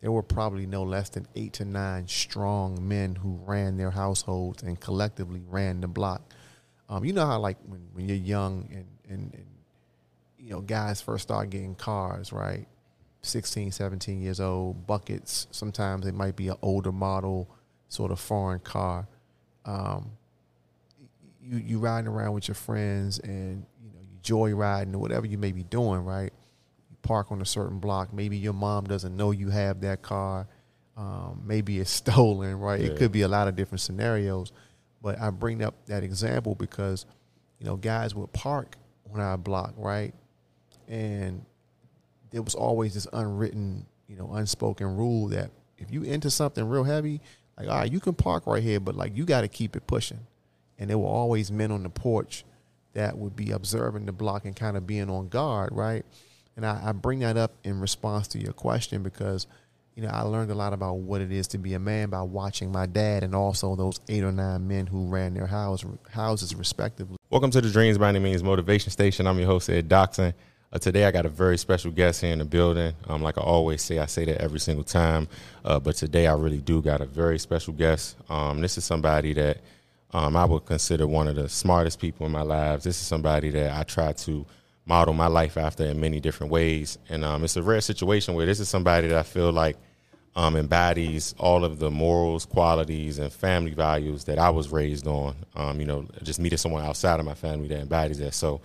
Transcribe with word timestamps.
there 0.00 0.10
were 0.10 0.22
probably 0.22 0.66
no 0.66 0.82
less 0.82 1.10
than 1.10 1.26
eight 1.34 1.52
to 1.54 1.64
nine 1.64 2.08
strong 2.08 2.88
men 2.88 3.16
who 3.16 3.38
ran 3.44 3.76
their 3.76 3.90
households 3.90 4.62
and 4.62 4.80
collectively 4.80 5.42
ran 5.48 5.80
the 5.80 5.88
block. 5.88 6.22
Um, 6.88 7.04
you 7.04 7.12
know 7.12 7.26
how 7.26 7.38
like 7.38 7.58
when, 7.66 7.86
when 7.92 8.08
you're 8.08 8.16
young 8.16 8.68
and, 8.72 8.86
and, 9.08 9.34
and 9.34 9.46
you 10.38 10.50
know 10.50 10.60
guys 10.60 11.00
first 11.00 11.24
start 11.24 11.50
getting 11.50 11.74
cars, 11.74 12.32
right? 12.32 12.66
16, 13.22 13.72
17 13.72 14.20
years 14.22 14.40
old, 14.40 14.86
buckets. 14.86 15.46
Sometimes 15.50 16.06
it 16.06 16.14
might 16.14 16.36
be 16.36 16.48
an 16.48 16.56
older 16.62 16.92
model, 16.92 17.48
sort 17.88 18.10
of 18.10 18.18
foreign 18.18 18.60
car. 18.60 19.06
Um, 19.66 20.12
you 21.42 21.58
you 21.58 21.78
riding 21.78 22.08
around 22.08 22.32
with 22.32 22.48
your 22.48 22.54
friends 22.54 23.18
and 23.18 23.66
you 23.82 23.90
know 23.90 24.00
you 24.00 24.18
joyriding 24.22 24.94
or 24.94 24.98
whatever 24.98 25.26
you 25.26 25.36
may 25.36 25.52
be 25.52 25.64
doing, 25.64 26.04
right? 26.04 26.29
Park 27.10 27.32
on 27.32 27.42
a 27.42 27.44
certain 27.44 27.80
block. 27.80 28.12
Maybe 28.12 28.36
your 28.36 28.52
mom 28.52 28.84
doesn't 28.84 29.16
know 29.16 29.32
you 29.32 29.48
have 29.48 29.80
that 29.80 30.00
car. 30.00 30.46
Um, 30.96 31.42
maybe 31.44 31.80
it's 31.80 31.90
stolen, 32.02 32.60
right? 32.60 32.80
Yeah. 32.80 32.86
It 32.86 32.98
could 32.98 33.10
be 33.10 33.22
a 33.22 33.28
lot 33.28 33.48
of 33.48 33.56
different 33.56 33.80
scenarios. 33.80 34.52
But 35.02 35.20
I 35.20 35.30
bring 35.30 35.60
up 35.60 35.74
that 35.86 36.04
example 36.04 36.54
because 36.54 37.06
you 37.58 37.66
know 37.66 37.74
guys 37.74 38.14
would 38.14 38.32
park 38.32 38.76
on 39.12 39.18
our 39.18 39.36
block, 39.36 39.74
right? 39.76 40.14
And 40.86 41.44
there 42.30 42.42
was 42.42 42.54
always 42.54 42.94
this 42.94 43.08
unwritten, 43.12 43.86
you 44.06 44.14
know, 44.14 44.32
unspoken 44.34 44.96
rule 44.96 45.26
that 45.30 45.50
if 45.78 45.90
you 45.90 46.04
into 46.04 46.30
something 46.30 46.64
real 46.64 46.84
heavy, 46.84 47.20
like 47.58 47.66
all 47.66 47.78
right, 47.78 47.90
you 47.90 47.98
can 47.98 48.14
park 48.14 48.46
right 48.46 48.62
here, 48.62 48.78
but 48.78 48.94
like 48.94 49.16
you 49.16 49.24
got 49.24 49.40
to 49.40 49.48
keep 49.48 49.74
it 49.74 49.84
pushing. 49.88 50.20
And 50.78 50.88
there 50.88 50.98
were 50.98 51.08
always 51.08 51.50
men 51.50 51.72
on 51.72 51.82
the 51.82 51.90
porch 51.90 52.44
that 52.92 53.18
would 53.18 53.34
be 53.34 53.50
observing 53.50 54.06
the 54.06 54.12
block 54.12 54.44
and 54.44 54.54
kind 54.54 54.76
of 54.76 54.86
being 54.86 55.10
on 55.10 55.26
guard, 55.26 55.70
right? 55.72 56.06
And 56.56 56.66
I, 56.66 56.80
I 56.86 56.92
bring 56.92 57.20
that 57.20 57.36
up 57.36 57.52
in 57.64 57.80
response 57.80 58.28
to 58.28 58.38
your 58.38 58.52
question 58.52 59.02
because, 59.02 59.46
you 59.94 60.02
know, 60.02 60.08
I 60.08 60.22
learned 60.22 60.50
a 60.50 60.54
lot 60.54 60.72
about 60.72 60.94
what 60.94 61.20
it 61.20 61.32
is 61.32 61.48
to 61.48 61.58
be 61.58 61.74
a 61.74 61.78
man 61.78 62.10
by 62.10 62.22
watching 62.22 62.70
my 62.72 62.86
dad 62.86 63.22
and 63.22 63.34
also 63.34 63.76
those 63.76 64.00
eight 64.08 64.24
or 64.24 64.32
nine 64.32 64.66
men 64.66 64.86
who 64.86 65.06
ran 65.06 65.34
their 65.34 65.46
house 65.46 65.84
houses 66.10 66.54
respectively. 66.54 67.16
Welcome 67.30 67.50
to 67.52 67.60
the 67.60 67.70
Dreams 67.70 67.98
by 67.98 68.08
Any 68.08 68.18
Means 68.18 68.42
Motivation 68.42 68.90
Station. 68.90 69.26
I'm 69.26 69.38
your 69.38 69.46
host, 69.46 69.70
Ed 69.70 69.88
Doxson. 69.88 70.34
Uh, 70.72 70.78
today, 70.78 71.04
I 71.04 71.10
got 71.10 71.26
a 71.26 71.28
very 71.28 71.58
special 71.58 71.90
guest 71.90 72.20
here 72.20 72.32
in 72.32 72.38
the 72.38 72.44
building. 72.44 72.94
Um, 73.08 73.22
like 73.22 73.38
I 73.38 73.40
always 73.40 73.82
say, 73.82 73.98
I 73.98 74.06
say 74.06 74.24
that 74.26 74.40
every 74.40 74.60
single 74.60 74.84
time, 74.84 75.26
uh, 75.64 75.80
but 75.80 75.96
today 75.96 76.28
I 76.28 76.34
really 76.34 76.60
do 76.60 76.80
got 76.80 77.00
a 77.00 77.06
very 77.06 77.40
special 77.40 77.72
guest. 77.72 78.16
Um, 78.28 78.60
this 78.60 78.78
is 78.78 78.84
somebody 78.84 79.32
that 79.32 79.58
um, 80.12 80.36
I 80.36 80.44
would 80.44 80.66
consider 80.66 81.06
one 81.06 81.26
of 81.26 81.36
the 81.36 81.48
smartest 81.48 82.00
people 82.00 82.26
in 82.26 82.32
my 82.32 82.42
lives. 82.42 82.84
This 82.84 83.00
is 83.00 83.06
somebody 83.06 83.50
that 83.50 83.76
I 83.76 83.82
try 83.82 84.12
to 84.12 84.46
model 84.90 85.14
my 85.14 85.28
life 85.28 85.56
after 85.56 85.84
in 85.84 86.00
many 86.00 86.18
different 86.18 86.50
ways, 86.50 86.98
and 87.08 87.24
um, 87.24 87.44
it's 87.44 87.56
a 87.56 87.62
rare 87.62 87.80
situation 87.80 88.34
where 88.34 88.44
this 88.44 88.58
is 88.58 88.68
somebody 88.68 89.06
that 89.06 89.16
I 89.16 89.22
feel 89.22 89.52
like 89.52 89.76
um, 90.34 90.56
embodies 90.56 91.32
all 91.38 91.64
of 91.64 91.78
the 91.78 91.92
morals, 91.92 92.44
qualities, 92.44 93.20
and 93.20 93.32
family 93.32 93.72
values 93.72 94.24
that 94.24 94.36
I 94.40 94.50
was 94.50 94.70
raised 94.70 95.06
on. 95.06 95.36
Um, 95.54 95.80
you 95.80 95.86
know, 95.86 96.08
just 96.24 96.40
meeting 96.40 96.58
someone 96.58 96.84
outside 96.84 97.20
of 97.20 97.24
my 97.24 97.34
family 97.34 97.68
that 97.68 97.78
embodies 97.78 98.18
that. 98.18 98.34
So, 98.34 98.60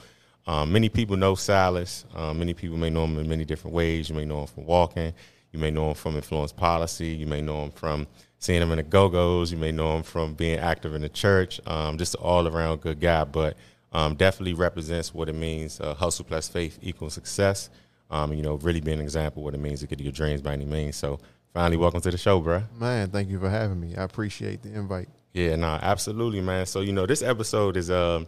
um, 0.47 0.71
many 0.71 0.89
people 0.89 1.15
know 1.15 1.35
Silas. 1.35 2.05
Um, 2.15 2.39
many 2.39 2.55
people 2.55 2.77
may 2.77 2.89
know 2.89 3.05
him 3.05 3.19
in 3.19 3.29
many 3.29 3.45
different 3.45 3.75
ways. 3.75 4.09
You 4.09 4.15
may 4.15 4.25
know 4.25 4.41
him 4.41 4.47
from 4.47 4.65
walking. 4.65 5.13
You 5.51 5.59
may 5.59 5.69
know 5.69 5.89
him 5.89 5.95
from 5.95 6.15
influence 6.15 6.51
policy. 6.51 7.09
You 7.09 7.27
may 7.27 7.41
know 7.41 7.65
him 7.65 7.71
from 7.71 8.07
seeing 8.39 8.63
him 8.63 8.71
in 8.71 8.77
the 8.77 8.83
Go 8.83 9.09
Go's. 9.09 9.51
You 9.51 9.59
may 9.59 9.71
know 9.71 9.95
him 9.95 10.03
from 10.03 10.33
being 10.33 10.57
active 10.57 10.95
in 10.95 11.03
the 11.03 11.09
church. 11.09 11.61
Um, 11.67 11.99
just 11.99 12.15
an 12.15 12.21
all 12.21 12.47
around 12.47 12.81
good 12.81 12.99
guy, 12.99 13.25
but 13.25 13.57
um, 13.95 14.15
definitely 14.15 14.53
represents 14.53 15.13
what 15.13 15.29
it 15.29 15.35
means. 15.35 15.79
Uh, 15.79 15.93
hustle 15.93 16.25
plus 16.25 16.49
faith 16.49 16.77
equals 16.81 17.13
success. 17.13 17.69
Um, 18.11 18.33
you 18.33 18.43
know, 18.43 18.55
really 18.55 18.81
being 18.81 18.99
an 18.99 19.03
example 19.03 19.41
of 19.41 19.45
what 19.45 19.53
it 19.53 19.59
means 19.59 19.79
to 19.79 19.87
get 19.87 19.97
to 19.99 20.03
your 20.03 20.11
dreams 20.11 20.41
by 20.41 20.51
any 20.51 20.65
means. 20.65 20.97
So, 20.97 21.17
finally, 21.53 21.77
welcome 21.77 22.01
to 22.01 22.11
the 22.11 22.17
show, 22.17 22.41
bro. 22.41 22.63
Man, 22.77 23.09
thank 23.09 23.29
you 23.29 23.39
for 23.39 23.49
having 23.49 23.79
me. 23.79 23.95
I 23.95 24.03
appreciate 24.03 24.61
the 24.61 24.73
invite. 24.73 25.07
Yeah, 25.31 25.55
no, 25.55 25.79
absolutely, 25.81 26.41
man. 26.41 26.65
So 26.65 26.81
you 26.81 26.91
know, 26.91 27.05
this 27.05 27.21
episode 27.21 27.77
is 27.77 27.89
um, 27.89 28.27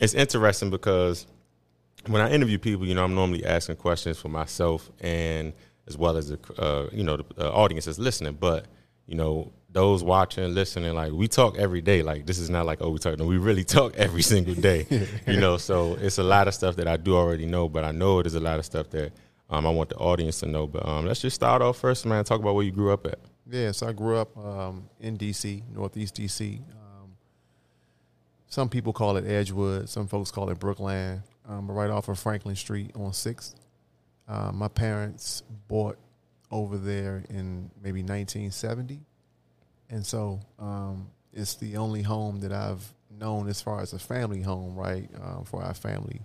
it's 0.00 0.14
interesting 0.14 0.70
because 0.70 1.26
when 2.06 2.22
I 2.22 2.30
interview 2.30 2.58
people, 2.58 2.86
you 2.86 2.94
know, 2.94 3.04
I'm 3.04 3.14
normally 3.14 3.44
asking 3.44 3.76
questions 3.76 4.18
for 4.18 4.30
myself 4.30 4.90
and 5.00 5.52
as 5.86 5.98
well 5.98 6.16
as 6.16 6.30
the 6.30 6.38
uh, 6.58 6.88
you 6.90 7.04
know 7.04 7.18
the 7.18 7.24
uh, 7.38 7.52
audience 7.52 7.84
that's 7.84 7.98
listening. 7.98 8.38
But 8.40 8.64
you 9.06 9.14
know, 9.14 9.52
those 9.70 10.02
watching, 10.02 10.54
listening, 10.54 10.94
like 10.94 11.12
we 11.12 11.28
talk 11.28 11.58
every 11.58 11.80
day. 11.80 12.02
Like 12.02 12.26
this 12.26 12.38
is 12.38 12.48
not 12.48 12.66
like 12.66 12.78
oh 12.80 12.90
we 12.90 12.98
talk. 12.98 13.18
No, 13.18 13.26
we 13.26 13.38
really 13.38 13.64
talk 13.78 13.94
every 13.96 14.22
single 14.22 14.54
day. 14.54 14.86
you 15.26 15.38
know, 15.38 15.56
so 15.56 15.94
it's 15.94 16.18
a 16.18 16.22
lot 16.22 16.48
of 16.48 16.54
stuff 16.54 16.76
that 16.76 16.88
I 16.88 16.96
do 16.96 17.16
already 17.16 17.46
know, 17.46 17.68
but 17.68 17.84
I 17.84 17.92
know 17.92 18.22
there's 18.22 18.34
a 18.34 18.40
lot 18.40 18.58
of 18.58 18.64
stuff 18.64 18.90
that 18.90 19.12
um, 19.50 19.66
I 19.66 19.70
want 19.70 19.90
the 19.90 19.96
audience 19.96 20.40
to 20.40 20.46
know. 20.46 20.66
But 20.66 20.86
um, 20.86 21.06
let's 21.06 21.20
just 21.20 21.36
start 21.36 21.62
off 21.62 21.78
first, 21.78 22.06
man. 22.06 22.24
Talk 22.24 22.40
about 22.40 22.54
where 22.54 22.64
you 22.64 22.72
grew 22.72 22.92
up 22.92 23.06
at. 23.06 23.18
Yeah, 23.48 23.70
so 23.72 23.86
I 23.86 23.92
grew 23.92 24.16
up 24.16 24.36
um, 24.36 24.88
in 24.98 25.16
DC, 25.16 25.62
Northeast 25.72 26.16
DC. 26.16 26.58
Um, 26.58 27.12
some 28.48 28.68
people 28.68 28.92
call 28.92 29.16
it 29.16 29.26
Edgewood. 29.26 29.88
Some 29.88 30.08
folks 30.08 30.30
call 30.30 30.50
it 30.50 30.58
Brookland. 30.58 31.22
Um, 31.48 31.70
right 31.70 31.90
off 31.90 32.08
of 32.08 32.18
Franklin 32.18 32.56
Street 32.56 32.90
on 32.96 33.12
Sixth. 33.12 33.54
Uh, 34.26 34.50
my 34.52 34.66
parents 34.66 35.44
bought 35.68 35.96
over 36.56 36.78
there 36.78 37.24
in 37.28 37.70
maybe 37.82 38.00
1970, 38.00 39.00
and 39.90 40.04
so 40.04 40.40
um, 40.58 41.08
it's 41.32 41.54
the 41.56 41.76
only 41.76 42.02
home 42.02 42.40
that 42.40 42.52
I've 42.52 42.82
known 43.10 43.48
as 43.48 43.60
far 43.60 43.80
as 43.80 43.92
a 43.92 43.98
family 43.98 44.40
home, 44.40 44.74
right, 44.74 45.08
um, 45.22 45.44
for 45.44 45.62
our 45.62 45.74
family. 45.74 46.22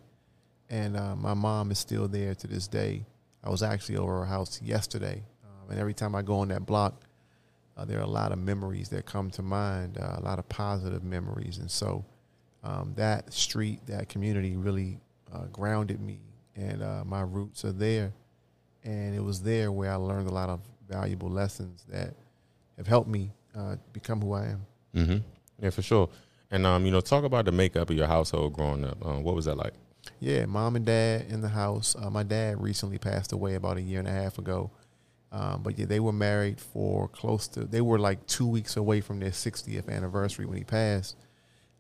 And 0.70 0.96
uh, 0.96 1.16
my 1.16 1.34
mom 1.34 1.72
is 1.72 1.80
still 1.80 2.08
there 2.08 2.34
to 2.36 2.48
this 2.48 2.68
day. 2.68 3.06
I 3.44 3.50
was 3.50 3.62
actually 3.62 3.98
over 3.98 4.20
her 4.20 4.26
house 4.26 4.62
yesterday, 4.62 5.24
um, 5.44 5.70
and 5.70 5.80
every 5.80 5.94
time 5.94 6.16
I 6.16 6.22
go 6.22 6.40
on 6.40 6.48
that 6.48 6.66
block, 6.66 7.04
uh, 7.76 7.86
there 7.86 8.00
are 8.00 8.04
a 8.04 8.08
lot 8.08 8.32
of 8.32 8.40
memories 8.40 8.90
that 8.90 9.06
come 9.06 9.30
to 9.32 9.42
mind, 9.42 9.98
uh, 9.98 10.18
a 10.18 10.22
lot 10.22 10.40
of 10.40 10.48
positive 10.48 11.04
memories, 11.04 11.58
and 11.58 11.70
so 11.70 12.06
um, 12.64 12.94
that 12.96 13.34
street, 13.34 13.80
that 13.88 14.08
community, 14.08 14.56
really 14.56 15.00
uh, 15.34 15.46
grounded 15.52 16.00
me, 16.00 16.20
and 16.56 16.82
uh, 16.84 17.04
my 17.06 17.22
roots 17.22 17.66
are 17.66 17.72
there. 17.72 18.14
And 18.84 19.16
it 19.16 19.24
was 19.24 19.42
there 19.42 19.72
where 19.72 19.92
I 19.92 19.96
learned 19.96 20.28
a 20.28 20.34
lot 20.34 20.50
of 20.50 20.62
valuable 20.88 21.30
lessons 21.30 21.84
that 21.90 22.14
have 22.78 22.88
helped 22.88 23.10
me 23.10 23.32
uh, 23.56 23.76
become 23.94 24.22
who 24.22 24.34
I 24.34 24.46
am. 24.46 24.66
Mm-hmm. 24.96 25.18
Yeah, 25.60 25.70
for 25.70 25.82
sure. 25.82 26.10
And 26.50 26.66
um, 26.66 26.86
you 26.86 26.92
know, 26.92 27.02
talk 27.02 27.24
about 27.24 27.46
the 27.46 27.52
makeup 27.52 27.90
of 27.90 27.96
your 27.96 28.08
household 28.08 28.54
growing 28.54 28.84
up. 28.84 29.06
Um, 29.06 29.24
what 29.24 29.36
was 29.36 29.46
that 29.46 29.56
like? 29.56 29.74
Yeah, 30.20 30.46
mom 30.46 30.76
and 30.76 30.86
dad 30.86 31.28
in 31.30 31.42
the 31.42 31.50
house. 31.50 31.96
Uh, 31.96 32.10
my 32.10 32.24
dad 32.24 32.62
recently 32.62 32.98
passed 32.98 33.32
away 33.32 33.56
about 33.56 33.78
a 33.78 33.82
year 33.82 34.00
and 34.00 34.08
a 34.08 34.12
half 34.12 34.38
ago. 34.38 34.72
Um, 35.32 35.64
but 35.64 35.80
yeah, 35.80 35.86
they 35.86 36.00
were 36.00 36.12
married 36.12 36.60
for 36.60 37.08
close 37.08 37.48
to, 37.50 37.62
they 37.64 37.80
were 37.80 37.98
like 37.98 38.26
two 38.28 38.48
weeks 38.48 38.76
away 38.76 39.00
from 39.00 39.20
their 39.20 39.30
60th 39.30 39.90
anniversary 39.90 40.46
when 40.46 40.58
he 40.58 40.64
passed. 40.66 41.16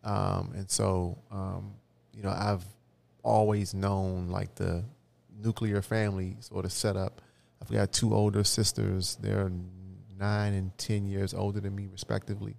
Um, 0.03 0.53
and 0.55 0.69
so, 0.69 1.17
um, 1.31 1.73
you 2.13 2.23
know, 2.23 2.29
I've 2.29 2.63
always 3.23 3.73
known 3.73 4.29
like 4.29 4.55
the 4.55 4.83
nuclear 5.37 5.81
family 5.81 6.37
sort 6.39 6.65
of 6.65 6.71
setup. 6.71 7.21
I've 7.61 7.71
got 7.71 7.91
two 7.91 8.13
older 8.13 8.43
sisters. 8.43 9.17
They're 9.21 9.51
nine 10.19 10.53
and 10.53 10.77
10 10.77 11.05
years 11.05 11.33
older 11.33 11.59
than 11.59 11.75
me, 11.75 11.87
respectively. 11.91 12.55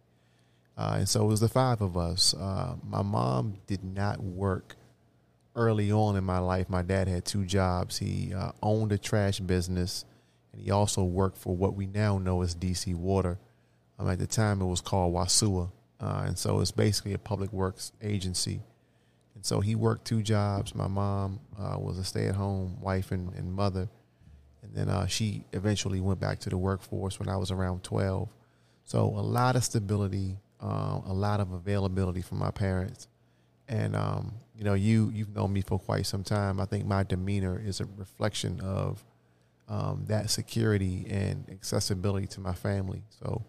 Uh, 0.77 0.97
and 0.99 1.09
so 1.09 1.25
it 1.25 1.27
was 1.27 1.41
the 1.41 1.49
five 1.49 1.81
of 1.81 1.97
us. 1.97 2.35
Uh, 2.35 2.77
my 2.83 3.03
mom 3.03 3.55
did 3.67 3.85
not 3.85 4.23
work 4.23 4.77
early 5.55 5.93
on 5.93 6.17
in 6.17 6.25
my 6.25 6.39
life. 6.39 6.69
My 6.69 6.83
dad 6.83 7.09
had 7.09 7.25
two 7.25 7.45
jobs. 7.45 7.99
He 7.99 8.33
uh, 8.35 8.53
owned 8.63 8.93
a 8.93 8.99
trash 8.99 9.39
business, 9.41 10.05
and 10.53 10.63
he 10.63 10.71
also 10.71 11.05
worked 11.05 11.39
for 11.39 11.55
what 11.55 11.75
we 11.75 11.87
now 11.87 12.19
know 12.19 12.43
as 12.43 12.55
DC 12.55 12.95
Water. 12.95 13.39
Um, 13.99 14.09
at 14.09 14.19
the 14.19 14.27
time, 14.27 14.61
it 14.61 14.67
was 14.67 14.81
called 14.81 15.13
WASA. 15.13 15.71
Uh, 16.01 16.25
and 16.27 16.39
so 16.39 16.61
it's 16.61 16.73
basically 16.73 17.13
a 17.13 17.19
public 17.19 17.53
works 17.53 17.93
agency. 18.03 18.63
And 19.43 19.47
so 19.49 19.59
he 19.59 19.75
worked 19.75 20.05
two 20.05 20.23
jobs. 20.23 20.73
My 20.73 20.87
mom 20.87 21.41
uh, 21.59 21.77
was 21.77 21.99
a 21.99 22.05
stay 22.05 22.29
at 22.29 22.37
home 22.37 22.81
wife 22.81 23.11
and, 23.11 23.35
and 23.35 23.53
mother. 23.53 23.89
And 24.63 24.73
then 24.73 24.89
uh, 24.89 25.09
she 25.09 25.45
eventually 25.53 26.01
went 26.01 26.21
back 26.21 26.39
to 26.41 26.49
the 26.49 26.57
workforce 26.57 27.19
when 27.19 27.29
I 27.29 27.37
was 27.37 27.51
around 27.51 27.83
12. 27.83 28.29
So 28.85 29.01
a 29.01 29.27
lot 29.27 29.57
of 29.57 29.65
stability, 29.65 30.39
um, 30.61 31.03
a 31.09 31.13
lot 31.13 31.41
of 31.41 31.51
availability 31.51 32.23
from 32.23 32.39
my 32.39 32.53
parents. 32.53 33.09
And, 33.67 33.97
um, 33.97 34.35
you 34.57 34.63
know, 34.63 34.75
you, 34.75 35.11
you've 35.13 35.35
known 35.35 35.53
me 35.53 35.63
for 35.63 35.77
quite 35.77 36.07
some 36.07 36.23
time. 36.23 36.61
I 36.61 36.65
think 36.65 36.87
my 36.87 37.03
demeanor 37.03 37.61
is 37.61 37.81
a 37.81 37.87
reflection 37.97 38.61
of 38.61 39.03
um, 39.69 40.05
that 40.07 40.31
security 40.31 41.05
and 41.11 41.51
accessibility 41.51 42.29
to 42.29 42.41
my 42.41 42.55
family. 42.55 43.03
So 43.09 43.43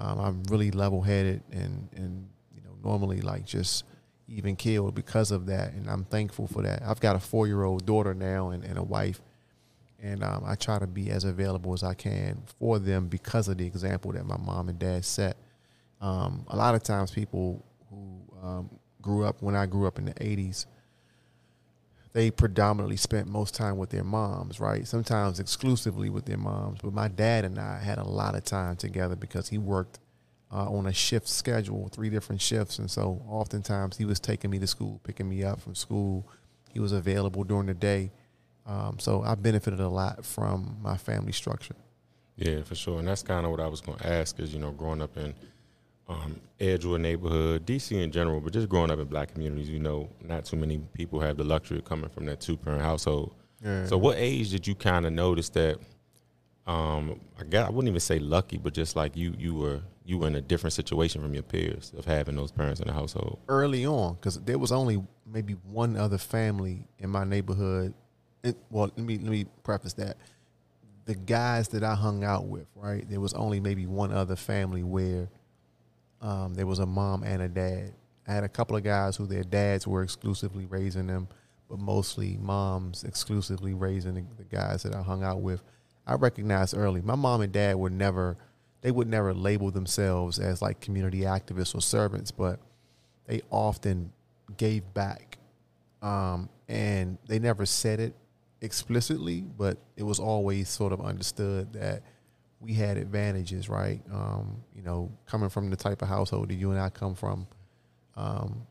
um, 0.00 0.18
I'm 0.18 0.42
really 0.50 0.72
level 0.72 1.00
headed 1.00 1.44
and, 1.52 1.88
and, 1.94 2.28
you 2.52 2.60
know, 2.62 2.70
normally 2.82 3.20
like 3.20 3.44
just 3.44 3.84
even 4.28 4.56
killed 4.56 4.94
because 4.94 5.30
of 5.30 5.46
that. 5.46 5.72
And 5.72 5.88
I'm 5.88 6.04
thankful 6.04 6.46
for 6.46 6.62
that. 6.62 6.82
I've 6.84 7.00
got 7.00 7.16
a 7.16 7.20
four 7.20 7.46
year 7.46 7.64
old 7.64 7.86
daughter 7.86 8.14
now 8.14 8.50
and, 8.50 8.64
and 8.64 8.78
a 8.78 8.82
wife. 8.82 9.20
And 10.00 10.22
um, 10.22 10.44
I 10.46 10.54
try 10.54 10.78
to 10.78 10.86
be 10.86 11.10
as 11.10 11.24
available 11.24 11.72
as 11.72 11.82
I 11.82 11.94
can 11.94 12.42
for 12.60 12.78
them 12.78 13.08
because 13.08 13.48
of 13.48 13.58
the 13.58 13.66
example 13.66 14.12
that 14.12 14.24
my 14.26 14.36
mom 14.36 14.68
and 14.68 14.78
dad 14.78 15.04
set. 15.04 15.36
Um, 16.00 16.44
a 16.48 16.56
lot 16.56 16.76
of 16.76 16.84
times, 16.84 17.10
people 17.10 17.64
who 17.90 18.20
um, 18.40 18.70
grew 19.02 19.24
up 19.24 19.42
when 19.42 19.56
I 19.56 19.66
grew 19.66 19.88
up 19.88 19.98
in 19.98 20.04
the 20.04 20.14
80s, 20.14 20.66
they 22.12 22.30
predominantly 22.30 22.96
spent 22.96 23.26
most 23.26 23.54
time 23.54 23.76
with 23.76 23.90
their 23.90 24.04
moms, 24.04 24.60
right? 24.60 24.86
Sometimes 24.86 25.40
exclusively 25.40 26.10
with 26.10 26.26
their 26.26 26.38
moms. 26.38 26.78
But 26.82 26.92
my 26.92 27.08
dad 27.08 27.44
and 27.44 27.58
I 27.58 27.80
had 27.80 27.98
a 27.98 28.04
lot 28.04 28.36
of 28.36 28.44
time 28.44 28.76
together 28.76 29.16
because 29.16 29.48
he 29.48 29.58
worked 29.58 29.98
uh, 30.52 30.70
on 30.70 30.86
a 30.86 30.92
shift 30.92 31.28
schedule, 31.28 31.88
three 31.92 32.10
different 32.10 32.40
shifts, 32.40 32.78
and 32.78 32.90
so 32.90 33.22
oftentimes 33.28 33.96
he 33.96 34.04
was 34.04 34.18
taking 34.20 34.50
me 34.50 34.58
to 34.58 34.66
school, 34.66 35.00
picking 35.04 35.28
me 35.28 35.44
up 35.44 35.60
from 35.60 35.74
school. 35.74 36.26
He 36.72 36.80
was 36.80 36.92
available 36.92 37.44
during 37.44 37.66
the 37.66 37.74
day, 37.74 38.12
um, 38.66 38.98
so 38.98 39.22
I 39.22 39.34
benefited 39.34 39.80
a 39.80 39.88
lot 39.88 40.24
from 40.24 40.76
my 40.82 40.96
family 40.96 41.32
structure. 41.32 41.76
Yeah, 42.36 42.62
for 42.62 42.74
sure, 42.74 43.00
and 43.00 43.08
that's 43.08 43.22
kind 43.22 43.44
of 43.44 43.50
what 43.50 43.60
I 43.60 43.66
was 43.66 43.80
going 43.80 43.98
to 43.98 44.06
ask. 44.06 44.38
Is 44.38 44.54
you 44.54 44.60
know, 44.60 44.70
growing 44.70 45.02
up 45.02 45.16
in 45.16 45.34
um, 46.08 46.40
Edgewood 46.58 47.00
neighborhood, 47.00 47.66
DC 47.66 47.92
in 47.92 48.10
general, 48.10 48.40
but 48.40 48.52
just 48.52 48.68
growing 48.68 48.90
up 48.90 48.98
in 48.98 49.06
black 49.06 49.32
communities, 49.32 49.68
you 49.68 49.78
know, 49.78 50.08
not 50.22 50.44
too 50.44 50.56
many 50.56 50.78
people 50.94 51.20
have 51.20 51.36
the 51.36 51.44
luxury 51.44 51.78
of 51.78 51.84
coming 51.84 52.08
from 52.08 52.26
that 52.26 52.40
two 52.40 52.56
parent 52.56 52.82
household. 52.82 53.34
Yeah. 53.62 53.86
So, 53.86 53.98
what 53.98 54.16
age 54.18 54.50
did 54.50 54.66
you 54.66 54.74
kind 54.74 55.04
of 55.04 55.12
notice 55.12 55.48
that? 55.50 55.78
Um, 56.66 57.20
I 57.40 57.44
guess 57.44 57.66
I 57.66 57.70
wouldn't 57.70 57.88
even 57.88 58.00
say 58.00 58.18
lucky, 58.18 58.58
but 58.58 58.74
just 58.74 58.94
like 58.94 59.16
you, 59.16 59.34
you 59.38 59.54
were 59.54 59.80
you 60.08 60.16
were 60.16 60.26
in 60.26 60.34
a 60.34 60.40
different 60.40 60.72
situation 60.72 61.20
from 61.20 61.34
your 61.34 61.42
peers 61.42 61.92
of 61.96 62.06
having 62.06 62.34
those 62.34 62.50
parents 62.50 62.80
in 62.80 62.86
the 62.86 62.94
household. 62.94 63.38
early 63.46 63.84
on 63.84 64.14
because 64.14 64.40
there 64.40 64.58
was 64.58 64.72
only 64.72 65.04
maybe 65.26 65.52
one 65.52 65.98
other 65.98 66.16
family 66.16 66.88
in 66.98 67.10
my 67.10 67.24
neighborhood. 67.24 67.92
It, 68.42 68.56
well, 68.70 68.90
let 68.96 69.04
me 69.04 69.18
let 69.18 69.30
me 69.30 69.44
preface 69.62 69.92
that 69.94 70.16
the 71.04 71.14
guys 71.14 71.68
that 71.68 71.84
I 71.84 71.94
hung 71.94 72.24
out 72.24 72.46
with, 72.46 72.66
right? 72.74 73.08
There 73.08 73.20
was 73.20 73.34
only 73.34 73.60
maybe 73.60 73.86
one 73.86 74.10
other 74.10 74.34
family 74.34 74.82
where 74.82 75.28
um, 76.22 76.54
there 76.54 76.66
was 76.66 76.78
a 76.78 76.86
mom 76.86 77.22
and 77.22 77.42
a 77.42 77.48
dad. 77.48 77.92
I 78.26 78.32
had 78.32 78.44
a 78.44 78.48
couple 78.48 78.76
of 78.76 78.84
guys 78.84 79.14
who 79.14 79.26
their 79.26 79.44
dads 79.44 79.86
were 79.86 80.02
exclusively 80.02 80.64
raising 80.64 81.06
them, 81.06 81.28
but 81.68 81.78
mostly 81.78 82.38
moms 82.40 83.04
exclusively 83.04 83.74
raising 83.74 84.14
the, 84.14 84.24
the 84.38 84.44
guys 84.44 84.84
that 84.84 84.94
I 84.94 85.02
hung 85.02 85.22
out 85.22 85.42
with. 85.42 85.62
I 86.06 86.14
recognized 86.14 86.74
early 86.74 87.02
my 87.02 87.14
mom 87.14 87.42
and 87.42 87.52
dad 87.52 87.76
were 87.76 87.90
never 87.90 88.38
they 88.80 88.90
would 88.90 89.08
never 89.08 89.34
label 89.34 89.70
themselves 89.70 90.38
as 90.38 90.62
like 90.62 90.80
community 90.80 91.20
activists 91.20 91.74
or 91.74 91.80
servants, 91.80 92.30
but 92.30 92.60
they 93.26 93.42
often 93.50 94.12
gave 94.56 94.82
back. 94.94 95.38
Um, 96.00 96.48
and 96.68 97.18
they 97.26 97.38
never 97.38 97.66
said 97.66 97.98
it 98.00 98.14
explicitly, 98.60 99.40
but 99.40 99.78
it 99.96 100.02
was 100.02 100.18
always 100.18 100.68
sort 100.68 100.92
of 100.92 101.00
understood 101.00 101.72
that 101.72 102.02
we 102.60 102.72
had 102.72 102.96
advantages, 102.96 103.68
right? 103.68 104.00
Um, 104.12 104.62
you 104.74 104.82
know, 104.82 105.10
coming 105.26 105.48
from 105.48 105.70
the 105.70 105.76
type 105.76 106.02
of 106.02 106.08
household 106.08 106.50
that 106.50 106.54
you 106.54 106.70
and 106.70 106.80
I 106.80 106.90
come 106.90 107.14
from, 107.14 107.46
um, 108.16 108.66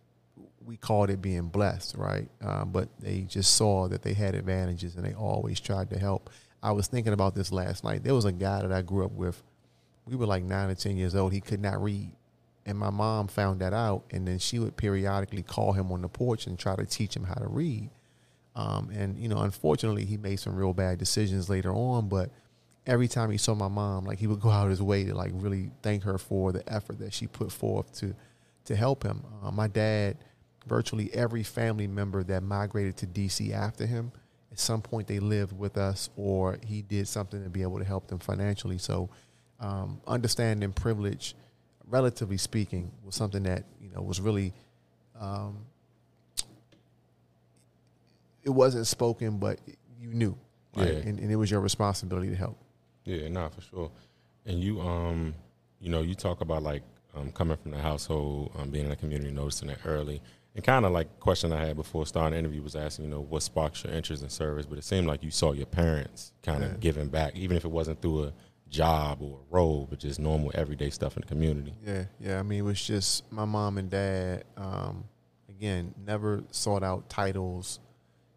we 0.66 0.76
called 0.76 1.10
it 1.10 1.22
being 1.22 1.48
blessed, 1.48 1.96
right? 1.96 2.30
Um, 2.42 2.72
but 2.72 2.90
they 3.00 3.22
just 3.22 3.56
saw 3.56 3.88
that 3.88 4.02
they 4.02 4.14
had 4.14 4.36
advantages 4.36 4.96
and 4.96 5.06
they 5.06 5.14
always 5.14 5.60
tried 5.60 5.90
to 5.92 6.00
help. 6.00 6.30
I 6.62 6.72
was 6.72 6.88
thinking 6.88 7.14
about 7.14 7.36
this 7.36 7.52
last 7.52 7.84
night. 7.84 8.04
There 8.04 8.14
was 8.14 8.26
a 8.26 8.32
guy 8.32 8.62
that 8.62 8.72
I 8.72 8.82
grew 8.82 9.06
up 9.06 9.14
with. 9.14 9.42
We 10.08 10.16
were 10.16 10.26
like 10.26 10.44
nine 10.44 10.70
or 10.70 10.76
10 10.76 10.98
years 10.98 11.16
old. 11.16 11.34
He 11.34 11.42
could 11.42 11.62
not 11.62 11.82
read. 11.82 12.12
And 12.66 12.78
my 12.78 12.90
mom 12.90 13.28
found 13.28 13.62
that 13.62 13.74
out. 13.74 14.04
And 14.12 14.28
then 14.28 14.40
she 14.40 14.60
would 14.60 14.76
periodically 14.76 15.44
call 15.44 15.74
him 15.74 15.92
on 15.92 16.02
the 16.02 16.10
porch 16.10 16.48
and 16.48 16.58
try 16.58 16.76
to 16.76 16.86
teach 16.86 17.16
him 17.16 17.24
how 17.24 17.36
to 17.36 17.48
read. 17.48 17.90
Um, 18.56 18.90
and, 18.94 19.18
you 19.18 19.30
know, 19.30 19.40
unfortunately, 19.40 20.06
he 20.06 20.18
made 20.18 20.40
some 20.40 20.56
real 20.56 20.74
bad 20.74 20.98
decisions 20.98 21.50
later 21.50 21.72
on. 21.72 22.10
But 22.10 22.32
every 22.88 23.08
time 23.08 23.30
he 23.30 23.38
saw 23.38 23.54
my 23.54 23.68
mom, 23.68 24.06
like 24.06 24.20
he 24.20 24.28
would 24.28 24.40
go 24.40 24.50
out 24.50 24.66
of 24.66 24.72
his 24.72 24.82
way 24.82 25.04
to 25.04 25.14
like 25.14 25.32
really 25.36 25.72
thank 25.82 26.04
her 26.04 26.18
for 26.18 26.52
the 26.52 26.68
effort 26.72 27.00
that 27.00 27.14
she 27.14 27.28
put 27.28 27.52
forth 27.52 27.94
to 28.00 28.16
to 28.66 28.76
help 28.76 29.04
him. 29.04 29.24
Uh, 29.42 29.50
my 29.50 29.68
dad, 29.68 30.18
virtually 30.66 31.10
every 31.14 31.44
family 31.44 31.88
member 31.88 32.22
that 32.24 32.44
migrated 32.44 32.98
to 32.98 33.08
DC 33.08 33.54
after 33.54 33.86
him, 33.86 34.12
at 34.52 34.60
some 34.60 34.82
point 34.82 35.08
they 35.08 35.20
lived 35.20 35.58
with 35.58 35.78
us 35.78 36.10
or 36.18 36.58
he 36.66 36.82
did 36.82 37.08
something 37.08 37.44
to 37.44 37.50
be 37.50 37.62
able 37.62 37.80
to 37.80 37.86
help 37.86 38.08
them 38.08 38.20
financially. 38.20 38.78
So, 38.78 39.10
um, 39.60 40.02
understanding 40.08 40.72
privilege, 40.74 41.36
relatively 41.88 42.38
speaking, 42.38 42.92
was 43.04 43.16
something 43.16 43.44
that 43.44 43.64
you 43.82 43.90
know 43.90 44.02
was 44.02 44.20
really. 44.22 44.54
Um, 45.20 45.58
it 48.44 48.50
wasn't 48.50 48.88
spoken, 48.88 49.38
but 49.38 49.60
you 50.00 50.14
knew, 50.14 50.38
right? 50.76 50.88
Yeah. 50.88 50.94
And, 51.00 51.20
and 51.20 51.32
it 51.32 51.36
was 51.36 51.52
your 51.52 51.60
responsibility 51.60 52.30
to 52.30 52.36
help. 52.36 52.58
Yeah, 53.04 53.28
nah, 53.28 53.50
for 53.50 53.62
sure. 53.62 53.92
And 54.46 54.60
you, 54.64 54.80
um, 54.80 55.34
you 55.82 55.90
know, 55.90 56.02
you 56.02 56.16
talk 56.16 56.42
about 56.42 56.64
like 56.64 56.84
um, 57.16 57.32
coming 57.32 57.58
from 57.58 57.72
the 57.72 57.78
household, 57.80 58.52
um, 58.58 58.70
being 58.70 58.86
in 58.86 58.90
the 58.90 58.96
community, 58.96 59.32
noticing 59.32 59.70
it 59.70 59.80
early, 59.86 60.22
and 60.56 60.64
kind 60.64 60.86
of 60.86 60.92
like 60.94 61.20
question 61.20 61.52
I 61.52 61.66
had 61.66 61.76
before 61.76 62.06
starting 62.06 62.34
the 62.34 62.40
interview 62.40 62.62
was 62.62 62.76
asking, 62.76 63.06
you 63.06 63.12
know, 63.12 63.20
what 63.22 63.44
sparks 63.44 63.84
your 63.84 63.94
interest 63.94 64.24
in 64.24 64.30
service? 64.30 64.66
But 64.66 64.78
it 64.78 64.84
seemed 64.86 65.08
like 65.08 65.24
you 65.24 65.32
saw 65.32 65.52
your 65.52 65.66
parents 65.66 66.32
kind 66.42 66.64
of 66.64 66.72
Yeah. 66.72 66.78
giving 66.80 67.08
back, 67.10 67.36
even 67.36 67.58
if 67.58 67.66
it 67.66 67.72
wasn't 67.72 68.02
through 68.02 68.26
a 68.26 68.34
job 68.70 69.22
or 69.22 69.40
a 69.40 69.54
role, 69.56 69.88
but 69.90 70.00
just 70.00 70.20
normal 70.20 70.52
everyday 70.54 70.90
stuff 70.90 71.16
in 71.18 71.22
the 71.22 71.28
community. 71.28 71.74
Yeah, 71.86 72.06
yeah. 72.20 72.40
I 72.40 72.44
mean, 72.44 72.60
it 72.60 72.64
was 72.64 72.82
just 72.82 73.32
my 73.32 73.46
mom 73.46 73.78
and 73.78 73.90
dad. 73.90 74.44
Um, 74.56 75.06
again, 75.50 75.94
never 76.06 76.44
sought 76.52 76.84
out 76.84 77.10
titles, 77.10 77.80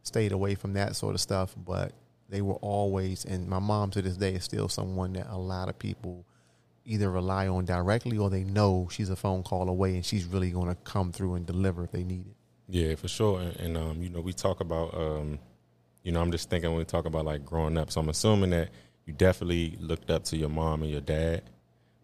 stayed 0.03 0.33
away 0.33 0.55
from 0.55 0.75
that 0.75 0.97
sort 0.97 1.15
of 1.15 1.21
stuff. 1.21 1.55
But 1.57 1.93
they 2.29 2.43
were 2.43 2.57
always, 2.57 3.25
and 3.25 3.49
my 3.49 3.59
mom 3.59 3.91
to 3.91 4.03
this 4.03 4.17
day 4.17 4.35
is 4.35 4.45
still 4.45 4.69
someone 4.69 5.13
that 5.15 5.27
a 5.29 5.39
lot 5.39 5.69
of 5.69 5.79
people 5.79 6.25
either 6.85 7.11
rely 7.11 7.47
on 7.47 7.65
directly 7.65 8.17
or 8.17 8.31
they 8.31 8.45
know 8.45 8.89
she's 8.91 9.11
a 9.11 9.17
phone 9.17 9.43
call 9.43 9.69
away 9.69 9.95
and 9.95 10.05
she's 10.05 10.25
really 10.25 10.51
going 10.51 10.69
to 10.69 10.75
come 10.77 11.13
through 11.13 11.35
and 11.35 11.47
deliver 11.47 11.85
if 11.85 11.93
they 11.93 12.05
need 12.05 12.27
it. 12.27 12.37
Yeah, 12.69 12.95
for 12.95 13.09
sure. 13.09 13.41
And, 13.41 13.57
and 13.57 13.77
um, 13.77 14.03
you 14.03 14.09
know, 14.09 14.21
we 14.21 14.33
talk 14.33 14.61
about, 14.61 14.95
um, 14.95 15.39
you 16.03 16.13
know, 16.13 16.21
I'm 16.21 16.33
just 16.33 16.49
thinking 16.49 16.71
when 16.71 16.79
we 16.79 16.85
talk 16.85 17.05
about 17.05 17.25
like 17.25 17.45
growing 17.45 17.77
up. 17.77 17.91
So 17.91 18.01
I'm 18.01 18.09
assuming 18.09 18.51
that 18.51 18.71
you 19.11 19.17
definitely 19.17 19.77
looked 19.81 20.09
up 20.09 20.23
to 20.23 20.37
your 20.37 20.49
mom 20.49 20.83
and 20.83 20.91
your 20.91 21.01
dad, 21.01 21.43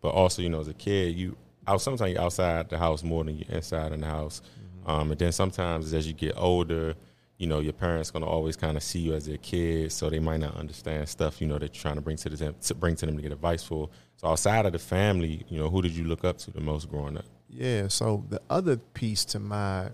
but 0.00 0.08
also, 0.08 0.43
you 0.43 0.49
know, 0.49 0.61
as 0.61 0.67
a 0.67 0.75
kid, 0.75 1.14
you 1.14 1.37
out 1.69 1.81
sometimes 1.81 2.12
you're 2.12 2.20
outside 2.20 2.69
the 2.69 2.79
house 2.79 3.03
more 3.03 3.25
than 3.25 3.37
you're 3.37 3.56
inside 3.56 3.93
in 3.93 4.00
the 4.00 4.06
house. 4.06 4.43
Um, 4.85 5.11
and 5.12 5.19
then 5.19 5.32
sometimes 5.32 5.93
as 5.94 6.06
you 6.06 6.12
get 6.12 6.35
older, 6.37 6.94
you 7.38 7.47
know, 7.47 7.61
your 7.61 7.73
parents 7.73 8.11
gonna 8.11 8.26
always 8.26 8.56
kind 8.56 8.76
of 8.76 8.82
see 8.82 8.99
you 8.99 9.14
as 9.14 9.26
their 9.26 9.37
kid, 9.37 9.93
so 9.93 10.11
they 10.11 10.19
might 10.19 10.41
not 10.41 10.56
understand 10.56 11.08
stuff, 11.08 11.41
you 11.41 11.47
know, 11.47 11.58
that 11.58 11.75
you're 11.75 11.82
trying 11.82 11.94
to 11.94 12.00
bring 12.00 12.17
to 12.17 12.29
them 12.29 12.55
to 12.61 12.75
bring 12.75 12.97
to 12.97 13.06
them 13.06 13.17
to 13.17 13.23
get 13.23 13.32
advice 13.32 13.62
for. 13.62 13.88
So 14.17 14.29
outside 14.29 14.67
of 14.67 14.73
the 14.73 14.79
family, 14.81 15.44
you 15.49 15.59
know, 15.59 15.70
who 15.70 15.81
did 15.82 15.93
you 15.93 16.05
look 16.05 16.25
up 16.25 16.38
to 16.38 16.50
the 16.50 16.61
most 16.61 16.91
growing 16.91 17.17
up? 17.17 17.25
Yeah. 17.49 17.87
So 17.88 18.25
the 18.29 18.41
other 18.50 18.76
piece 18.76 19.25
to 19.26 19.38
my 19.38 19.91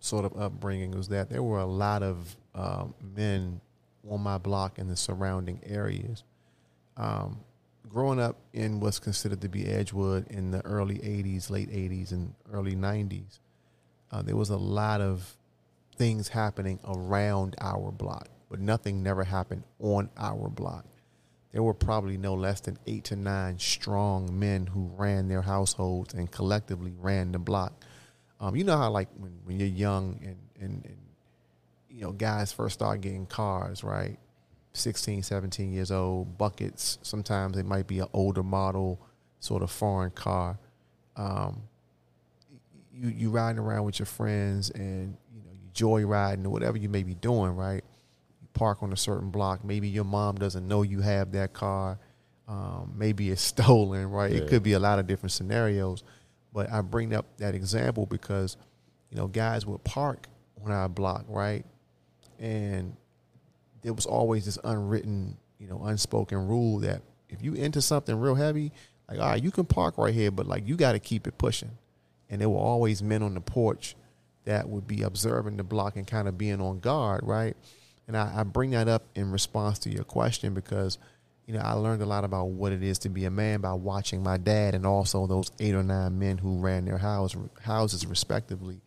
sort 0.00 0.24
of 0.24 0.36
upbringing 0.36 0.92
was 0.92 1.08
that 1.08 1.30
there 1.30 1.42
were 1.42 1.60
a 1.60 1.66
lot 1.66 2.02
of 2.02 2.36
um, 2.54 2.94
men 3.00 3.60
on 4.08 4.20
my 4.20 4.38
block 4.38 4.78
and 4.78 4.90
the 4.90 4.96
surrounding 4.96 5.60
areas. 5.64 6.24
Um, 6.96 7.40
growing 7.88 8.20
up 8.20 8.36
in 8.52 8.80
what's 8.80 8.98
considered 8.98 9.40
to 9.42 9.48
be 9.48 9.66
Edgewood 9.66 10.28
in 10.28 10.50
the 10.50 10.64
early 10.64 10.98
80s, 10.98 11.50
late 11.50 11.70
80s, 11.70 12.12
and 12.12 12.34
early 12.52 12.74
90s, 12.74 13.38
uh, 14.12 14.22
there 14.22 14.36
was 14.36 14.50
a 14.50 14.56
lot 14.56 15.00
of 15.00 15.36
things 15.96 16.28
happening 16.28 16.78
around 16.86 17.56
our 17.60 17.90
block, 17.90 18.28
but 18.50 18.60
nothing 18.60 19.02
never 19.02 19.24
happened 19.24 19.62
on 19.80 20.10
our 20.16 20.48
block. 20.48 20.84
There 21.52 21.62
were 21.62 21.74
probably 21.74 22.18
no 22.18 22.34
less 22.34 22.60
than 22.60 22.78
eight 22.86 23.04
to 23.04 23.16
nine 23.16 23.58
strong 23.58 24.38
men 24.38 24.66
who 24.66 24.90
ran 24.94 25.28
their 25.28 25.42
households 25.42 26.12
and 26.12 26.30
collectively 26.30 26.92
ran 26.98 27.32
the 27.32 27.38
block. 27.38 27.72
Um, 28.40 28.54
you 28.56 28.64
know 28.64 28.76
how 28.76 28.90
like 28.90 29.08
when, 29.16 29.32
when 29.44 29.58
you're 29.58 29.68
young 29.68 30.20
and, 30.22 30.36
and, 30.60 30.84
and 30.84 30.98
you 31.88 32.02
know 32.02 32.12
guys 32.12 32.52
first 32.52 32.74
start 32.74 33.00
getting 33.00 33.24
cars, 33.24 33.82
right? 33.82 34.18
16, 34.76 35.22
17 35.22 35.72
years 35.72 35.90
old, 35.90 36.38
buckets. 36.38 36.98
Sometimes 37.02 37.56
it 37.56 37.66
might 37.66 37.86
be 37.86 38.00
an 38.00 38.08
older 38.12 38.42
model, 38.42 39.00
sort 39.40 39.62
of 39.62 39.70
foreign 39.70 40.10
car. 40.10 40.58
Um, 41.16 41.62
you 42.92 43.08
you 43.08 43.30
riding 43.30 43.58
around 43.58 43.84
with 43.84 43.98
your 43.98 44.06
friends 44.06 44.70
and 44.70 45.16
you 45.34 45.42
know 45.42 45.50
you 45.52 45.70
joyriding 45.74 46.44
or 46.44 46.50
whatever 46.50 46.76
you 46.76 46.88
may 46.88 47.02
be 47.02 47.14
doing, 47.14 47.54
right? 47.54 47.84
You 48.40 48.48
park 48.54 48.82
on 48.82 48.92
a 48.92 48.96
certain 48.96 49.30
block. 49.30 49.64
Maybe 49.64 49.88
your 49.88 50.04
mom 50.04 50.36
doesn't 50.36 50.66
know 50.66 50.82
you 50.82 51.00
have 51.00 51.32
that 51.32 51.52
car. 51.52 51.98
Um, 52.48 52.94
maybe 52.96 53.30
it's 53.30 53.42
stolen, 53.54 54.10
right? 54.10 54.32
Yeah. 54.32 54.38
It 54.38 54.48
could 54.48 54.62
be 54.62 54.72
a 54.72 54.78
lot 54.78 54.98
of 54.98 55.06
different 55.06 55.32
scenarios. 55.32 56.04
But 56.52 56.70
I 56.72 56.80
bring 56.80 57.14
up 57.14 57.26
that 57.38 57.54
example 57.54 58.06
because 58.06 58.56
you 59.10 59.16
know 59.16 59.26
guys 59.28 59.66
would 59.66 59.84
park 59.84 60.26
on 60.64 60.72
our 60.72 60.88
block, 60.88 61.24
right? 61.28 61.64
And 62.38 62.96
there 63.86 63.94
was 63.94 64.04
always 64.04 64.44
this 64.44 64.58
unwritten, 64.64 65.36
you 65.60 65.68
know, 65.68 65.84
unspoken 65.84 66.48
rule 66.48 66.80
that 66.80 67.02
if 67.28 67.40
you 67.40 67.54
into 67.54 67.80
something 67.80 68.18
real 68.18 68.34
heavy, 68.34 68.72
like 69.08 69.20
all 69.20 69.28
right, 69.28 69.40
you 69.40 69.52
can 69.52 69.64
park 69.64 69.96
right 69.96 70.12
here, 70.12 70.32
but 70.32 70.48
like 70.48 70.66
you 70.66 70.74
got 70.74 70.92
to 70.92 70.98
keep 70.98 71.28
it 71.28 71.38
pushing. 71.38 71.70
And 72.28 72.40
there 72.40 72.48
were 72.48 72.58
always 72.58 73.00
men 73.00 73.22
on 73.22 73.34
the 73.34 73.40
porch 73.40 73.94
that 74.44 74.68
would 74.68 74.88
be 74.88 75.02
observing 75.02 75.56
the 75.56 75.62
block 75.62 75.94
and 75.94 76.04
kind 76.04 76.26
of 76.26 76.36
being 76.36 76.60
on 76.60 76.80
guard, 76.80 77.20
right? 77.22 77.56
And 78.08 78.16
I, 78.16 78.32
I 78.38 78.42
bring 78.42 78.70
that 78.70 78.88
up 78.88 79.04
in 79.14 79.30
response 79.30 79.78
to 79.80 79.88
your 79.88 80.02
question 80.02 80.52
because, 80.52 80.98
you 81.46 81.54
know, 81.54 81.60
I 81.60 81.74
learned 81.74 82.02
a 82.02 82.06
lot 82.06 82.24
about 82.24 82.46
what 82.46 82.72
it 82.72 82.82
is 82.82 82.98
to 83.00 83.08
be 83.08 83.24
a 83.24 83.30
man 83.30 83.60
by 83.60 83.74
watching 83.74 84.20
my 84.20 84.36
dad 84.36 84.74
and 84.74 84.84
also 84.84 85.28
those 85.28 85.52
eight 85.60 85.76
or 85.76 85.84
nine 85.84 86.18
men 86.18 86.38
who 86.38 86.58
ran 86.58 86.86
their 86.86 86.98
house 86.98 87.36
houses 87.62 88.04
respectively. 88.04 88.80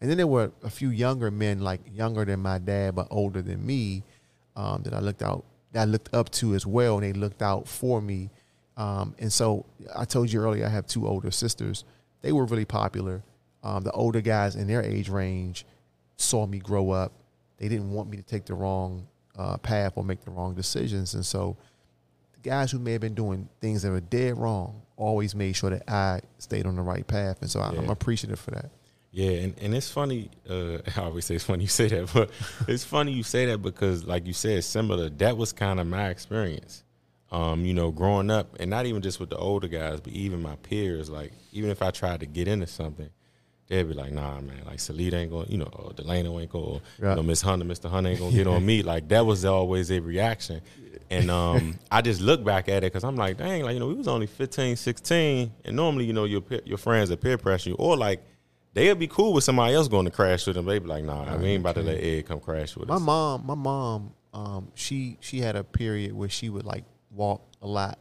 And 0.00 0.08
then 0.08 0.16
there 0.16 0.26
were 0.26 0.50
a 0.62 0.70
few 0.70 0.88
younger 0.88 1.30
men, 1.30 1.60
like 1.60 1.80
younger 1.92 2.24
than 2.24 2.40
my 2.40 2.56
dad 2.56 2.94
but 2.94 3.08
older 3.10 3.42
than 3.42 3.66
me, 3.66 4.02
um, 4.56 4.82
that 4.82 4.94
I 4.94 5.00
looked 5.00 5.22
out 5.22 5.44
that 5.72 5.82
I 5.82 5.84
looked 5.84 6.12
up 6.14 6.30
to 6.32 6.54
as 6.54 6.66
well, 6.66 6.98
and 6.98 7.04
they 7.04 7.12
looked 7.12 7.42
out 7.42 7.68
for 7.68 8.00
me. 8.00 8.30
Um, 8.76 9.14
and 9.18 9.32
so 9.32 9.66
I 9.94 10.04
told 10.04 10.32
you 10.32 10.40
earlier, 10.40 10.66
I 10.66 10.68
have 10.68 10.86
two 10.86 11.06
older 11.06 11.30
sisters. 11.30 11.84
They 12.22 12.32
were 12.32 12.44
really 12.46 12.64
popular. 12.64 13.22
Um, 13.62 13.84
the 13.84 13.92
older 13.92 14.20
guys 14.20 14.56
in 14.56 14.66
their 14.66 14.82
age 14.82 15.08
range 15.08 15.66
saw 16.16 16.46
me 16.46 16.58
grow 16.58 16.90
up. 16.90 17.12
They 17.58 17.68
didn't 17.68 17.90
want 17.90 18.10
me 18.10 18.16
to 18.16 18.22
take 18.22 18.46
the 18.46 18.54
wrong 18.54 19.06
uh, 19.36 19.56
path 19.58 19.94
or 19.96 20.04
make 20.04 20.24
the 20.24 20.30
wrong 20.30 20.54
decisions, 20.54 21.14
and 21.14 21.24
so 21.24 21.56
the 22.32 22.48
guys 22.48 22.70
who 22.70 22.78
may 22.78 22.92
have 22.92 23.00
been 23.00 23.14
doing 23.14 23.48
things 23.60 23.82
that 23.82 23.90
were 23.90 24.00
dead 24.00 24.38
wrong 24.38 24.82
always 24.96 25.34
made 25.34 25.54
sure 25.54 25.70
that 25.70 25.88
I 25.90 26.20
stayed 26.38 26.66
on 26.66 26.76
the 26.76 26.82
right 26.82 27.06
path, 27.06 27.42
and 27.42 27.50
so 27.50 27.60
I, 27.60 27.68
I'm 27.68 27.90
appreciative 27.90 28.38
for 28.38 28.52
that. 28.52 28.70
Yeah, 29.16 29.30
and, 29.30 29.54
and 29.62 29.74
it's 29.74 29.90
funny. 29.90 30.28
Uh, 30.46 30.76
I 30.96 31.00
always 31.00 31.24
say 31.24 31.36
it's 31.36 31.44
funny 31.44 31.62
you 31.62 31.68
say 31.68 31.88
that, 31.88 32.12
but 32.12 32.30
it's 32.68 32.84
funny 32.84 33.12
you 33.12 33.22
say 33.22 33.46
that 33.46 33.62
because, 33.62 34.04
like 34.04 34.26
you 34.26 34.34
said, 34.34 34.62
similar. 34.62 35.08
That 35.08 35.38
was 35.38 35.54
kind 35.54 35.80
of 35.80 35.86
my 35.86 36.10
experience. 36.10 36.84
Um, 37.32 37.64
you 37.64 37.72
know, 37.72 37.90
growing 37.90 38.30
up, 38.30 38.56
and 38.60 38.68
not 38.68 38.84
even 38.84 39.00
just 39.00 39.18
with 39.18 39.30
the 39.30 39.38
older 39.38 39.68
guys, 39.68 40.00
but 40.00 40.12
even 40.12 40.42
my 40.42 40.56
peers. 40.56 41.08
Like, 41.08 41.32
even 41.52 41.70
if 41.70 41.80
I 41.80 41.92
tried 41.92 42.20
to 42.20 42.26
get 42.26 42.46
into 42.46 42.66
something, 42.66 43.08
they'd 43.68 43.84
be 43.84 43.94
like, 43.94 44.12
"Nah, 44.12 44.38
man. 44.42 44.60
Like, 44.66 44.80
Salida 44.80 45.16
ain't 45.16 45.30
going. 45.30 45.50
You 45.50 45.58
know, 45.58 45.70
or 45.72 45.94
Delano 45.94 46.38
ain't 46.38 46.52
going. 46.52 46.82
Yeah. 47.00 47.10
You 47.10 47.16
know, 47.16 47.22
Miss 47.22 47.40
Hunter, 47.40 47.64
Mister 47.64 47.88
Hunter 47.88 48.10
ain't 48.10 48.20
gonna 48.20 48.36
get 48.36 48.46
on 48.46 48.66
me." 48.70 48.82
Like, 48.82 49.08
that 49.08 49.24
was 49.24 49.46
always 49.46 49.90
a 49.90 49.98
reaction. 49.98 50.60
And 51.08 51.30
um, 51.30 51.78
I 51.90 52.02
just 52.02 52.20
look 52.20 52.44
back 52.44 52.68
at 52.68 52.84
it 52.84 52.92
because 52.92 53.02
I'm 53.02 53.16
like, 53.16 53.38
dang, 53.38 53.62
like 53.62 53.72
you 53.74 53.80
know, 53.80 53.86
we 53.86 53.94
was 53.94 54.08
only 54.08 54.26
15, 54.26 54.76
16, 54.76 55.52
and 55.64 55.76
normally, 55.76 56.04
you 56.04 56.12
know, 56.12 56.24
your 56.24 56.42
your 56.66 56.76
friends 56.76 57.10
are 57.10 57.16
peer 57.16 57.38
pressure 57.38 57.70
you, 57.70 57.76
or 57.76 57.96
like 57.96 58.22
they'll 58.76 58.94
be 58.94 59.08
cool 59.08 59.32
with 59.32 59.42
somebody 59.42 59.74
else 59.74 59.88
going 59.88 60.04
to 60.04 60.10
crash 60.10 60.46
with 60.46 60.54
them. 60.54 60.66
They'd 60.66 60.82
be 60.82 60.88
like, 60.88 61.02
nah, 61.02 61.36
we 61.38 61.48
ain't 61.48 61.62
about 61.62 61.76
to 61.76 61.82
let 61.82 61.98
Ed 61.98 62.26
come 62.26 62.40
crash 62.40 62.76
with 62.76 62.88
My 62.88 62.96
us. 62.96 63.00
mom, 63.00 63.46
my 63.46 63.54
mom, 63.54 64.12
um, 64.34 64.70
she 64.74 65.16
she 65.20 65.40
had 65.40 65.56
a 65.56 65.64
period 65.64 66.12
where 66.12 66.28
she 66.28 66.50
would 66.50 66.64
like 66.66 66.84
walk 67.10 67.42
a 67.62 67.66
lot, 67.66 67.98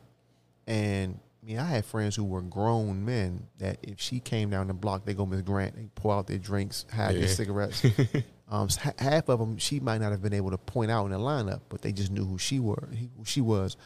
and 0.67 1.17
I 1.41 1.45
mean, 1.45 1.59
I 1.59 1.65
had 1.65 1.85
friends 1.85 2.15
who 2.15 2.25
were 2.25 2.41
grown 2.41 3.05
men 3.05 3.47
that 3.59 3.77
if 3.83 4.01
she 4.01 4.19
came 4.19 4.49
down 4.49 4.67
the 4.67 4.73
block, 4.73 5.05
they 5.05 5.13
go 5.13 5.25
Miss 5.25 5.41
Grant, 5.41 5.75
they 5.75 5.87
pull 5.95 6.11
out 6.11 6.27
their 6.27 6.37
drinks, 6.37 6.85
hide 6.93 7.15
their 7.15 7.29
cigarettes. 7.29 7.85
um, 8.49 8.67
half 8.99 9.29
of 9.29 9.39
them 9.39 9.57
she 9.57 9.79
might 9.79 10.01
not 10.01 10.11
have 10.11 10.21
been 10.21 10.33
able 10.33 10.51
to 10.51 10.57
point 10.57 10.91
out 10.91 11.05
in 11.05 11.11
the 11.11 11.17
lineup, 11.17 11.61
but 11.69 11.81
they 11.81 11.93
just 11.93 12.11
knew 12.11 12.25
who 12.25 12.37
she 12.37 12.59
were, 12.59 12.89
who 13.17 13.23
she 13.23 13.39
was. 13.39 13.77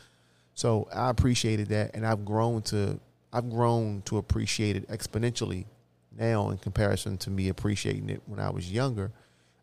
So 0.56 0.88
I 0.92 1.10
appreciated 1.12 1.68
that, 1.70 1.92
and 1.94 2.06
I've 2.06 2.26
grown 2.26 2.64
to 2.64 3.00
I've 3.32 3.48
grown 3.48 4.02
to 4.06 4.18
appreciate 4.18 4.76
it 4.76 4.90
exponentially 4.90 5.66
now 6.20 6.50
in 6.50 6.58
comparison 6.58 7.18
to 7.18 7.30
me 7.32 7.50
appreciating 7.50 8.10
it 8.10 8.22
when 8.26 8.40
I 8.40 8.50
was 8.50 8.72
younger. 8.72 9.12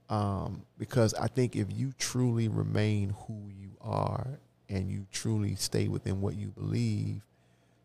Um, 0.08 0.62
because 0.78 1.14
I 1.14 1.26
think 1.26 1.56
if 1.56 1.66
you 1.70 1.92
truly 1.98 2.48
remain 2.48 3.10
who 3.26 3.50
you 3.60 3.70
are 3.80 4.38
and 4.68 4.90
you 4.90 5.06
truly 5.12 5.56
stay 5.56 5.88
within 5.88 6.20
what 6.20 6.36
you 6.36 6.48
believe, 6.48 7.22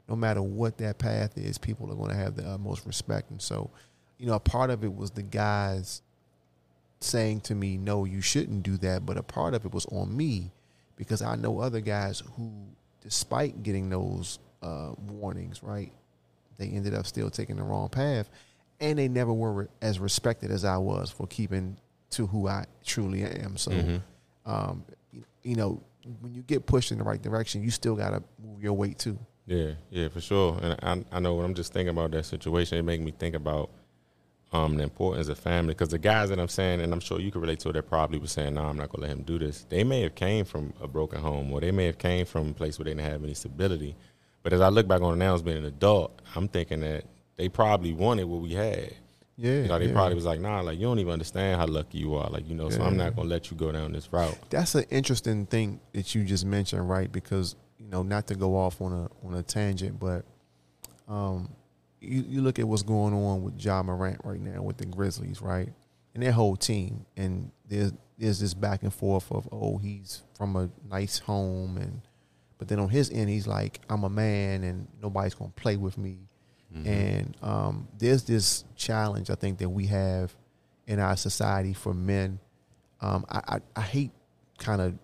no 0.07 0.15
matter 0.15 0.41
what 0.41 0.77
that 0.77 0.97
path 0.97 1.37
is, 1.37 1.57
people 1.57 1.91
are 1.91 1.95
going 1.95 2.11
to 2.11 2.17
have 2.17 2.35
the 2.35 2.47
utmost 2.47 2.85
respect. 2.85 3.31
And 3.31 3.41
so, 3.41 3.69
you 4.17 4.27
know, 4.27 4.33
a 4.33 4.39
part 4.39 4.69
of 4.69 4.83
it 4.83 4.93
was 4.93 5.11
the 5.11 5.23
guys 5.23 6.01
saying 6.99 7.41
to 7.41 7.55
me, 7.55 7.77
no, 7.77 8.05
you 8.05 8.21
shouldn't 8.21 8.63
do 8.63 8.77
that. 8.77 9.05
But 9.05 9.17
a 9.17 9.23
part 9.23 9.53
of 9.53 9.65
it 9.65 9.73
was 9.73 9.85
on 9.87 10.15
me 10.15 10.51
because 10.95 11.21
I 11.21 11.35
know 11.35 11.59
other 11.59 11.81
guys 11.81 12.21
who, 12.37 12.51
despite 13.01 13.63
getting 13.63 13.89
those 13.89 14.37
uh, 14.61 14.91
warnings, 15.07 15.63
right, 15.63 15.91
they 16.57 16.67
ended 16.67 16.93
up 16.93 17.07
still 17.07 17.31
taking 17.31 17.55
the 17.55 17.63
wrong 17.63 17.89
path. 17.89 18.29
And 18.81 18.97
they 18.99 19.07
never 19.07 19.31
were 19.31 19.53
re- 19.53 19.67
as 19.81 19.99
respected 19.99 20.51
as 20.51 20.65
I 20.65 20.77
was 20.77 21.09
for 21.11 21.27
keeping 21.27 21.77
to 22.11 22.27
who 22.27 22.47
I 22.47 22.65
truly 22.83 23.23
am. 23.23 23.55
So, 23.55 23.71
Mhm. 23.71 24.01
um, 24.45 24.83
you, 25.43 25.55
know, 25.55 25.81
when 26.19 26.33
you 26.33 26.41
get 26.41 26.65
pushed 26.65 26.91
in 26.91 26.97
the 26.97 27.03
right 27.03 27.21
direction, 27.21 27.61
you 27.61 27.69
still 27.71 27.95
got 27.95 28.09
to 28.09 28.23
move 28.43 28.61
your 28.61 28.73
weight 28.73 28.97
too. 28.97 29.17
Yeah, 29.45 29.71
yeah, 29.91 30.07
for 30.09 30.19
sure. 30.19 30.57
And 30.61 31.05
I, 31.11 31.17
I 31.17 31.19
know 31.19 31.35
when 31.35 31.45
I'm 31.45 31.53
just 31.53 31.73
thinking 31.73 31.89
about 31.89 32.11
that 32.11 32.25
situation, 32.25 32.77
it 32.77 32.83
make 32.83 33.01
me 33.01 33.11
think 33.11 33.35
about 33.35 33.69
um, 34.53 34.75
the 34.75 34.83
importance 34.83 35.29
of 35.29 35.39
family. 35.39 35.73
Because 35.73 35.89
the 35.89 35.97
guys 35.99 36.27
that 36.29 36.39
I'm 36.39 36.49
saying, 36.49 36.81
and 36.81 36.91
I'm 36.91 36.99
sure 36.99 37.19
you 37.21 37.31
can 37.31 37.39
relate 37.39 37.59
to 37.61 37.69
it, 37.69 37.73
that 37.73 37.83
probably 37.87 38.19
was 38.19 38.33
saying, 38.33 38.55
"No, 38.55 38.65
I'm 38.65 38.75
not 38.75 38.89
gonna 38.89 39.07
let 39.07 39.11
him 39.17 39.23
do 39.23 39.39
this." 39.39 39.65
They 39.69 39.83
may 39.85 40.01
have 40.01 40.15
came 40.15 40.43
from 40.43 40.73
a 40.81 40.87
broken 40.89 41.21
home, 41.21 41.53
or 41.53 41.61
they 41.61 41.71
may 41.71 41.85
have 41.85 41.97
came 41.97 42.25
from 42.25 42.49
a 42.49 42.53
place 42.53 42.77
where 42.77 42.83
they 42.83 42.91
didn't 42.91 43.09
have 43.09 43.23
any 43.23 43.33
stability. 43.33 43.95
But 44.43 44.51
as 44.51 44.59
I 44.59 44.67
look 44.67 44.87
back 44.89 45.01
on 45.01 45.13
it 45.13 45.17
now 45.17 45.35
as 45.35 45.41
being 45.41 45.57
an 45.57 45.65
adult, 45.65 46.21
I'm 46.35 46.49
thinking 46.49 46.81
that 46.81 47.05
they 47.37 47.49
probably 47.49 47.93
wanted 47.93 48.25
what 48.25 48.41
we 48.41 48.53
had. 48.53 48.95
Yeah, 49.37 49.61
You 49.63 49.67
know, 49.69 49.79
they 49.79 49.87
yeah. 49.87 49.93
probably 49.93 50.15
was 50.15 50.25
like, 50.25 50.39
"Nah, 50.39 50.61
like 50.61 50.77
you 50.77 50.85
don't 50.85 50.99
even 50.99 51.13
understand 51.13 51.59
how 51.59 51.65
lucky 51.65 51.97
you 51.97 52.13
are." 52.15 52.29
Like 52.29 52.47
you 52.47 52.53
know, 52.53 52.69
so 52.69 52.83
I'm 52.83 52.97
not 52.97 53.15
gonna 53.15 53.29
let 53.29 53.49
you 53.49 53.57
go 53.57 53.71
down 53.71 53.91
this 53.93 54.11
route. 54.13 54.37
That's 54.49 54.75
an 54.75 54.85
interesting 54.91 55.45
thing 55.47 55.79
that 55.93 56.13
you 56.13 56.23
just 56.23 56.45
mentioned, 56.45 56.87
right? 56.87 57.11
Because 57.11 57.55
you 57.79 57.87
know, 57.87 58.03
not 58.03 58.27
to 58.27 58.35
go 58.35 58.55
off 58.55 58.81
on 58.81 58.91
a 58.93 59.09
on 59.25 59.33
a 59.33 59.41
tangent, 59.41 59.99
but 59.99 60.25
um, 61.07 61.49
you 61.99 62.23
you 62.27 62.41
look 62.41 62.59
at 62.59 62.67
what's 62.67 62.83
going 62.83 63.13
on 63.13 63.41
with 63.41 63.63
Ja 63.63 63.81
Morant 63.81 64.21
right 64.23 64.39
now 64.39 64.61
with 64.61 64.77
the 64.77 64.85
Grizzlies, 64.85 65.41
right? 65.41 65.69
And 66.13 66.21
their 66.21 66.33
whole 66.33 66.55
team, 66.55 67.05
and 67.17 67.51
there's 67.67 67.93
there's 68.17 68.39
this 68.39 68.53
back 68.53 68.83
and 68.83 68.93
forth 68.93 69.31
of 69.31 69.47
oh 69.51 69.77
he's 69.77 70.21
from 70.35 70.55
a 70.55 70.69
nice 70.87 71.17
home, 71.19 71.77
and 71.77 72.01
but 72.59 72.67
then 72.67 72.79
on 72.79 72.89
his 72.89 73.09
end 73.09 73.29
he's 73.29 73.47
like 73.47 73.79
I'm 73.89 74.03
a 74.03 74.09
man 74.09 74.63
and 74.63 74.87
nobody's 75.01 75.33
gonna 75.33 75.51
play 75.55 75.77
with 75.77 75.97
me, 75.97 76.27
and 76.73 77.35
um, 77.41 77.87
there's 77.97 78.23
this 78.23 78.63
challenge 78.77 79.29
I 79.29 79.35
think 79.35 79.57
that 79.59 79.69
we 79.69 79.87
have 79.87 80.33
in 80.87 80.99
our 80.99 81.17
society 81.17 81.73
for 81.73 81.93
men. 81.93 82.39
Um, 83.01 83.25
I, 83.29 83.41
I, 83.55 83.59
I 83.75 83.81
hate 83.81 84.11
kind 84.57 84.81
of 84.81 84.97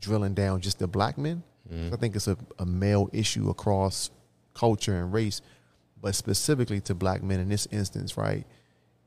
drilling 0.00 0.34
down 0.34 0.60
just 0.60 0.78
the 0.78 0.86
black 0.86 1.18
men. 1.18 1.42
Mhm. 1.72 1.92
I 1.92 1.96
think 1.96 2.14
it's 2.16 2.28
a, 2.28 2.36
a 2.58 2.64
male 2.66 3.10
issue 3.12 3.50
across 3.50 4.10
culture 4.54 4.96
and 4.96 5.12
race, 5.12 5.40
but 6.00 6.14
specifically 6.14 6.80
to 6.82 6.94
black 6.94 7.22
men 7.22 7.40
in 7.40 7.48
this 7.48 7.66
instance, 7.70 8.16
right? 8.16 8.46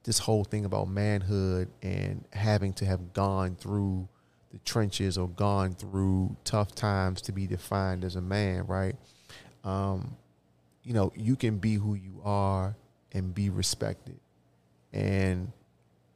This 0.03 0.19
whole 0.19 0.43
thing 0.43 0.65
about 0.65 0.89
manhood 0.89 1.69
and 1.81 2.25
having 2.33 2.73
to 2.73 2.85
have 2.85 3.13
gone 3.13 3.55
through 3.55 4.07
the 4.51 4.57
trenches 4.59 5.17
or 5.17 5.29
gone 5.29 5.73
through 5.75 6.35
tough 6.43 6.75
times 6.75 7.21
to 7.23 7.31
be 7.31 7.47
defined 7.47 8.03
as 8.03 8.15
a 8.15 8.21
man, 8.21 8.65
right? 8.67 8.95
Um, 9.63 10.17
you 10.83 10.93
know, 10.93 11.11
you 11.15 11.35
can 11.35 11.57
be 11.57 11.75
who 11.75 11.95
you 11.95 12.21
are 12.23 12.75
and 13.13 13.33
be 13.33 13.50
respected. 13.50 14.19
And 14.93 15.51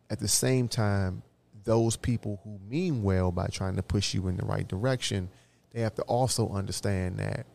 at 0.09 0.19
the 0.19 0.27
same 0.27 0.67
time, 0.67 1.21
those 1.63 1.95
people 1.95 2.39
who 2.43 2.59
mean 2.69 3.03
well 3.03 3.31
by 3.31 3.47
trying 3.47 3.75
to 3.75 3.83
push 3.83 4.13
you 4.13 4.27
in 4.27 4.37
the 4.37 4.45
right 4.45 4.67
direction, 4.67 5.29
they 5.71 5.81
have 5.81 5.95
to 5.95 6.03
also 6.03 6.49
understand 6.49 7.19
that 7.19 7.45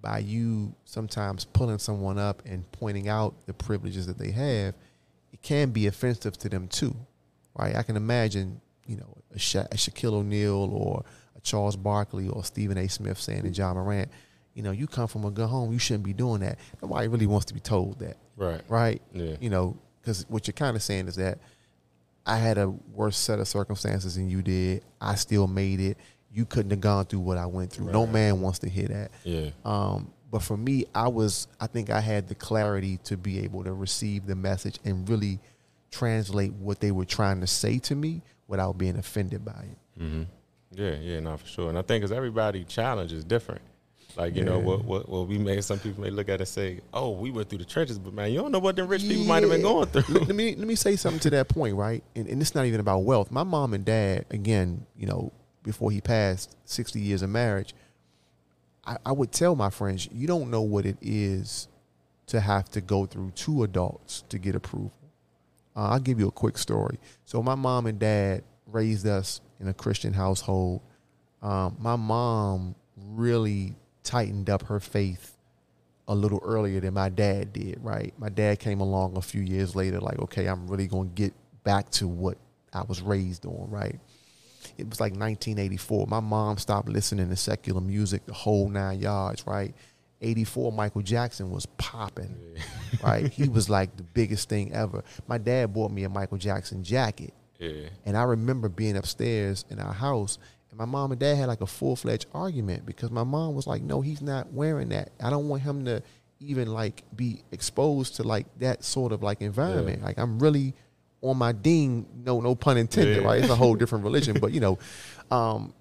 by 0.00 0.18
you 0.18 0.74
sometimes 0.84 1.44
pulling 1.44 1.78
someone 1.78 2.18
up 2.18 2.42
and 2.46 2.70
pointing 2.72 3.08
out 3.08 3.34
the 3.46 3.52
privileges 3.52 4.06
that 4.06 4.18
they 4.18 4.30
have, 4.30 4.74
it 5.32 5.42
can 5.42 5.70
be 5.70 5.86
offensive 5.86 6.38
to 6.38 6.48
them 6.48 6.68
too, 6.68 6.96
right? 7.56 7.74
I 7.74 7.82
can 7.82 7.96
imagine, 7.96 8.60
you 8.86 8.96
know, 8.96 9.16
a, 9.34 9.38
Sha- 9.38 9.66
a 9.72 9.74
Shaquille 9.74 10.14
O'Neal 10.14 10.70
or 10.72 11.04
a 11.36 11.40
Charles 11.40 11.76
Barkley 11.76 12.28
or 12.28 12.44
Stephen 12.44 12.78
A. 12.78 12.88
Smith 12.88 13.18
saying 13.18 13.42
to 13.42 13.50
Ja 13.50 13.74
Morant, 13.74 14.08
you 14.58 14.64
know, 14.64 14.72
you 14.72 14.88
come 14.88 15.06
from 15.06 15.24
a 15.24 15.30
good 15.30 15.46
home, 15.48 15.72
you 15.72 15.78
shouldn't 15.78 16.02
be 16.02 16.12
doing 16.12 16.40
that. 16.40 16.58
Nobody 16.82 17.06
really 17.06 17.26
wants 17.26 17.46
to 17.46 17.54
be 17.54 17.60
told 17.60 18.00
that, 18.00 18.16
Right. 18.36 18.60
right? 18.68 19.00
Yeah. 19.14 19.36
you 19.40 19.50
know, 19.50 19.76
because 20.00 20.26
what 20.28 20.48
you're 20.48 20.52
kind 20.52 20.74
of 20.76 20.82
saying 20.82 21.06
is 21.06 21.14
that 21.14 21.38
I 22.26 22.38
had 22.38 22.58
a 22.58 22.68
worse 22.68 23.16
set 23.16 23.38
of 23.38 23.46
circumstances 23.46 24.16
than 24.16 24.28
you 24.28 24.42
did. 24.42 24.82
I 25.00 25.14
still 25.14 25.46
made 25.46 25.78
it. 25.78 25.96
You 26.32 26.44
couldn't 26.44 26.72
have 26.72 26.80
gone 26.80 27.04
through 27.04 27.20
what 27.20 27.38
I 27.38 27.46
went 27.46 27.70
through. 27.72 27.92
No 27.92 28.04
man 28.04 28.40
wants 28.40 28.58
to 28.60 28.68
hear 28.68 28.88
that. 28.88 29.12
Yeah. 29.22 29.50
Um, 29.64 30.10
but 30.28 30.42
for 30.42 30.56
me, 30.56 30.86
I 30.92 31.06
was, 31.06 31.46
I 31.60 31.68
think 31.68 31.88
I 31.88 32.00
had 32.00 32.26
the 32.26 32.34
clarity 32.34 32.96
to 33.04 33.16
be 33.16 33.38
able 33.44 33.62
to 33.62 33.72
receive 33.72 34.26
the 34.26 34.34
message 34.34 34.80
and 34.84 35.08
really 35.08 35.38
translate 35.92 36.52
what 36.54 36.80
they 36.80 36.90
were 36.90 37.04
trying 37.04 37.40
to 37.42 37.46
say 37.46 37.78
to 37.78 37.94
me 37.94 38.22
without 38.48 38.76
being 38.76 38.96
offended 38.96 39.44
by 39.44 39.64
it. 39.70 39.78
hmm 40.02 40.22
Yeah, 40.72 40.96
yeah, 41.00 41.20
no, 41.20 41.36
for 41.36 41.46
sure. 41.46 41.68
And 41.68 41.78
I 41.78 41.82
think 41.82 42.02
because 42.02 42.10
everybody 42.12 42.64
challenge 42.64 43.12
is 43.12 43.24
different. 43.24 43.62
Like 44.16 44.34
you 44.34 44.42
know 44.42 44.58
what, 44.58 44.84
what 44.84 45.08
what 45.08 45.28
we 45.28 45.38
may 45.38 45.60
some 45.60 45.78
people 45.78 46.02
may 46.02 46.10
look 46.10 46.28
at 46.28 46.34
it 46.34 46.40
and 46.40 46.48
say, 46.48 46.80
oh, 46.92 47.10
we 47.10 47.30
went 47.30 47.48
through 47.48 47.58
the 47.58 47.64
trenches, 47.64 47.98
but 47.98 48.12
man, 48.14 48.32
you 48.32 48.40
don't 48.40 48.50
know 48.50 48.58
what 48.58 48.74
them 48.74 48.88
rich 48.88 49.02
people 49.02 49.24
might 49.24 49.42
have 49.42 49.52
been 49.52 49.62
going 49.62 49.86
through. 49.86 50.14
let, 50.14 50.28
let 50.28 50.36
me 50.36 50.56
let 50.56 50.66
me 50.66 50.74
say 50.74 50.96
something 50.96 51.20
to 51.20 51.30
that 51.30 51.48
point, 51.48 51.76
right? 51.76 52.02
And, 52.16 52.26
and 52.26 52.40
it's 52.40 52.54
not 52.54 52.64
even 52.64 52.80
about 52.80 53.00
wealth. 53.00 53.30
My 53.30 53.44
mom 53.44 53.74
and 53.74 53.84
dad, 53.84 54.24
again, 54.30 54.86
you 54.96 55.06
know, 55.06 55.32
before 55.62 55.90
he 55.90 56.00
passed, 56.00 56.56
sixty 56.64 57.00
years 57.00 57.22
of 57.22 57.30
marriage, 57.30 57.74
I, 58.84 58.96
I 59.06 59.12
would 59.12 59.30
tell 59.30 59.54
my 59.54 59.70
friends, 59.70 60.08
you 60.10 60.26
don't 60.26 60.50
know 60.50 60.62
what 60.62 60.86
it 60.86 60.96
is 61.00 61.68
to 62.28 62.40
have 62.40 62.68
to 62.70 62.80
go 62.80 63.06
through 63.06 63.32
two 63.32 63.62
adults 63.62 64.24
to 64.30 64.38
get 64.38 64.54
approval. 64.54 64.92
Uh, 65.76 65.90
I'll 65.90 66.00
give 66.00 66.18
you 66.18 66.28
a 66.28 66.32
quick 66.32 66.58
story. 66.58 66.98
So 67.24 67.42
my 67.42 67.54
mom 67.54 67.86
and 67.86 67.98
dad 67.98 68.42
raised 68.66 69.06
us 69.06 69.40
in 69.60 69.68
a 69.68 69.74
Christian 69.74 70.12
household. 70.12 70.80
Um, 71.40 71.76
my 71.78 71.96
mom 71.96 72.74
really 72.96 73.76
tightened 74.08 74.48
up 74.48 74.62
her 74.62 74.80
faith 74.80 75.36
a 76.08 76.14
little 76.14 76.40
earlier 76.42 76.80
than 76.80 76.94
my 76.94 77.10
dad 77.10 77.52
did, 77.52 77.78
right? 77.82 78.14
My 78.18 78.30
dad 78.30 78.58
came 78.58 78.80
along 78.80 79.18
a 79.18 79.20
few 79.20 79.42
years 79.42 79.76
later, 79.76 80.00
like, 80.00 80.18
okay, 80.20 80.46
I'm 80.46 80.66
really 80.66 80.86
going 80.86 81.10
to 81.10 81.14
get 81.14 81.34
back 81.62 81.90
to 81.90 82.08
what 82.08 82.38
I 82.72 82.82
was 82.84 83.02
raised 83.02 83.44
on, 83.44 83.68
right? 83.68 84.00
It 84.78 84.88
was 84.88 84.98
like 84.98 85.12
1984. 85.12 86.06
My 86.06 86.20
mom 86.20 86.56
stopped 86.56 86.88
listening 86.88 87.28
to 87.28 87.36
secular 87.36 87.82
music, 87.82 88.24
the 88.24 88.32
whole 88.32 88.70
nine 88.70 88.98
yards, 88.98 89.46
right? 89.46 89.74
84, 90.22 90.72
Michael 90.72 91.02
Jackson 91.02 91.50
was 91.50 91.66
popping, 91.76 92.34
right? 93.02 93.30
He 93.30 93.48
was 93.50 93.68
like 93.68 93.94
the 93.98 94.02
biggest 94.02 94.48
thing 94.48 94.72
ever. 94.72 95.04
My 95.26 95.36
dad 95.36 95.74
bought 95.74 95.90
me 95.90 96.04
a 96.04 96.08
Michael 96.08 96.38
Jackson 96.38 96.82
jacket. 96.82 97.34
Yeah. 97.58 97.90
And 98.06 98.16
I 98.16 98.22
remember 98.22 98.70
being 98.70 98.96
upstairs 98.96 99.66
in 99.68 99.78
our 99.78 99.92
house, 99.92 100.38
and 100.70 100.78
my 100.78 100.84
mom 100.84 101.12
and 101.12 101.20
dad 101.20 101.36
had 101.36 101.48
like 101.48 101.60
a 101.60 101.66
full 101.66 101.96
fledged 101.96 102.26
argument 102.34 102.84
because 102.84 103.10
my 103.10 103.24
mom 103.24 103.54
was 103.54 103.66
like, 103.66 103.82
"No, 103.82 104.00
he's 104.00 104.20
not 104.22 104.52
wearing 104.52 104.90
that. 104.90 105.10
I 105.20 105.30
don't 105.30 105.48
want 105.48 105.62
him 105.62 105.84
to 105.86 106.02
even 106.40 106.68
like 106.72 107.02
be 107.14 107.42
exposed 107.50 108.16
to 108.16 108.22
like 108.22 108.46
that 108.58 108.84
sort 108.84 109.12
of 109.12 109.22
like 109.22 109.40
environment. 109.40 110.00
Yeah. 110.00 110.06
Like 110.06 110.18
I'm 110.18 110.38
really 110.38 110.74
on 111.22 111.36
my 111.36 111.52
ding. 111.52 112.06
No, 112.24 112.40
no 112.40 112.54
pun 112.54 112.76
intended. 112.76 113.18
Yeah. 113.18 113.24
Right? 113.24 113.40
It's 113.40 113.50
a 113.50 113.56
whole 113.56 113.74
different 113.76 114.04
religion, 114.04 114.38
but 114.40 114.52
you 114.52 114.60
know, 114.60 114.78
um, 115.30 115.74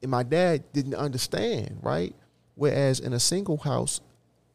and 0.00 0.10
my 0.10 0.22
dad 0.22 0.72
didn't 0.72 0.94
understand. 0.94 1.78
Right? 1.82 2.14
Whereas 2.54 3.00
in 3.00 3.12
a 3.12 3.20
single 3.20 3.58
house, 3.58 4.00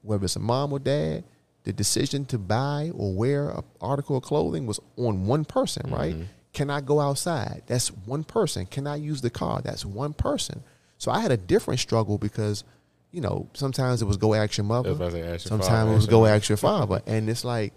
whether 0.02 0.26
it's 0.26 0.36
a 0.36 0.40
mom 0.40 0.72
or 0.72 0.80
dad, 0.80 1.24
the 1.64 1.74
decision 1.74 2.26
to 2.26 2.38
buy 2.38 2.92
or 2.96 3.14
wear 3.14 3.50
an 3.50 3.64
article 3.82 4.18
of 4.18 4.24
clothing 4.24 4.66
was 4.66 4.80
on 4.96 5.26
one 5.26 5.44
person, 5.44 5.92
right? 5.92 6.16
Can 6.58 6.72
I 6.72 6.82
go 6.82 7.00
outside? 7.00 7.62
That's 7.68 7.90
one 7.90 8.24
person. 8.24 8.66
Can 8.66 8.88
I 8.88 8.96
use 8.96 9.22
the 9.22 9.30
car? 9.30 9.62
That's 9.62 9.86
one 9.86 10.14
person. 10.14 10.64
So 10.98 11.12
I 11.12 11.20
had 11.20 11.32
a 11.32 11.38
different 11.38 11.80
struggle 11.80 12.18
because, 12.18 12.64
you 13.12 13.22
know, 13.22 13.48
sometimes 13.54 14.02
it 14.02 14.06
was 14.06 14.18
go 14.18 14.34
ask 14.34 14.58
your 14.58 14.64
mother. 14.64 14.96
That's 14.96 15.00
what 15.00 15.08
I 15.10 15.12
say, 15.12 15.22
ask 15.22 15.46
your 15.46 15.50
Sometimes 15.50 15.68
father, 15.68 15.92
it 15.92 15.94
was 15.94 16.08
go 16.08 16.26
ask 16.36 16.50
your 16.50 16.58
father. 16.58 17.04
And 17.06 17.30
it's 17.30 17.46
like, 17.46 17.74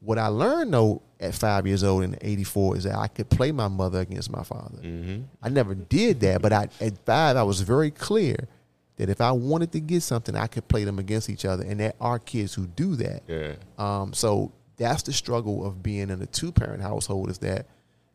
what 0.00 0.16
I 0.16 0.28
learned 0.28 0.72
though 0.72 1.02
at 1.20 1.34
five 1.34 1.66
years 1.66 1.84
old 1.84 2.04
in 2.04 2.16
'84 2.22 2.78
is 2.78 2.84
that 2.84 2.96
I 2.96 3.06
could 3.08 3.28
play 3.28 3.52
my 3.52 3.68
mother 3.68 4.00
against 4.00 4.30
my 4.30 4.44
father. 4.44 4.78
Mm-hmm. 4.78 5.24
I 5.42 5.50
never 5.50 5.74
did 5.74 6.20
that, 6.20 6.40
but 6.40 6.54
I, 6.54 6.68
at 6.80 7.04
five, 7.04 7.36
I 7.36 7.42
was 7.42 7.60
very 7.60 7.90
clear 7.90 8.48
that 8.96 9.10
if 9.10 9.20
I 9.20 9.32
wanted 9.32 9.72
to 9.72 9.80
get 9.80 10.02
something, 10.02 10.34
I 10.34 10.46
could 10.46 10.66
play 10.68 10.84
them 10.84 10.98
against 10.98 11.28
each 11.28 11.44
other. 11.44 11.64
And 11.64 11.78
there 11.80 11.92
are 12.00 12.18
kids 12.18 12.54
who 12.54 12.66
do 12.66 12.96
that. 12.96 13.24
Yeah. 13.28 13.56
Um, 13.76 14.14
so 14.14 14.52
that's 14.78 15.02
the 15.02 15.12
struggle 15.12 15.66
of 15.66 15.82
being 15.82 16.08
in 16.08 16.22
a 16.22 16.26
two 16.26 16.50
parent 16.50 16.80
household 16.80 17.28
is 17.28 17.36
that, 17.38 17.66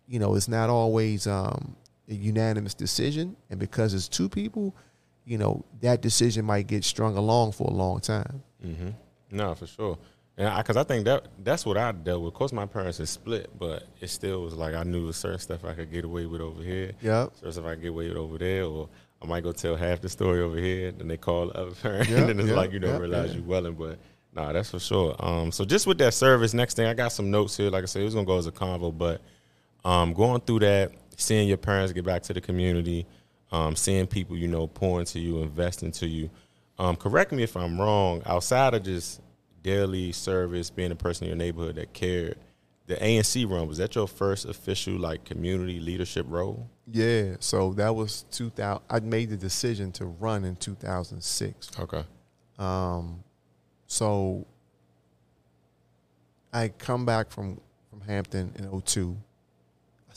you 0.07 0.19
know, 0.19 0.35
it's 0.35 0.47
not 0.47 0.69
always 0.69 1.27
um, 1.27 1.75
a 2.09 2.13
unanimous 2.13 2.73
decision. 2.73 3.35
And 3.49 3.59
because 3.59 3.93
it's 3.93 4.07
two 4.07 4.29
people, 4.29 4.75
you 5.25 5.37
know, 5.37 5.65
that 5.81 6.01
decision 6.01 6.45
might 6.45 6.67
get 6.67 6.83
strung 6.83 7.17
along 7.17 7.51
for 7.51 7.67
a 7.67 7.73
long 7.73 7.99
time. 7.99 8.41
Mm-hmm. 8.65 8.89
No, 9.31 9.55
for 9.55 9.67
sure. 9.67 9.97
And 10.37 10.55
because 10.57 10.77
I, 10.77 10.83
think 10.83 11.05
that 11.05 11.27
that's 11.43 11.65
what 11.65 11.77
I 11.77 11.91
dealt 11.91 12.21
with. 12.21 12.33
Of 12.33 12.33
course, 12.35 12.53
my 12.53 12.67
parents 12.67 12.99
is 12.99 13.09
split, 13.09 13.49
but 13.57 13.87
it 13.99 14.09
still 14.09 14.43
was 14.43 14.53
like 14.53 14.75
I 14.75 14.83
knew 14.83 15.11
certain 15.11 15.39
stuff 15.39 15.65
I 15.65 15.73
could 15.73 15.91
get 15.91 16.05
away 16.05 16.27
with 16.27 16.41
over 16.41 16.61
here. 16.61 16.91
Yep. 17.01 17.31
Certain 17.35 17.51
stuff 17.51 17.65
I 17.65 17.73
could 17.73 17.81
get 17.81 17.89
away 17.89 18.07
with 18.09 18.17
over 18.17 18.37
there, 18.37 18.65
or 18.65 18.87
I 19.21 19.25
might 19.25 19.43
go 19.43 19.51
tell 19.51 19.75
half 19.75 19.99
the 19.99 20.09
story 20.09 20.41
over 20.41 20.57
here, 20.57 20.91
then 20.91 21.07
they 21.07 21.17
call 21.17 21.47
the 21.47 21.57
other 21.57 21.71
parent, 21.71 22.07
Yep, 22.09 22.19
and 22.19 22.29
then 22.29 22.39
it's 22.39 22.49
yep, 22.49 22.57
like 22.57 22.71
you 22.71 22.79
don't 22.79 22.91
yep, 22.91 23.01
realize 23.01 23.31
yeah. 23.31 23.37
you 23.37 23.43
welling. 23.45 23.73
But 23.73 23.97
nah, 24.35 24.51
that's 24.53 24.69
for 24.69 24.79
sure. 24.79 25.15
Um, 25.17 25.51
so 25.51 25.65
just 25.65 25.87
with 25.87 25.97
that 25.97 26.13
service, 26.13 26.53
next 26.53 26.75
thing 26.75 26.85
I 26.85 26.93
got 26.93 27.11
some 27.11 27.31
notes 27.31 27.57
here. 27.57 27.71
Like 27.71 27.81
I 27.81 27.87
said, 27.87 28.03
it 28.03 28.05
was 28.05 28.13
gonna 28.13 28.27
go 28.27 28.37
as 28.37 28.45
a 28.45 28.51
convo, 28.51 28.95
but 28.95 29.21
um, 29.87 30.11
going 30.11 30.41
through 30.41 30.59
that, 30.59 30.91
seeing 31.15 31.47
your 31.47 31.55
parents 31.55 31.93
get 31.93 32.03
back 32.03 32.21
to 32.23 32.33
the 32.33 32.41
community, 32.41 33.05
um, 33.53 33.73
seeing 33.73 34.05
people 34.05 34.35
you 34.35 34.49
know 34.49 34.67
pour 34.67 34.99
into 34.99 35.17
you, 35.17 35.41
invest 35.41 35.81
into 35.81 36.05
you. 36.05 36.29
Um, 36.77 36.97
correct 36.97 37.31
me 37.31 37.43
if 37.43 37.55
I'm 37.55 37.79
wrong. 37.79 38.21
Outside 38.25 38.73
of 38.73 38.83
just 38.83 39.21
daily 39.63 40.11
service, 40.11 40.69
being 40.69 40.91
a 40.91 40.95
person 40.95 41.23
in 41.23 41.29
your 41.29 41.37
neighborhood 41.37 41.75
that 41.75 41.93
cared, 41.93 42.37
the 42.87 42.95
ANC 42.95 43.49
run 43.49 43.65
was 43.65 43.77
that 43.77 43.95
your 43.95 44.09
first 44.09 44.43
official 44.43 44.95
like 44.95 45.23
community 45.23 45.79
leadership 45.79 46.25
role? 46.27 46.69
Yeah. 46.91 47.37
So 47.39 47.71
that 47.75 47.95
was 47.95 48.25
2000. 48.31 48.81
I 48.89 48.99
made 48.99 49.29
the 49.29 49.37
decision 49.37 49.93
to 49.93 50.05
run 50.05 50.43
in 50.43 50.57
2006. 50.57 51.71
Okay. 51.79 52.03
Um, 52.59 53.23
so 53.85 54.45
I 56.51 56.67
come 56.67 57.05
back 57.05 57.31
from, 57.31 57.61
from 57.89 58.01
Hampton 58.01 58.51
in 58.57 58.81
02. 58.81 59.15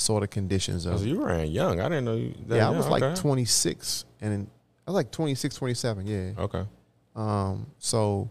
I 0.01 0.23
of 0.23 0.31
conditions 0.31 0.87
of 0.87 1.05
you 1.07 1.25
ran 1.25 1.49
young. 1.49 1.81
I 1.81 1.85
didn't 1.89 2.05
know 2.07 2.17
you. 2.17 2.35
That 2.47 2.57
Yeah, 2.57 2.69
I 2.69 2.71
young. 2.71 2.77
was 2.79 2.89
like 2.89 3.03
Okay. 3.03 3.21
26 3.21 4.05
and 4.21 4.49
I 4.87 4.91
was 4.91 4.95
like 4.95 5.11
26, 5.11 5.55
27, 5.57 6.07
yeah. 6.07 6.31
Okay. 6.39 6.65
Um, 7.15 7.67
so 7.79 8.31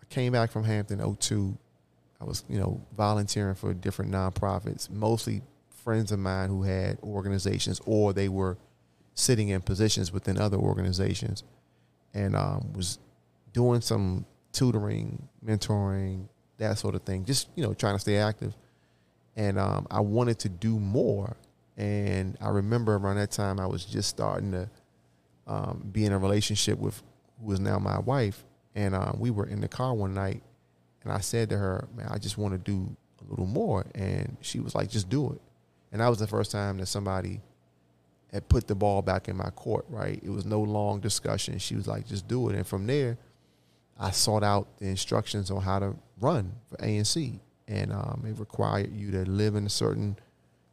I 0.00 0.04
came 0.12 0.32
back 0.32 0.50
from 0.50 0.64
Hampton 0.64 1.00
02. 1.18 1.56
I 2.20 2.24
was, 2.24 2.44
you 2.48 2.58
know, 2.58 2.80
volunteering 2.96 3.54
for 3.54 3.74
different 3.74 4.10
nonprofits, 4.10 4.88
mostly 4.90 5.42
friends 5.84 6.12
of 6.12 6.18
mine 6.18 6.48
who 6.48 6.62
had 6.62 6.98
organizations 7.02 7.80
or 7.86 8.12
they 8.12 8.28
were 8.28 8.56
sitting 9.14 9.48
in 9.48 9.60
positions 9.62 10.12
within 10.12 10.38
other 10.38 10.56
organizations 10.58 11.42
and 12.14 12.34
um, 12.36 12.72
was 12.74 12.98
doing 13.52 13.80
some 13.80 14.24
tutoring, 14.52 15.28
mentoring, 15.44 16.28
that 16.58 16.78
sort 16.78 16.94
of 16.94 17.02
thing, 17.02 17.24
just, 17.24 17.48
you 17.54 17.62
know, 17.62 17.74
trying 17.74 17.94
to 17.94 18.00
stay 18.00 18.16
active. 18.16 18.54
And 19.36 19.58
um, 19.58 19.86
I 19.90 20.00
wanted 20.00 20.38
to 20.40 20.48
do 20.48 20.78
more. 20.78 21.36
And 21.76 22.36
I 22.40 22.48
remember 22.48 22.96
around 22.96 23.16
that 23.16 23.30
time, 23.30 23.60
I 23.60 23.66
was 23.66 23.84
just 23.84 24.08
starting 24.08 24.52
to 24.52 24.70
um, 25.46 25.88
be 25.92 26.04
in 26.04 26.12
a 26.12 26.18
relationship 26.18 26.78
with 26.78 27.02
who 27.40 27.52
is 27.52 27.60
now 27.60 27.78
my 27.78 27.98
wife. 27.98 28.44
And 28.74 28.94
um, 28.94 29.16
we 29.18 29.30
were 29.30 29.46
in 29.46 29.60
the 29.60 29.68
car 29.68 29.94
one 29.94 30.14
night, 30.14 30.42
and 31.02 31.12
I 31.12 31.20
said 31.20 31.48
to 31.50 31.56
her, 31.56 31.88
"Man, 31.94 32.08
I 32.10 32.18
just 32.18 32.36
want 32.36 32.52
to 32.52 32.58
do 32.58 32.94
a 33.26 33.30
little 33.30 33.46
more." 33.46 33.86
And 33.94 34.36
she 34.42 34.60
was 34.60 34.74
like, 34.74 34.90
"Just 34.90 35.08
do 35.08 35.32
it." 35.32 35.40
And 35.92 36.00
that 36.00 36.08
was 36.08 36.18
the 36.18 36.26
first 36.26 36.50
time 36.50 36.76
that 36.78 36.86
somebody 36.86 37.40
had 38.32 38.46
put 38.48 38.66
the 38.66 38.74
ball 38.74 39.00
back 39.00 39.28
in 39.28 39.36
my 39.36 39.48
court. 39.50 39.86
Right? 39.88 40.20
It 40.22 40.28
was 40.28 40.44
no 40.44 40.60
long 40.60 41.00
discussion. 41.00 41.58
She 41.58 41.74
was 41.74 41.86
like, 41.86 42.06
"Just 42.06 42.28
do 42.28 42.50
it." 42.50 42.56
And 42.56 42.66
from 42.66 42.86
there, 42.86 43.16
I 43.98 44.10
sought 44.10 44.42
out 44.42 44.76
the 44.78 44.88
instructions 44.88 45.50
on 45.50 45.62
how 45.62 45.78
to 45.78 45.96
run 46.20 46.52
for 46.68 46.76
ANC, 46.76 47.40
and 47.68 47.92
um, 47.92 48.24
it 48.26 48.38
required 48.38 48.92
you 48.94 49.10
to 49.10 49.28
live 49.28 49.54
in 49.54 49.66
a 49.66 49.70
certain 49.70 50.16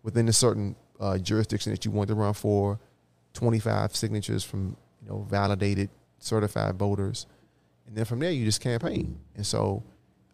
within 0.04 0.28
a 0.28 0.34
certain 0.34 0.76
uh, 1.00 1.18
jurisdiction 1.18 1.72
that 1.72 1.86
you 1.86 1.92
want 1.92 2.08
to 2.10 2.16
run 2.16 2.34
for. 2.34 2.80
25 3.34 3.96
signatures 3.96 4.44
from 4.44 4.78
you 5.02 5.10
know 5.10 5.26
validated 5.30 5.90
certified 6.20 6.76
voters. 6.76 7.26
And 7.88 7.96
then 7.96 8.06
from 8.06 8.20
there 8.20 8.32
you 8.32 8.46
just 8.46 8.62
campaign. 8.62 9.20
And 9.36 9.46
so 9.46 9.84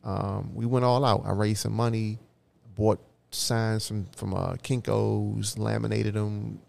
um, 0.04 0.54
we 0.54 0.66
went 0.66 0.86
all 0.86 1.04
out. 1.06 1.24
I 1.26 1.32
raised 1.32 1.62
some 1.62 1.74
money 1.74 2.20
bought 2.76 3.00
signs 3.32 3.88
from 3.88 4.06
from 4.16 4.34
uh, 4.34 4.54
kinko's 4.56 5.58
laminated 5.58 6.16
them 6.16 6.60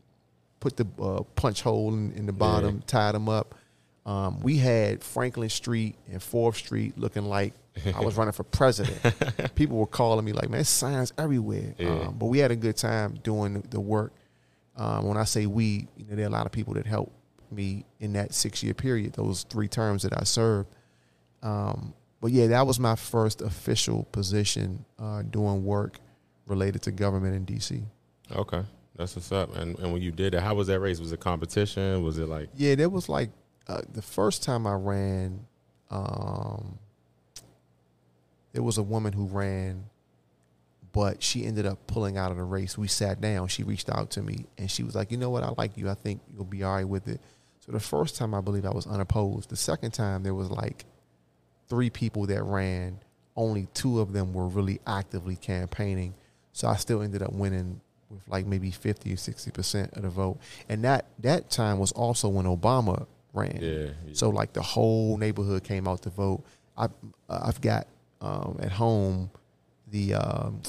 put 0.61 0.77
the 0.77 0.87
uh, 1.01 1.23
punch 1.35 1.63
hole 1.63 1.95
in, 1.95 2.13
in 2.13 2.27
the 2.27 2.33
bottom 2.33 2.83
tied 2.87 3.15
them 3.15 3.29
up. 3.29 3.55
Um, 4.07 4.41
we 4.41 4.59
had 4.59 5.03
franklin 5.03 5.49
street 5.49 5.97
and 6.11 6.23
fourth 6.23 6.57
street 6.57 6.99
looking 6.99 7.25
like 7.25 7.55
i 7.95 8.01
was 8.01 8.17
running 8.17 8.33
for 8.33 8.45
president 8.45 8.99
people 9.55 9.77
were 9.77 9.87
calling 9.87 10.25
me 10.25 10.33
like 10.33 10.49
man 10.51 10.65
signs 10.65 11.13
everywhere 11.19 11.75
Yeah. 11.79 11.89
um, 12.09 12.17
but 12.19 12.27
we 12.27 12.39
had 12.39 12.51
a 12.51 12.57
good 12.57 12.77
time 12.77 13.15
doing 13.23 13.55
the- 13.55 13.69
the 13.69 13.81
work 13.81 14.13
um, 14.77 15.05
when 15.09 15.19
I 15.19 15.25
say 15.25 15.45
we, 15.45 15.89
you 15.99 16.07
know, 16.09 16.17
there 16.17 16.25
are 16.25 16.29
a 16.29 16.33
lot 16.33 16.47
of 16.47 16.53
people 16.53 16.73
that 16.75 16.87
helped 16.87 17.13
me 17.51 17.85
in 17.99 18.15
that 18.15 18.33
six 18.33 18.63
year 18.63 18.73
period, 18.73 19.13
those 19.13 19.43
three 19.43 19.69
terms 19.69 20.05
that 20.05 20.19
I 20.19 20.25
served. 20.25 20.69
Um, 21.43 21.93
but 22.21 22.31
yeah, 22.31 22.47
that 22.47 22.67
was 22.67 22.79
my 22.81 22.95
first 22.97 23.43
official 23.43 24.05
position 24.13 24.85
uh, 24.99 25.21
doing 25.23 25.65
work 25.65 25.99
related 26.47 26.81
to 26.83 26.93
government 26.93 27.35
in 27.35 27.45
DC. 27.45 27.83
Okay. 28.35 28.63
That's 28.97 29.17
what's 29.17 29.33
up. 29.33 29.55
And 29.57 29.79
and 29.81 29.93
when 29.93 30.01
you 30.01 30.13
did 30.13 30.35
it, 30.35 30.41
how 30.41 30.55
was 30.55 30.69
that 30.69 30.81
race? 30.81 30.99
Was 31.01 31.13
it 31.13 31.21
competition? 31.21 32.03
Was 32.03 32.17
it 32.19 32.29
like 32.29 32.49
Yeah, 32.57 32.75
there 32.75 32.89
was 32.89 33.09
like 33.09 33.31
uh, 33.69 33.83
the 33.93 34.03
first 34.03 34.43
time 34.43 34.67
I 34.67 34.75
ran, 34.75 35.47
um, 35.91 36.79
there 38.53 38.63
was 38.63 38.79
a 38.79 38.83
woman 38.83 39.13
who 39.13 39.27
ran, 39.27 39.85
but 40.93 41.23
she 41.23 41.45
ended 41.45 41.67
up 41.67 41.79
pulling 41.87 42.17
out 42.17 42.31
of 42.31 42.37
the 42.37 42.43
race. 42.43 42.77
We 42.77 42.89
sat 42.89 43.21
down. 43.21 43.49
She 43.49 43.63
reached 43.63 43.89
out 43.91 44.11
to 44.13 44.23
me 44.23 44.47
and 44.59 44.71
she 44.71 44.83
was 44.83 44.95
like, 44.95 45.11
"You 45.11 45.17
know 45.19 45.31
what? 45.31 45.45
I 45.45 45.53
like 45.57 45.77
you. 45.77 45.89
I 45.89 45.95
think 45.95 46.21
you'll 46.35 46.45
be 46.45 46.63
all 46.63 46.75
right 46.75 46.89
with 46.89 47.07
it." 47.09 47.21
So 47.61 47.73
the 47.73 47.81
first 47.81 48.17
time 48.17 48.35
I 48.35 48.41
believe 48.41 48.65
I 48.65 48.71
was 48.71 48.87
unopposed. 48.87 49.51
The 49.51 49.57
second 49.57 49.93
time 49.93 50.23
there 50.23 50.35
was 50.35 50.51
like 50.51 50.85
three 51.69 51.91
people 51.91 52.27
that 52.27 52.43
ran. 52.43 52.99
Only 53.37 53.69
two 53.75 54.01
of 54.01 54.13
them 54.13 54.33
were 54.33 54.49
really 54.49 54.81
actively 54.87 55.37
campaigning. 55.37 56.15
So 56.53 56.67
I 56.67 56.77
still 56.77 57.01
ended 57.03 57.23
up 57.23 57.33
winning 57.33 57.81
with 58.11 58.27
like 58.27 58.45
maybe 58.45 58.73
50 58.73 59.13
or 59.13 59.17
60% 59.17 59.97
of 59.97 60.03
the 60.03 60.09
vote. 60.11 60.39
And 60.69 60.83
that 60.85 61.07
that 61.21 61.51
time 61.51 61.79
was 61.79 61.93
also 61.93 62.29
when 62.29 62.47
Obama 62.47 63.07
ran. 63.33 63.59
yeah? 64.05 64.15
So 64.15 64.31
like 64.31 64.53
the 64.53 64.63
whole 64.63 65.17
neighborhood 65.17 65.63
came 65.63 65.87
out 65.87 66.03
to 66.03 66.11
vote. 66.11 66.43
I 66.77 66.89
I've 67.29 67.61
got 67.61 67.87
um, 68.21 68.59
at 68.63 68.73
home 68.73 69.31
the 69.89 70.15
um, 70.15 70.61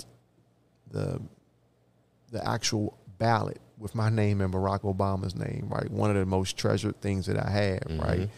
the 0.91 1.21
the 2.31 2.47
actual 2.47 2.97
ballot 3.17 3.59
with 3.77 3.93
my 3.95 4.09
name 4.09 4.41
and 4.41 4.53
Barack 4.53 4.81
Obama's 4.81 5.35
name. 5.35 5.67
Right, 5.69 5.89
one 5.89 6.09
of 6.09 6.15
the 6.15 6.25
most 6.25 6.57
treasured 6.57 6.99
things 7.01 7.25
that 7.27 7.37
I 7.43 7.49
have. 7.49 7.79
Mhm. 7.81 8.01
Right, 8.01 8.29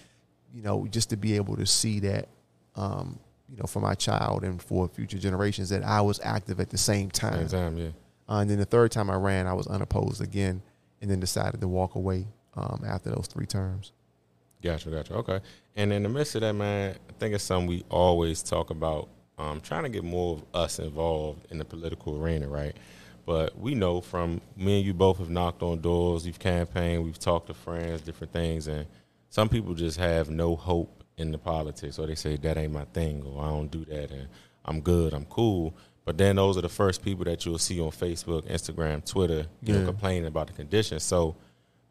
you 0.54 0.62
know, 0.62 0.88
just 0.88 1.10
to 1.12 1.18
be 1.18 1.36
able 1.36 1.56
to 1.58 1.66
see 1.66 2.00
that, 2.02 2.28
um, 2.76 3.20
you 3.50 3.58
know, 3.58 3.66
for 3.66 3.80
my 3.80 3.94
child 3.96 4.44
and 4.44 4.62
for 4.62 4.88
future 4.88 5.18
generations 5.18 5.70
that 5.70 5.84
I 5.84 6.02
was 6.02 6.20
active 6.24 6.60
at 6.60 6.70
the 6.70 6.78
same 6.78 7.10
time. 7.12 7.48
Same 7.48 7.60
time, 7.74 7.78
yeah. 7.78 7.90
Uh, 8.30 8.40
and 8.40 8.50
then 8.50 8.58
the 8.58 8.66
third 8.66 8.92
time 8.92 9.10
I 9.10 9.16
ran, 9.16 9.48
I 9.48 9.54
was 9.54 9.68
unopposed 9.68 10.22
again, 10.22 10.62
and 11.02 11.12
then 11.12 11.20
decided 11.20 11.60
to 11.62 11.68
walk 11.68 11.96
away 11.96 12.28
um, 12.56 12.84
after 12.86 13.10
those 13.10 13.28
three 13.28 13.46
terms. 13.46 13.92
Gotcha, 14.64 14.90
gotcha. 14.90 15.14
Okay. 15.16 15.40
And 15.76 15.92
in 15.92 16.04
the 16.04 16.10
midst 16.10 16.36
of 16.36 16.42
that, 16.42 16.54
man, 16.54 16.96
I 17.10 17.14
think 17.20 17.36
it's 17.36 17.44
something 17.44 17.68
we 17.68 17.84
always 17.90 18.42
talk 18.42 18.70
about. 18.70 19.10
Um, 19.38 19.60
trying 19.62 19.84
to 19.84 19.90
get 19.90 20.04
more 20.04 20.38
of 20.38 20.44
us 20.54 20.80
involved 20.80 21.48
in 21.52 21.58
the 21.58 21.66
political 21.66 22.22
arena, 22.24 22.48
right? 22.48 22.76
But 23.26 23.58
we 23.58 23.74
know 23.76 24.00
from 24.00 24.42
me 24.56 24.78
and 24.78 24.86
you 24.86 24.94
both 24.94 25.18
have 25.18 25.30
knocked 25.30 25.64
on 25.64 25.82
doors, 25.82 26.26
we've 26.26 26.38
campaigned, 26.40 27.04
we've 27.04 27.20
talked 27.20 27.48
to 27.48 27.54
friends, 27.54 28.02
different 28.02 28.32
things, 28.32 28.68
and 28.68 28.86
some 29.30 29.50
people 29.50 29.74
just 29.74 29.98
have 29.98 30.30
no 30.30 30.56
hope 30.56 31.04
in 31.18 31.32
the 31.32 31.38
politics, 31.38 31.98
or 32.00 32.06
they 32.08 32.16
say 32.16 32.38
that 32.38 32.58
ain't 32.58 32.74
my 32.74 32.86
thing, 32.86 33.24
or 33.24 33.44
I 33.44 33.48
don't 33.50 33.72
do 33.72 33.84
that, 33.86 34.12
and 34.12 34.28
I'm 34.66 34.82
good, 34.82 35.14
I'm 35.14 35.26
cool. 35.26 35.74
But 36.06 36.18
then 36.18 36.36
those 36.36 36.58
are 36.58 36.62
the 36.62 36.70
first 36.70 37.04
people 37.04 37.26
that 37.26 37.46
you'll 37.46 37.58
see 37.58 37.80
on 37.82 37.90
Facebook, 37.92 38.44
Instagram, 38.50 39.04
Twitter, 39.10 39.48
you 39.62 39.74
Yeah. 39.74 39.80
know, 39.80 39.86
complaining 39.88 40.26
about 40.28 40.48
the 40.48 40.54
conditions. 40.54 41.04
So 41.04 41.36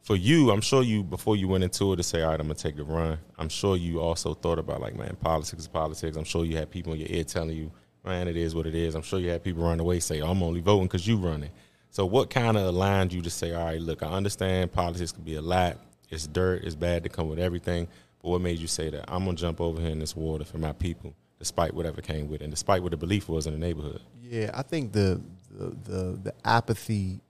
for 0.03 0.17
you, 0.17 0.51
I'm 0.51 0.61
sure 0.61 0.83
you 0.83 1.03
before 1.03 1.37
you 1.37 1.49
went 1.49 1.65
into 1.65 1.93
it 1.93 1.97
to 1.97 2.03
say, 2.03 2.23
all 2.23 2.31
right, 2.31 2.41
I'm 2.41 2.47
gonna 2.47 2.55
take 2.55 2.77
the 2.77 2.85
run. 2.85 3.19
I'm 3.39 3.49
sure 3.49 3.77
you 3.77 4.01
also 4.01 4.35
thought 4.35 4.59
about 4.59 4.81
like, 4.81 4.97
man, 4.97 5.17
politics 5.21 5.63
is 5.63 5.69
politics. 5.69 6.17
I'm 6.17 6.25
sure 6.25 6.45
you 6.45 6.57
had 6.57 6.71
people 6.71 6.93
in 6.93 7.01
your 7.01 7.09
ear 7.09 7.25
telling 7.25 7.57
you, 7.57 7.71
man, 8.05 8.27
it 8.27 8.37
is 8.37 8.55
what 8.55 8.67
it 8.67 8.75
is. 8.75 8.95
I'm 8.97 9.03
sure 9.03 9.21
you 9.21 9.31
had 9.31 9.45
people 9.45 9.63
run 9.63 9.79
away 9.79 10.01
say, 10.01 10.21
I'm 10.21 10.43
only 10.43 10.61
voting 10.61 10.87
because 10.87 11.07
you 11.07 11.17
running. 11.17 11.51
So 11.91 12.05
what 12.05 12.31
kind 12.31 12.57
of 12.57 12.65
aligned 12.65 13.13
you 13.13 13.23
to 13.23 13.31
say, 13.31 13.53
all 13.55 13.65
right, 13.65 13.81
look, 13.81 14.03
I 14.03 14.09
understand 14.09 14.73
politics 14.73 15.13
can 15.13 15.23
be 15.23 15.37
a 15.37 15.43
lot. 15.43 15.77
It's 16.11 16.27
dirt. 16.27 16.65
It's 16.65 16.75
bad 16.75 17.05
to 17.05 17.09
come 17.09 17.29
with 17.29 17.39
everything. 17.39 17.87
But 18.23 18.31
what 18.31 18.41
made 18.41 18.59
you 18.59 18.67
say 18.67 18.91
that 18.91 19.05
I'm 19.09 19.25
gonna 19.25 19.37
jump 19.37 19.61
over 19.61 19.81
here 19.81 19.91
in 19.91 20.01
this 20.01 20.17
water 20.17 20.45
for 20.45 20.59
my 20.59 20.73
people, 20.73 21.15
despite 21.39 21.75
whatever 21.75 22.01
came 22.01 22.29
with 22.29 22.41
it, 22.41 22.45
and 22.45 22.53
despite 22.53 22.83
what 22.83 22.91
the 22.91 22.97
belief 22.97 23.29
was 23.29 23.47
in 23.47 23.53
the 23.53 23.59
neighborhood? 23.59 24.01
Yeah, 24.21 24.51
I 24.53 24.63
think 24.63 24.93
the 24.93 25.21
the 25.51 25.77
the, 25.85 26.19
the 26.23 26.35
apathy, 26.45 27.21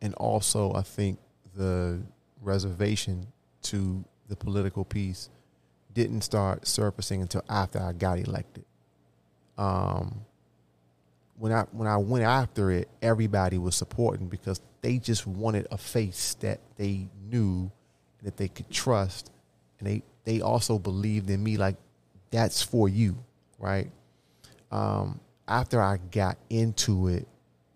and 0.00 0.14
also 0.14 0.72
I 0.72 0.82
think 0.82 1.18
the 1.54 2.00
reservation 2.40 3.26
to 3.62 4.04
the 4.28 4.36
political 4.36 4.84
piece 4.84 5.28
didn't 5.92 6.22
start 6.22 6.66
surfacing 6.66 7.22
until 7.22 7.44
after 7.48 7.80
I 7.80 7.92
got 7.92 8.18
elected. 8.18 8.64
Um, 9.58 10.24
when 11.38 11.52
I 11.52 11.62
when 11.72 11.88
I 11.88 11.96
went 11.96 12.24
after 12.24 12.70
it, 12.70 12.88
everybody 13.00 13.58
was 13.58 13.74
supporting 13.74 14.28
because 14.28 14.60
they 14.80 14.98
just 14.98 15.26
wanted 15.26 15.66
a 15.70 15.78
face 15.78 16.34
that 16.40 16.60
they 16.76 17.08
knew 17.28 17.70
that 18.22 18.36
they 18.36 18.48
could 18.48 18.70
trust, 18.70 19.30
and 19.78 19.88
they 19.88 20.02
they 20.24 20.40
also 20.40 20.78
believed 20.78 21.30
in 21.30 21.42
me 21.42 21.56
like 21.56 21.76
that's 22.30 22.62
for 22.62 22.88
you, 22.88 23.16
right? 23.58 23.90
Um, 24.70 25.20
after 25.46 25.82
I 25.82 25.98
got 26.10 26.38
into 26.48 27.08
it, 27.08 27.28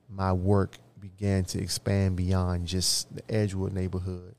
my 0.09 0.33
work 0.33 0.79
began 1.09 1.45
to 1.45 1.61
expand 1.61 2.17
beyond 2.17 2.67
just 2.67 3.15
the 3.15 3.23
Edgewood 3.33 3.73
neighborhood. 3.73 4.35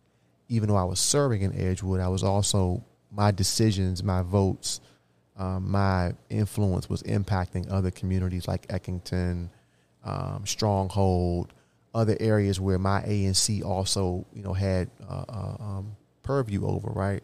Even 0.49 0.69
though 0.69 0.75
I 0.75 0.83
was 0.83 0.99
serving 0.99 1.41
in 1.41 1.57
Edgewood, 1.59 1.99
I 1.99 2.07
was 2.07 2.23
also 2.23 2.83
my 3.11 3.31
decisions, 3.31 4.03
my 4.03 4.21
votes, 4.21 4.81
um, 5.37 5.69
my 5.69 6.13
influence 6.29 6.89
was 6.89 7.03
impacting 7.03 7.71
other 7.71 7.91
communities 7.91 8.47
like 8.47 8.67
Eckington, 8.67 9.49
um, 10.03 10.43
Stronghold, 10.45 11.53
other 11.93 12.17
areas 12.19 12.59
where 12.59 12.79
my 12.79 13.01
ANC 13.01 13.63
also, 13.63 14.25
you 14.33 14.43
know, 14.43 14.53
had 14.53 14.89
uh, 15.09 15.25
uh, 15.29 15.55
um, 15.59 15.95
purview 16.23 16.65
over. 16.65 16.89
Right, 16.89 17.23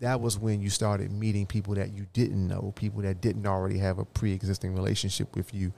that 0.00 0.20
was 0.20 0.38
when 0.38 0.60
you 0.60 0.70
started 0.70 1.10
meeting 1.10 1.46
people 1.46 1.74
that 1.74 1.92
you 1.92 2.06
didn't 2.12 2.46
know, 2.46 2.72
people 2.76 3.02
that 3.02 3.20
didn't 3.20 3.46
already 3.46 3.78
have 3.78 3.98
a 3.98 4.04
pre-existing 4.04 4.74
relationship 4.74 5.34
with 5.34 5.52
you, 5.52 5.72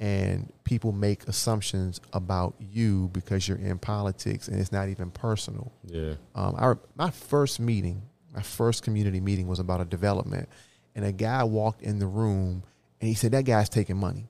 and 0.00 0.52
people 0.64 0.92
make 0.92 1.26
assumptions 1.28 2.00
about 2.12 2.54
you 2.58 3.08
because 3.12 3.46
you're 3.48 3.58
in 3.58 3.78
politics, 3.78 4.48
and 4.48 4.58
it's 4.60 4.72
not 4.72 4.88
even 4.88 5.10
personal. 5.10 5.72
Yeah. 5.86 6.14
Um, 6.34 6.54
our 6.58 6.78
my 6.96 7.10
first 7.10 7.60
meeting, 7.60 8.02
my 8.34 8.42
first 8.42 8.82
community 8.82 9.20
meeting 9.20 9.46
was 9.46 9.58
about 9.60 9.80
a 9.80 9.84
development, 9.84 10.48
and 10.94 11.04
a 11.04 11.12
guy 11.12 11.44
walked 11.44 11.82
in 11.82 11.98
the 11.98 12.06
room 12.06 12.62
and 13.00 13.08
he 13.08 13.14
said 13.14 13.32
that 13.32 13.44
guy's 13.44 13.68
taking 13.68 13.96
money. 13.96 14.26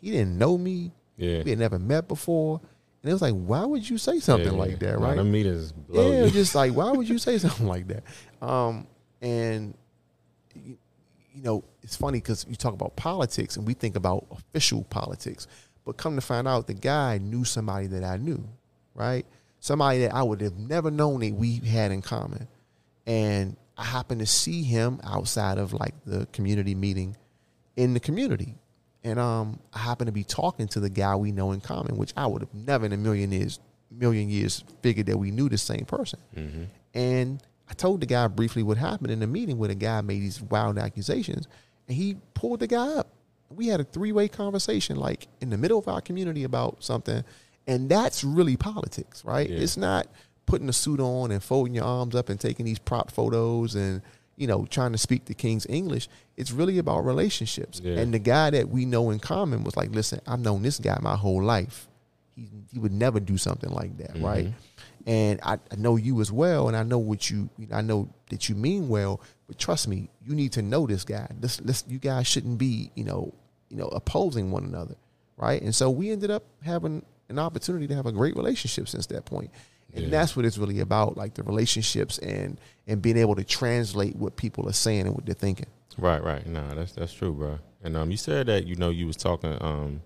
He 0.00 0.10
didn't 0.12 0.38
know 0.38 0.56
me. 0.56 0.92
Yeah. 1.16 1.42
We 1.42 1.50
had 1.50 1.58
never 1.58 1.78
met 1.78 2.06
before, 2.08 2.60
and 3.02 3.10
it 3.10 3.12
was 3.12 3.20
like, 3.22 3.34
why 3.34 3.64
would 3.64 3.88
you 3.88 3.98
say 3.98 4.20
something 4.20 4.52
Yeah, 4.52 4.58
like 4.58 4.70
yeah. 4.72 4.76
that, 4.92 5.00
Nah, 5.00 5.06
right? 5.08 5.16
them 5.16 5.30
meetings 5.32 5.72
blow 5.72 6.10
yeah, 6.12 6.28
just 6.28 6.54
like, 6.54 6.72
why 6.72 6.90
would 6.92 7.08
you 7.08 7.18
say 7.26 7.36
something 7.38 7.66
like 7.66 7.86
that? 7.88 8.02
Um, 8.40 8.86
and 9.20 9.74
you, 11.32 11.42
know, 11.42 11.64
it's 11.82 11.96
funny 11.96 12.18
because 12.18 12.46
you 12.48 12.56
talk 12.56 12.74
about 12.74 12.96
politics 12.96 13.56
and 13.56 13.66
we 13.66 13.74
think 13.74 13.96
about 13.96 14.26
official 14.30 14.84
politics, 14.84 15.46
but 15.84 15.96
come 15.96 16.14
to 16.14 16.20
find 16.20 16.46
out, 16.46 16.66
the 16.66 16.74
guy 16.74 17.18
knew 17.18 17.44
somebody 17.44 17.86
that 17.88 18.04
I 18.04 18.16
knew, 18.16 18.42
right? 18.94 19.26
Somebody 19.60 20.00
that 20.00 20.14
I 20.14 20.22
would 20.22 20.40
have 20.40 20.58
never 20.58 20.90
known 20.90 21.20
that 21.20 21.34
we 21.34 21.56
had 21.56 21.92
in 21.92 22.02
common, 22.02 22.48
and 23.06 23.56
I 23.76 23.84
happened 23.84 24.20
to 24.20 24.26
see 24.26 24.62
him 24.62 25.00
outside 25.04 25.58
of 25.58 25.72
like 25.72 25.94
the 26.04 26.26
community 26.32 26.74
meeting 26.74 27.16
in 27.76 27.94
the 27.94 28.00
community. 28.00 28.56
And 29.02 29.18
um, 29.18 29.58
I 29.72 29.78
happened 29.78 30.08
to 30.08 30.12
be 30.12 30.24
talking 30.24 30.68
to 30.68 30.80
the 30.80 30.90
guy 30.90 31.16
we 31.16 31.32
know 31.32 31.52
in 31.52 31.60
common, 31.60 31.96
which 31.96 32.12
I 32.16 32.26
would 32.26 32.42
have 32.42 32.52
never 32.52 32.84
in 32.84 32.92
a 32.92 32.98
million 32.98 33.32
years, 33.32 33.58
million 33.90 34.28
years 34.28 34.62
figured 34.82 35.06
that 35.06 35.16
we 35.16 35.30
knew 35.30 35.48
the 35.48 35.56
same 35.56 35.86
person. 35.86 36.20
Mm-hmm. 36.36 36.64
And 36.92 37.42
I 37.70 37.74
told 37.74 38.00
the 38.00 38.06
guy 38.06 38.26
briefly 38.26 38.64
what 38.64 38.76
happened 38.76 39.12
in 39.12 39.20
the 39.20 39.28
meeting 39.28 39.56
where 39.56 39.68
the 39.68 39.76
guy 39.76 40.00
made 40.00 40.20
these 40.20 40.42
wild 40.42 40.76
accusations, 40.76 41.46
and 41.86 41.96
he 41.96 42.16
pulled 42.34 42.60
the 42.60 42.66
guy 42.66 42.86
up. 42.96 43.12
We 43.48 43.68
had 43.68 43.80
a 43.80 43.84
three 43.84 44.10
way 44.10 44.28
conversation, 44.28 44.96
like 44.96 45.28
in 45.40 45.50
the 45.50 45.58
middle 45.58 45.78
of 45.78 45.86
our 45.86 46.00
community 46.00 46.42
about 46.42 46.82
something, 46.82 47.22
and 47.68 47.88
that's 47.88 48.24
really 48.24 48.56
politics, 48.56 49.24
right? 49.24 49.48
Yeah. 49.48 49.58
It's 49.58 49.76
not 49.76 50.08
putting 50.46 50.68
a 50.68 50.72
suit 50.72 50.98
on 50.98 51.30
and 51.30 51.42
folding 51.42 51.74
your 51.74 51.84
arms 51.84 52.16
up 52.16 52.28
and 52.28 52.40
taking 52.40 52.66
these 52.66 52.80
prop 52.80 53.12
photos 53.12 53.76
and 53.76 54.02
you 54.36 54.48
know 54.48 54.66
trying 54.68 54.90
to 54.90 54.98
speak 54.98 55.26
the 55.26 55.34
king's 55.34 55.64
English. 55.68 56.08
It's 56.36 56.50
really 56.50 56.78
about 56.78 57.04
relationships. 57.04 57.80
Yeah. 57.82 57.98
And 57.98 58.12
the 58.12 58.18
guy 58.18 58.50
that 58.50 58.68
we 58.68 58.84
know 58.84 59.10
in 59.10 59.20
common 59.20 59.62
was 59.62 59.76
like, 59.76 59.94
"Listen, 59.94 60.20
I've 60.26 60.40
known 60.40 60.62
this 60.62 60.80
guy 60.80 60.98
my 61.00 61.14
whole 61.14 61.42
life. 61.42 61.86
He 62.34 62.48
he 62.72 62.80
would 62.80 62.92
never 62.92 63.20
do 63.20 63.38
something 63.38 63.70
like 63.70 63.96
that, 63.98 64.14
mm-hmm. 64.14 64.24
right?" 64.24 64.52
And 65.06 65.40
I, 65.42 65.54
I 65.54 65.76
know 65.76 65.96
you 65.96 66.20
as 66.20 66.30
well, 66.30 66.68
and 66.68 66.76
I 66.76 66.82
know 66.82 66.98
what 66.98 67.30
you 67.30 67.48
I 67.72 67.80
know 67.80 68.08
that 68.28 68.48
you 68.48 68.54
mean 68.54 68.88
well, 68.88 69.20
but 69.46 69.58
trust 69.58 69.88
me, 69.88 70.10
you 70.24 70.34
need 70.34 70.52
to 70.52 70.62
know 70.62 70.86
this 70.86 71.04
guy. 71.04 71.26
This, 71.40 71.56
this 71.58 71.84
you 71.88 71.98
guys 71.98 72.26
shouldn't 72.26 72.58
be, 72.58 72.90
you 72.94 73.04
know, 73.04 73.32
you 73.70 73.76
know, 73.76 73.86
opposing 73.88 74.50
one 74.50 74.64
another, 74.64 74.94
right? 75.38 75.60
And 75.62 75.74
so 75.74 75.88
we 75.90 76.10
ended 76.10 76.30
up 76.30 76.44
having 76.62 77.02
an 77.30 77.38
opportunity 77.38 77.86
to 77.88 77.94
have 77.94 78.06
a 78.06 78.12
great 78.12 78.36
relationship 78.36 78.88
since 78.88 79.06
that 79.06 79.24
point. 79.24 79.50
And 79.94 80.04
Yeah. 80.04 80.10
that's 80.10 80.36
what 80.36 80.44
it's 80.44 80.58
really 80.58 80.80
about, 80.80 81.16
like 81.16 81.34
the 81.34 81.42
relationships 81.44 82.18
and 82.18 82.60
and 82.86 83.00
being 83.00 83.16
able 83.16 83.36
to 83.36 83.44
translate 83.44 84.16
what 84.16 84.36
people 84.36 84.68
are 84.68 84.72
saying 84.74 85.06
and 85.06 85.14
what 85.14 85.24
they're 85.24 85.34
thinking. 85.34 85.66
Right, 85.98 86.22
right. 86.22 86.46
Nah, 86.46 86.74
that's 86.74 86.92
that's 86.92 87.12
true, 87.12 87.32
bro. 87.32 87.58
And 87.82 87.96
um, 87.96 88.10
you 88.10 88.16
said 88.18 88.46
that 88.48 88.66
you 88.66 88.76
know 88.76 88.90
you 88.90 89.06
was 89.06 89.16
talking 89.16 89.56
um, 89.62 90.02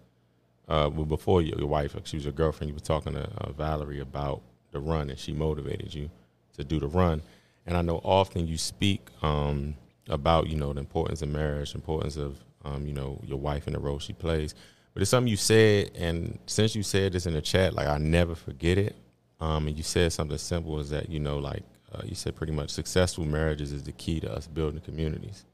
uh, 0.68 0.88
well 0.94 1.04
before 1.04 1.42
your, 1.42 1.58
your 1.58 1.68
wife, 1.68 1.96
she 2.04 2.16
was 2.16 2.24
your 2.24 2.32
girlfriend. 2.32 2.68
You 2.70 2.74
were 2.74 2.80
talking 2.80 3.12
to 3.14 3.28
uh, 3.38 3.52
Valerie 3.52 4.00
about 4.00 4.40
the 4.74 4.80
run, 4.80 5.10
and 5.10 5.18
she 5.18 5.32
motivated 5.32 5.94
you 5.94 6.10
to 6.56 6.64
do 6.64 6.78
the 6.78 6.86
run. 6.86 7.22
And 7.66 7.76
I 7.76 7.82
know 7.82 8.00
often 8.04 8.46
you 8.46 8.58
speak 8.58 9.08
um 9.22 9.74
about 10.08 10.48
you 10.48 10.56
know 10.56 10.72
the 10.72 10.80
importance 10.80 11.22
of 11.22 11.30
marriage, 11.30 11.74
importance 11.74 12.16
of 12.16 12.38
um 12.64 12.86
you 12.86 12.92
know 12.92 13.20
your 13.24 13.38
wife 13.38 13.66
and 13.66 13.74
the 13.74 13.80
role 13.80 13.98
she 13.98 14.12
plays. 14.12 14.54
But 14.92 15.02
it's 15.02 15.10
something 15.10 15.30
you 15.30 15.36
said, 15.36 15.90
and 15.96 16.38
since 16.46 16.76
you 16.76 16.84
said 16.84 17.12
this 17.12 17.26
in 17.26 17.34
the 17.34 17.42
chat, 17.42 17.74
like 17.74 17.88
I 17.88 17.98
never 17.98 18.34
forget 18.34 18.78
it. 18.78 18.94
Um, 19.40 19.66
and 19.66 19.76
you 19.76 19.82
said 19.82 20.12
something 20.12 20.38
simple 20.38 20.78
is 20.78 20.90
that 20.90 21.10
you 21.10 21.18
know 21.18 21.38
like 21.38 21.62
uh, 21.92 22.02
you 22.04 22.14
said 22.14 22.36
pretty 22.36 22.52
much 22.52 22.70
successful 22.70 23.24
marriages 23.24 23.72
is 23.72 23.82
the 23.82 23.92
key 23.92 24.20
to 24.20 24.32
us 24.32 24.46
building 24.46 24.80
communities. 24.80 25.44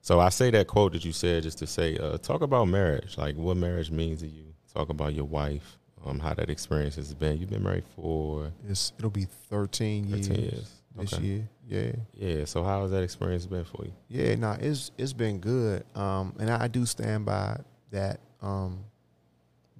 So 0.00 0.18
I 0.18 0.30
say 0.30 0.50
that 0.50 0.66
quote 0.66 0.92
that 0.92 1.04
you 1.04 1.12
said 1.12 1.44
just 1.44 1.58
to 1.58 1.66
say, 1.66 1.96
uh, 1.96 2.18
talk 2.18 2.42
about 2.42 2.64
marriage, 2.64 3.16
like 3.16 3.36
what 3.36 3.56
marriage 3.56 3.90
means 3.90 4.20
to 4.20 4.26
you. 4.26 4.46
Talk 4.74 4.88
about 4.88 5.14
your 5.14 5.26
wife, 5.26 5.78
um, 6.04 6.18
how 6.18 6.34
that 6.34 6.50
experience 6.50 6.96
has 6.96 7.12
been. 7.14 7.38
You've 7.38 7.50
been 7.50 7.62
married 7.62 7.84
for 7.96 8.50
It's 8.68 8.92
it'll 8.98 9.10
be 9.10 9.26
thirteen 9.48 10.08
years, 10.08 10.28
13 10.28 10.42
years. 10.44 10.70
this 10.96 11.12
Okay. 11.14 11.22
year. 11.22 11.48
Yeah. 11.68 11.92
Yeah. 12.14 12.44
So 12.44 12.62
how 12.64 12.82
has 12.82 12.90
that 12.90 13.02
experience 13.02 13.46
been 13.46 13.64
for 13.64 13.84
you? 13.84 13.92
Yeah, 14.08 14.34
no, 14.36 14.56
it's 14.60 14.90
it's 14.98 15.12
been 15.12 15.38
good, 15.38 15.84
um, 15.94 16.34
and 16.38 16.50
I, 16.50 16.64
I 16.64 16.68
do 16.68 16.84
stand 16.86 17.24
by 17.26 17.58
that 17.90 18.20
um, 18.40 18.84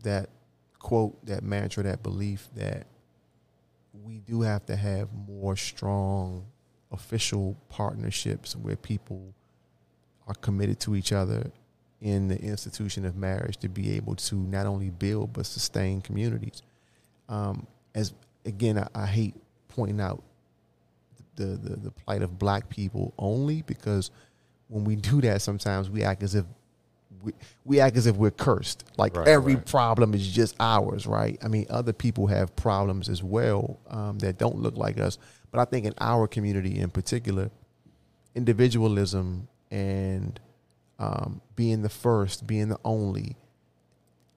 that 0.02 0.28
quote, 0.78 1.24
that 1.26 1.42
mantra, 1.42 1.82
that 1.84 2.02
belief 2.02 2.48
that 2.56 2.86
we 4.04 4.18
do 4.18 4.40
have 4.42 4.64
to 4.66 4.74
have 4.76 5.08
more 5.28 5.54
strong 5.56 6.44
official 6.90 7.56
partnerships 7.68 8.56
where 8.56 8.74
people 8.76 9.32
are 10.26 10.34
committed 10.34 10.78
to 10.80 10.94
each 10.96 11.12
other 11.12 11.50
in 12.02 12.28
the 12.28 12.38
institution 12.38 13.04
of 13.04 13.16
marriage 13.16 13.56
to 13.58 13.68
be 13.68 13.92
able 13.96 14.16
to 14.16 14.34
not 14.34 14.66
only 14.66 14.90
build 14.90 15.32
but 15.32 15.46
sustain 15.46 16.00
communities. 16.02 16.62
Um, 17.28 17.66
as 17.94 18.12
again, 18.44 18.76
I, 18.78 18.88
I 18.94 19.06
hate 19.06 19.34
pointing 19.68 20.00
out 20.00 20.22
the, 21.36 21.44
the 21.44 21.76
the 21.76 21.90
plight 21.90 22.22
of 22.22 22.38
black 22.38 22.68
people 22.68 23.14
only 23.18 23.62
because 23.62 24.10
when 24.68 24.84
we 24.84 24.96
do 24.96 25.20
that, 25.20 25.42
sometimes 25.42 25.88
we 25.88 26.02
act 26.02 26.22
as 26.22 26.34
if 26.34 26.44
we, 27.22 27.32
we 27.64 27.78
act 27.78 27.96
as 27.96 28.06
if 28.06 28.16
we're 28.16 28.30
cursed. 28.32 28.84
Like 28.98 29.16
Right, 29.16 29.28
every 29.28 29.54
right. 29.54 29.64
problem 29.66 30.12
is 30.12 30.26
just 30.26 30.56
ours, 30.58 31.06
right? 31.06 31.38
I 31.42 31.48
mean, 31.48 31.66
other 31.70 31.92
people 31.92 32.26
have 32.26 32.54
problems 32.56 33.08
as 33.08 33.22
well 33.22 33.78
um, 33.88 34.18
that 34.18 34.38
don't 34.38 34.56
look 34.56 34.76
like 34.76 34.98
us. 34.98 35.18
But 35.52 35.60
I 35.60 35.66
think 35.66 35.86
in 35.86 35.94
our 36.00 36.26
community 36.26 36.78
in 36.80 36.90
particular, 36.90 37.50
individualism 38.34 39.46
and 39.70 40.40
um, 40.98 41.40
being 41.56 41.82
the 41.82 41.88
first, 41.88 42.46
being 42.46 42.68
the 42.68 42.78
only, 42.84 43.36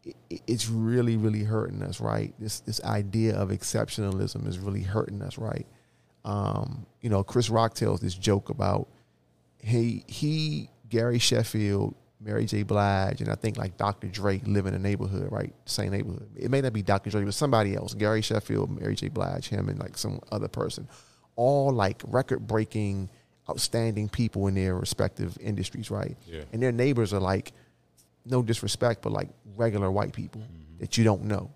i- 0.06 0.14
i- 0.32 0.40
it's 0.48 0.70
really, 0.70 1.18
really 1.18 1.44
hurting 1.44 1.82
us, 1.84 2.00
right? 2.02 2.34
This 2.40 2.60
this 2.62 2.82
idea 2.84 3.36
of 3.36 3.50
exceptionalism 3.50 4.48
is 4.48 4.60
really 4.60 4.82
hurting 4.84 5.22
us, 5.22 5.38
right? 5.38 5.68
Um, 6.24 6.86
you 7.02 7.10
know, 7.10 7.24
Chris 7.24 7.50
Rock 7.50 7.74
tells 7.76 8.00
this 8.02 8.16
joke 8.16 8.50
about 8.50 8.88
he 9.60 10.04
he 10.08 10.70
Gary 10.90 11.20
Sheffield, 11.20 11.96
Mary 12.20 12.46
J. 12.46 12.64
Blige, 12.64 13.22
and 13.22 13.30
I 13.30 13.36
think 13.36 13.58
like 13.58 13.78
Dr. 13.78 14.08
Dre 14.08 14.40
live 14.46 14.66
in 14.66 14.74
a 14.74 14.80
neighborhood, 14.80 15.32
right? 15.32 15.54
Same 15.66 15.92
neighborhood. 15.92 16.30
It 16.36 16.50
may 16.50 16.62
not 16.62 16.74
be 16.74 16.82
Dr. 16.82 17.10
Dre, 17.12 17.24
but 17.26 17.34
somebody 17.34 17.76
else. 17.76 17.94
Gary 17.94 18.22
Sheffield, 18.22 18.70
Mary 18.80 18.96
J. 18.96 19.10
Blige, 19.10 19.50
him, 19.50 19.70
and 19.70 19.80
like 19.80 19.98
some 19.98 20.20
other 20.32 20.48
person. 20.48 20.88
All 21.36 21.72
like 21.72 22.02
record 22.08 22.48
breaking, 22.48 23.10
outstanding 23.50 24.10
people 24.10 24.48
in 24.48 24.56
their 24.56 24.76
respective 24.76 25.38
industries, 25.40 25.92
right? 25.92 26.18
Yeah. 26.28 26.42
And 26.52 26.62
their 26.62 26.72
neighbors 26.72 27.14
are 27.14 27.20
like, 27.20 27.54
no 28.26 28.42
disrespect, 28.42 29.02
but 29.04 29.12
like 29.12 29.30
regular 29.56 29.92
white 29.92 30.14
people 30.14 30.42
that 30.80 30.98
you 30.98 31.04
don't 31.04 31.24
know. 31.26 31.52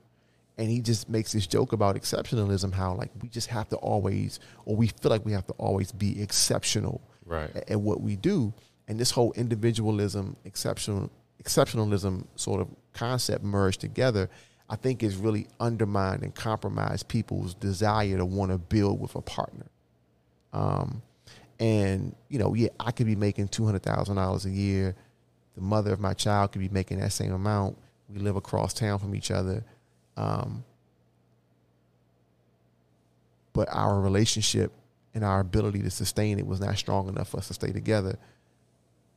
And 0.58 0.70
he 0.70 0.82
just 0.82 1.10
makes 1.10 1.32
this 1.32 1.48
joke 1.48 1.72
about 1.74 1.96
exceptionalism, 1.96 2.74
how 2.74 2.94
like 2.94 3.10
we 3.22 3.30
just 3.30 3.48
have 3.48 3.70
to 3.70 3.78
always, 3.78 4.40
or 4.66 4.76
we 4.76 4.88
feel 4.88 5.10
like 5.10 5.26
we 5.26 5.32
have 5.32 5.48
to 5.48 5.54
always 5.54 5.92
be 5.92 6.22
exceptional 6.22 7.02
Right. 7.26 7.56
at, 7.56 7.72
at 7.72 7.80
what 7.82 8.02
we 8.02 8.16
do. 8.16 8.54
And 8.88 9.00
this 9.00 9.12
whole 9.12 9.32
individualism, 9.34 10.36
exceptional 10.46 11.12
exceptionalism 11.44 12.26
sort 12.36 12.60
of 12.60 12.68
concept 12.94 13.44
merged 13.44 13.80
together, 13.82 14.30
I 14.70 14.76
think 14.76 15.02
is 15.02 15.16
really 15.16 15.48
undermined 15.60 16.22
and 16.24 16.36
compromised 16.36 17.08
people's 17.08 17.54
desire 17.56 18.18
to 18.18 18.26
want 18.26 18.52
to 18.52 18.58
build 18.58 19.00
with 19.00 19.16
a 19.16 19.22
partner. 19.22 19.68
Um, 20.54 21.02
and 21.60 22.16
you 22.30 22.40
know, 22.40 22.54
yeah, 22.54 22.70
I 22.80 22.92
could 22.92 23.06
be 23.06 23.16
making 23.16 23.50
two 23.50 23.66
hundred 23.66 23.84
thousand 23.84 24.16
dollars 24.16 24.46
a 24.46 24.50
year. 24.50 24.96
The 25.56 25.62
mother 25.62 25.92
of 25.92 26.00
my 26.00 26.14
child 26.14 26.52
could 26.52 26.60
be 26.62 26.70
making 26.70 27.00
that 27.00 27.12
same 27.12 27.34
amount. 27.34 27.78
We 28.08 28.20
live 28.20 28.36
across 28.36 28.74
town 28.74 29.00
from 29.00 29.14
each 29.14 29.30
other. 29.30 29.64
Um, 30.16 30.64
but 33.54 33.68
our 33.72 34.00
relationship 34.00 34.72
and 35.14 35.24
our 35.24 35.40
ability 35.40 35.82
to 35.82 35.90
sustain 35.90 36.40
it 36.40 36.48
was 36.48 36.62
not 36.62 36.78
strong 36.78 37.10
enough 37.10 37.30
for 37.30 37.38
us 37.38 37.48
to 37.50 37.54
stay 37.54 37.72
together. 37.72 38.18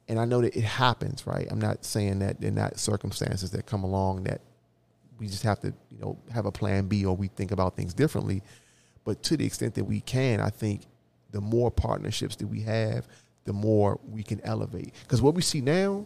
And 0.08 0.18
I 0.18 0.24
know 0.24 0.40
that 0.40 0.56
it 0.56 0.64
happens, 0.64 1.26
right? 1.26 1.46
I'm 1.50 1.60
not 1.60 1.84
saying 1.84 2.18
that 2.20 2.40
they're 2.40 2.50
not 2.50 2.78
circumstances 2.78 3.50
that 3.52 3.66
come 3.66 3.84
along 3.84 4.24
that 4.24 4.40
we 5.18 5.28
just 5.28 5.44
have 5.44 5.60
to, 5.60 5.72
you 5.90 5.98
know, 5.98 6.18
have 6.32 6.46
a 6.46 6.52
plan 6.52 6.86
B 6.86 7.04
or 7.04 7.14
we 7.14 7.28
think 7.28 7.52
about 7.52 7.76
things 7.76 7.94
differently. 7.94 8.42
But 9.04 9.22
to 9.24 9.36
the 9.36 9.46
extent 9.46 9.74
that 9.74 9.84
we 9.84 10.00
can, 10.00 10.40
I 10.40 10.50
think 10.50 10.86
the 11.32 11.40
more 11.40 11.70
partnerships 11.70 12.36
that 12.36 12.46
we 12.46 12.60
have, 12.62 13.06
the 13.44 13.52
more 13.52 13.98
we 14.08 14.22
can 14.22 14.40
elevate. 14.44 14.94
Because 15.02 15.20
what 15.20 15.34
we 15.34 15.42
see 15.42 15.60
now, 15.60 16.04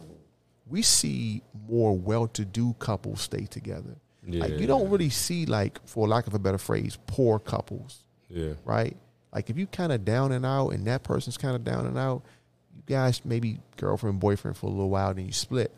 we 0.67 0.81
see 0.81 1.41
more 1.69 1.95
well-to-do 1.97 2.73
couples 2.79 3.21
stay 3.21 3.45
together. 3.45 3.95
Like 4.25 4.51
Yeah. 4.51 4.57
you 4.57 4.67
don't 4.67 4.89
really 4.89 5.09
see 5.09 5.45
like, 5.45 5.79
for 5.87 6.07
lack 6.07 6.27
of 6.27 6.33
a 6.33 6.39
better 6.39 6.57
phrase, 6.57 6.97
poor 7.07 7.39
couples 7.39 7.99
Yeah. 8.29 8.53
right? 8.65 8.97
Like 9.33 9.49
if 9.49 9.57
you 9.57 9.67
kind 9.67 9.91
of 9.93 10.03
down 10.03 10.31
and 10.31 10.45
out 10.45 10.69
and 10.69 10.85
that 10.87 11.03
person's 11.03 11.37
kind 11.37 11.55
of 11.55 11.63
down 11.63 11.85
and 11.85 11.97
out, 11.97 12.23
you 12.75 12.81
guys 12.85 13.21
maybe 13.23 13.59
girlfriend, 13.77 14.19
boyfriend 14.19 14.57
for 14.57 14.65
a 14.65 14.69
little 14.69 14.89
while, 14.89 15.13
then 15.13 15.25
you 15.27 15.31
split. 15.31 15.73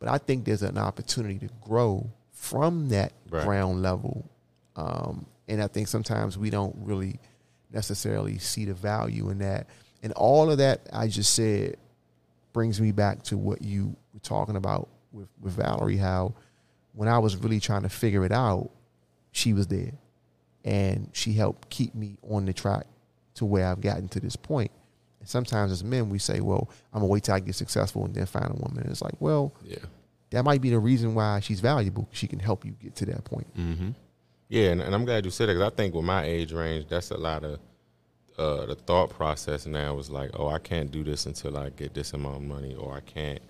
But 0.00 0.08
I 0.08 0.18
think 0.18 0.44
there's 0.44 0.62
an 0.62 0.76
opportunity 0.76 1.38
to 1.38 1.48
grow 1.62 2.10
from 2.32 2.88
that 2.90 3.12
Right. 3.30 3.44
ground 3.44 3.80
level. 3.82 4.28
Um, 4.76 5.24
and 5.48 5.62
I 5.62 5.68
think 5.68 5.88
sometimes 5.88 6.36
we 6.36 6.50
don't 6.50 6.74
really 6.80 7.20
necessarily 7.74 8.38
see 8.38 8.64
the 8.64 8.74
value 8.74 9.28
in 9.30 9.38
that. 9.38 9.66
And 10.02 10.12
all 10.14 10.50
of 10.50 10.58
that 10.58 10.88
I 10.92 11.08
just 11.08 11.34
said 11.34 11.76
brings 12.52 12.80
me 12.80 12.92
back 12.92 13.22
to 13.24 13.36
what 13.36 13.62
you 13.62 13.96
were 14.14 14.20
talking 14.20 14.56
about 14.56 14.88
with, 15.12 15.28
with 15.40 15.54
Valerie, 15.54 15.96
how 15.96 16.34
when 16.92 17.08
I 17.08 17.18
was 17.18 17.36
really 17.36 17.60
trying 17.60 17.82
to 17.82 17.88
figure 17.88 18.24
it 18.24 18.32
out, 18.32 18.70
she 19.32 19.52
was 19.52 19.66
there 19.66 19.92
and 20.64 21.10
she 21.12 21.32
helped 21.32 21.68
keep 21.68 21.94
me 21.94 22.16
on 22.30 22.46
the 22.46 22.52
track 22.52 22.86
to 23.34 23.44
where 23.44 23.66
I've 23.66 23.80
gotten 23.80 24.08
to 24.08 24.20
this 24.20 24.36
point. 24.36 24.70
And 25.20 25.28
sometimes 25.28 25.72
as 25.72 25.82
men, 25.82 26.08
we 26.08 26.18
say, 26.18 26.40
"Well, 26.40 26.70
I'm 26.92 27.00
gonna 27.00 27.10
wait 27.10 27.24
till 27.24 27.34
I 27.34 27.40
get 27.40 27.54
successful 27.56 28.04
and 28.04 28.14
then 28.14 28.26
find 28.26 28.50
a 28.50 28.54
woman." 28.54 28.82
And 28.84 28.90
it's 28.90 29.02
like, 29.02 29.20
well, 29.20 29.52
Yeah. 29.64 29.78
that 30.30 30.44
might 30.44 30.60
be 30.62 30.70
the 30.70 30.78
reason 30.78 31.14
why 31.14 31.40
she's 31.40 31.60
valuable. 31.60 32.08
She 32.12 32.26
can 32.28 32.38
help 32.38 32.64
you 32.64 32.72
get 32.80 32.94
to 32.96 33.06
that 33.06 33.24
point. 33.24 33.46
Mm-hmm. 33.56 33.90
Yeah, 34.48 34.70
and, 34.70 34.80
and 34.80 34.94
I'm 34.94 35.04
glad 35.04 35.24
you 35.24 35.30
said 35.30 35.48
that 35.48 35.54
because 35.54 35.72
I 35.72 35.74
think 35.74 35.94
with 35.94 36.04
my 36.04 36.24
age 36.24 36.52
range, 36.52 36.86
that's 36.88 37.10
a 37.10 37.16
lot 37.16 37.44
of 37.44 37.58
uh, 38.38 38.66
the 38.66 38.74
thought 38.74 39.10
process 39.10 39.66
now 39.66 39.98
is 39.98 40.10
like, 40.10 40.30
oh, 40.34 40.48
I 40.48 40.58
can't 40.58 40.90
do 40.90 41.04
this 41.04 41.26
until 41.26 41.56
I 41.56 41.70
get 41.70 41.94
this 41.94 42.12
amount 42.12 42.36
of 42.36 42.42
money, 42.42 42.74
or 42.74 42.94
I 42.94 43.00
can't 43.00 43.40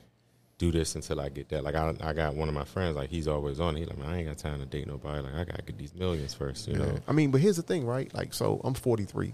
do 0.58 0.70
this 0.70 0.94
until 0.94 1.20
I 1.20 1.28
get 1.30 1.48
that. 1.48 1.64
Like 1.64 1.74
I, 1.74 1.94
I 2.00 2.12
got 2.12 2.34
one 2.34 2.48
of 2.48 2.54
my 2.54 2.64
friends, 2.64 2.96
like 2.96 3.10
he's 3.10 3.26
always 3.26 3.60
on. 3.60 3.76
it. 3.76 3.80
He's 3.80 3.88
like, 3.88 3.98
man, 3.98 4.08
I 4.08 4.18
ain't 4.18 4.28
got 4.28 4.38
time 4.38 4.60
to 4.60 4.66
date 4.66 4.86
nobody. 4.86 5.22
Like 5.22 5.34
I 5.34 5.44
gotta 5.44 5.62
get 5.62 5.78
these 5.78 5.94
millions 5.94 6.34
first, 6.34 6.68
you 6.68 6.76
know. 6.76 6.96
I 7.08 7.12
mean, 7.12 7.30
but 7.30 7.40
here's 7.40 7.56
the 7.56 7.62
thing, 7.62 7.84
right? 7.86 8.12
Like, 8.14 8.32
so 8.32 8.60
I'm 8.62 8.74
43, 8.74 9.32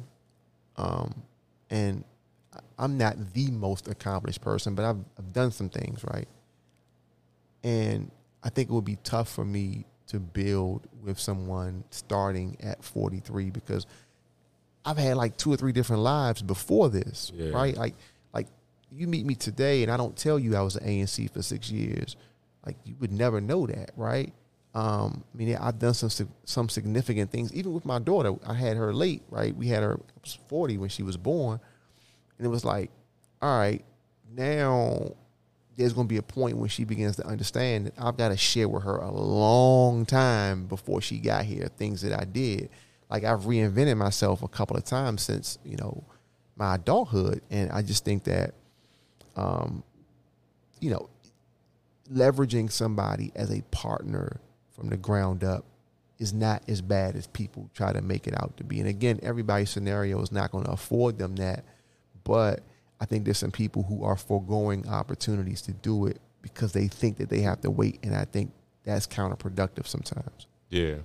um, 0.77 1.23
and 1.69 2.05
I'm 2.79 2.97
not 2.97 3.35
the 3.35 3.51
most 3.51 3.89
accomplished 3.89 4.41
person, 4.41 4.75
but 4.75 4.85
I've, 4.85 5.05
I've 5.19 5.33
done 5.33 5.51
some 5.51 5.69
things, 5.69 6.03
right? 6.05 6.29
And 7.63 8.11
I 8.43 8.49
think 8.49 8.71
it 8.71 8.73
would 8.73 8.85
be 8.85 8.97
tough 9.05 9.29
for 9.31 9.45
me 9.45 9.85
to 10.11 10.19
build 10.21 10.87
with 11.03 11.19
someone 11.19 11.85
starting 11.91 12.57
at 12.61 12.83
43 12.85 13.51
because 13.51 13.87
I've 14.85 14.99
had 14.99 15.17
like 15.17 15.37
two 15.37 15.53
or 15.53 15.57
three 15.57 15.73
different 15.73 16.03
lives 16.03 16.43
before 16.43 16.89
this, 16.89 17.31
Yeah. 17.35 17.51
right? 17.51 17.77
Like, 17.77 17.95
like 18.33 18.47
you 18.91 19.07
meet 19.07 19.27
me 19.27 19.35
today, 19.35 19.83
and 19.83 19.91
I 19.93 19.97
don't 19.97 20.17
tell 20.17 20.39
you 20.39 20.57
I 20.57 20.63
was 20.63 20.77
an 20.77 20.87
ANC 20.87 21.31
for 21.33 21.43
six 21.43 21.71
years. 21.71 22.17
Like 22.67 22.77
you 22.85 22.95
would 23.01 23.13
never 23.13 23.41
know 23.41 23.67
that, 23.67 23.91
right? 23.97 24.33
Um, 24.75 25.25
I 25.35 25.37
mean, 25.37 25.57
I've 25.57 25.79
done 25.79 25.95
some 25.95 26.29
some 26.45 26.69
significant 26.69 27.31
things. 27.31 27.53
Even 27.53 27.73
with 27.73 27.85
my 27.85 27.99
daughter, 27.99 28.35
I 28.47 28.55
had 28.55 28.77
her 28.77 28.93
late, 28.95 29.23
right? 29.29 29.55
We 29.57 29.67
had 29.69 29.83
her 29.83 29.95
I 29.95 30.21
was 30.23 30.39
forty 30.49 30.79
when 30.79 30.89
she 30.89 31.03
was 31.03 31.17
born, 31.17 31.59
and 32.39 32.47
it 32.47 32.51
was 32.51 32.65
like, 32.65 32.91
all 33.43 33.59
right, 33.59 33.85
now 34.33 35.15
there's 35.81 35.95
going 35.95 36.07
to 36.07 36.13
be 36.13 36.19
a 36.19 36.23
point 36.23 36.59
when 36.59 36.69
she 36.69 36.85
begins 36.85 37.17
to 37.17 37.27
understand 37.27 37.87
that 37.87 37.95
I've 37.99 38.19
got 38.19 38.29
to 38.29 38.37
share 38.37 38.69
with 38.69 38.83
her 38.83 38.97
a 38.97 39.11
long 39.11 40.05
time 40.05 40.67
before 40.67 41.01
she 41.01 41.19
got 41.19 41.47
here 41.47 41.69
things 41.69 42.03
that 42.03 42.13
I 42.19 42.25
did. 42.25 42.69
Like 43.09 43.25
I've 43.25 43.41
reinvented 43.41 43.97
myself 43.97 44.43
a 44.43 44.49
couple 44.49 44.77
of 44.77 44.85
times 44.85 45.23
since 45.23 45.59
you 45.65 45.77
know 45.77 46.05
my 46.55 46.75
adulthood, 46.75 47.41
and 47.51 47.73
I 47.73 47.81
just 47.81 48.05
think 48.05 48.25
that, 48.25 48.53
um, 49.37 49.83
you 50.81 50.91
know, 50.91 51.09
leveraging 52.13 52.71
somebody 52.71 53.33
as 53.35 53.51
a 53.51 53.63
partner 53.71 54.39
from 54.77 54.91
the 54.91 54.99
ground 54.99 55.43
up 55.43 55.65
is 56.19 56.35
not 56.35 56.63
as 56.69 56.83
bad 56.83 57.17
as 57.17 57.27
people 57.27 57.71
try 57.73 57.95
to 57.95 58.03
make 58.03 58.27
it 58.27 58.35
out 58.39 58.55
to 58.59 58.65
be. 58.65 58.81
And 58.81 58.89
again, 58.89 59.19
everybody's 59.23 59.71
scenario 59.71 60.21
is 60.21 60.31
not 60.31 60.53
going 60.53 60.65
to 60.65 60.73
afford 60.73 61.17
them 61.19 61.37
that, 61.37 61.65
but 62.23 62.61
I 63.01 63.07
think 63.07 63.25
there's 63.25 63.39
some 63.39 63.51
people 63.51 63.83
who 63.83 64.05
are 64.05 64.17
foregoing 64.17 64.87
opportunities 64.89 65.63
to 65.63 65.73
do 65.73 66.07
it 66.07 66.19
because 66.43 66.73
they 66.73 66.87
think 66.89 67.17
that 67.19 67.29
they 67.31 67.41
have 67.41 67.61
to 67.63 67.71
wait, 67.71 67.99
and 68.03 68.15
I 68.15 68.25
think 68.27 68.53
that's 68.85 69.07
counterproductive 69.07 69.87
sometimes. 69.87 70.47
Yeah, 70.69 70.97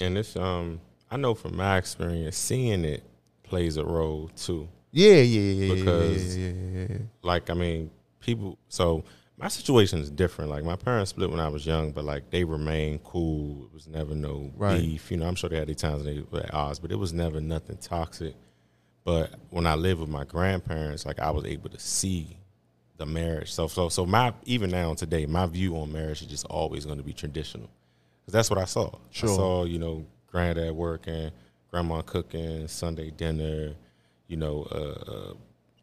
and 0.00 0.18
it's 0.18 0.36
um, 0.36 0.80
I 1.10 1.16
know 1.16 1.34
from 1.34 1.56
my 1.56 1.76
experience, 1.78 2.36
seeing 2.36 2.84
it 2.84 3.02
plays 3.42 3.76
a 3.76 3.84
role 3.84 4.28
too. 4.36 4.68
Yeah, 4.92 5.14
yeah, 5.16 5.20
yeah, 5.22 5.64
yeah, 5.66 5.74
Because- 5.74 6.36
yeah, 6.36 6.48
yeah, 6.50 6.86
yeah. 6.90 6.98
like 7.22 7.50
I 7.50 7.54
mean, 7.54 7.90
people. 8.20 8.58
So 8.68 9.04
my 9.38 9.48
situation 9.48 9.98
is 10.00 10.10
different. 10.10 10.50
Like 10.50 10.64
my 10.64 10.76
parents 10.76 11.10
split 11.10 11.30
when 11.30 11.40
I 11.40 11.48
was 11.48 11.66
young, 11.66 11.92
but 11.92 12.04
like 12.04 12.30
they 12.30 12.42
remained 12.44 13.04
cool. 13.04 13.64
It 13.66 13.72
was 13.74 13.86
never 13.86 14.14
no 14.14 14.50
Right. 14.56 14.80
beef. 14.80 15.10
You 15.10 15.18
know, 15.18 15.26
I'm 15.26 15.34
sure 15.34 15.50
they 15.50 15.58
had 15.58 15.68
their 15.68 15.74
times 15.74 16.02
when 16.02 16.14
they 16.16 16.22
were 16.30 16.40
at 16.40 16.54
odds, 16.54 16.78
but 16.78 16.90
it 16.90 16.96
was 16.96 17.12
never 17.12 17.40
nothing 17.40 17.76
toxic. 17.76 18.34
But 19.06 19.30
when 19.50 19.68
I 19.68 19.76
lived 19.76 20.00
with 20.00 20.10
my 20.10 20.24
grandparents, 20.24 21.06
like 21.06 21.20
I 21.20 21.30
was 21.30 21.44
able 21.44 21.70
to 21.70 21.78
see 21.78 22.36
the 22.96 23.06
marriage. 23.06 23.52
So 23.52 23.68
so 23.68 23.88
so 23.88 24.04
my 24.04 24.34
even 24.46 24.72
now 24.72 24.94
today, 24.94 25.26
my 25.26 25.46
view 25.46 25.76
on 25.76 25.92
marriage 25.92 26.22
is 26.22 26.26
just 26.26 26.44
always 26.46 26.84
going 26.84 26.98
to 26.98 27.04
be 27.04 27.12
traditional 27.12 27.70
because 28.20 28.32
that's 28.32 28.50
what 28.50 28.58
I 28.58 28.64
saw. 28.64 28.90
Sure. 29.12 29.30
I 29.30 29.36
saw 29.36 29.64
you 29.64 29.78
know 29.78 30.04
granddad 30.26 30.74
working, 30.74 31.30
grandma 31.70 32.02
cooking, 32.02 32.66
Sunday 32.66 33.12
dinner. 33.12 33.74
You 34.26 34.38
know, 34.38 34.66
uh, 34.72 35.10
uh, 35.12 35.34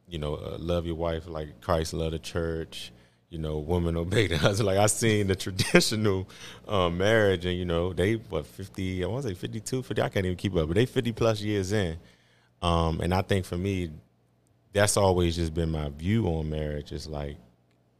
you 0.09 0.19
know, 0.19 0.35
uh, 0.35 0.57
love 0.59 0.85
your 0.85 0.95
wife 0.95 1.25
like 1.25 1.61
Christ 1.61 1.93
loved 1.93 2.15
the 2.15 2.19
church. 2.19 2.91
You 3.29 3.39
know, 3.39 3.57
woman 3.57 3.95
obey 4.05 4.27
the 4.27 4.37
husband. 4.37 4.67
Like 4.67 4.79
I 4.79 4.87
seen 4.87 5.27
the 5.27 5.37
traditional 5.37 6.27
um, 6.67 6.97
marriage, 6.97 7.45
and 7.45 7.57
you 7.57 7.63
know, 7.63 7.93
they 7.93 8.15
what 8.15 8.47
fifty? 8.47 9.01
I 9.01 9.07
want 9.07 9.23
to 9.23 9.29
say 9.29 9.35
52, 9.35 9.81
50. 9.83 10.01
I 10.01 10.09
can't 10.09 10.25
even 10.25 10.37
keep 10.37 10.53
up, 10.57 10.67
but 10.67 10.75
they 10.75 10.85
fifty 10.85 11.13
plus 11.13 11.39
years 11.39 11.71
in. 11.71 11.97
Um, 12.63 13.01
and 13.01 13.13
I 13.13 13.21
think 13.21 13.45
for 13.45 13.57
me, 13.57 13.91
that's 14.71 14.97
always 14.97 15.35
just 15.35 15.53
been 15.53 15.69
my 15.69 15.89
view 15.89 16.25
on 16.27 16.49
marriage. 16.49 16.91
Is 16.91 17.07
like, 17.07 17.37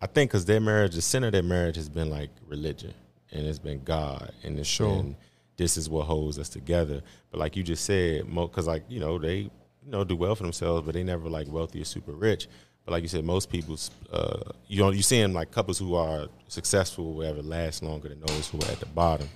I 0.02 0.08
think 0.08 0.32
because 0.32 0.46
their 0.46 0.62
marriage, 0.62 0.96
the 0.96 1.02
center 1.02 1.28
of 1.28 1.34
their 1.34 1.44
marriage 1.44 1.76
has 1.76 1.90
been 1.90 2.10
like 2.10 2.30
religion, 2.48 2.94
and 3.32 3.46
it's 3.46 3.60
been 3.60 3.84
God, 3.84 4.32
and 4.44 4.58
it's 4.58 4.68
Sure. 4.70 4.96
been 4.96 5.16
this 5.58 5.78
is 5.78 5.88
what 5.90 6.06
holds 6.06 6.40
us 6.40 6.50
together. 6.50 7.02
But 7.30 7.40
like 7.40 7.56
you 7.56 7.62
just 7.64 7.86
said, 7.86 8.26
because 8.34 8.66
like 8.66 8.84
you 8.90 9.00
know 9.00 9.20
they 9.20 9.38
you 9.38 9.52
know 9.86 10.04
do 10.04 10.16
well 10.16 10.36
for 10.36 10.44
themselves, 10.44 10.86
but 10.86 10.94
they 10.94 11.04
never 11.04 11.30
like 11.30 11.48
wealthy 11.52 11.82
or 11.82 11.86
super 11.86 12.14
rich. 12.14 12.48
But 12.86 12.94
like 12.94 13.04
you 13.04 13.08
said, 13.10 13.24
most 13.24 13.50
people, 13.50 13.78
uh, 14.12 14.40
you 14.68 14.82
know, 14.82 14.90
you 14.92 15.04
see 15.04 15.22
them 15.22 15.34
like 15.34 15.52
couples 15.52 15.78
who 15.80 15.96
are 15.96 16.28
successful, 16.48 17.08
or 17.08 17.14
whatever, 17.16 17.42
last 17.42 17.82
longer 17.84 18.10
than 18.10 18.20
those 18.22 18.50
who 18.50 18.60
are 18.60 18.72
at 18.72 18.80
the 18.80 18.86
bottom. 18.88 19.30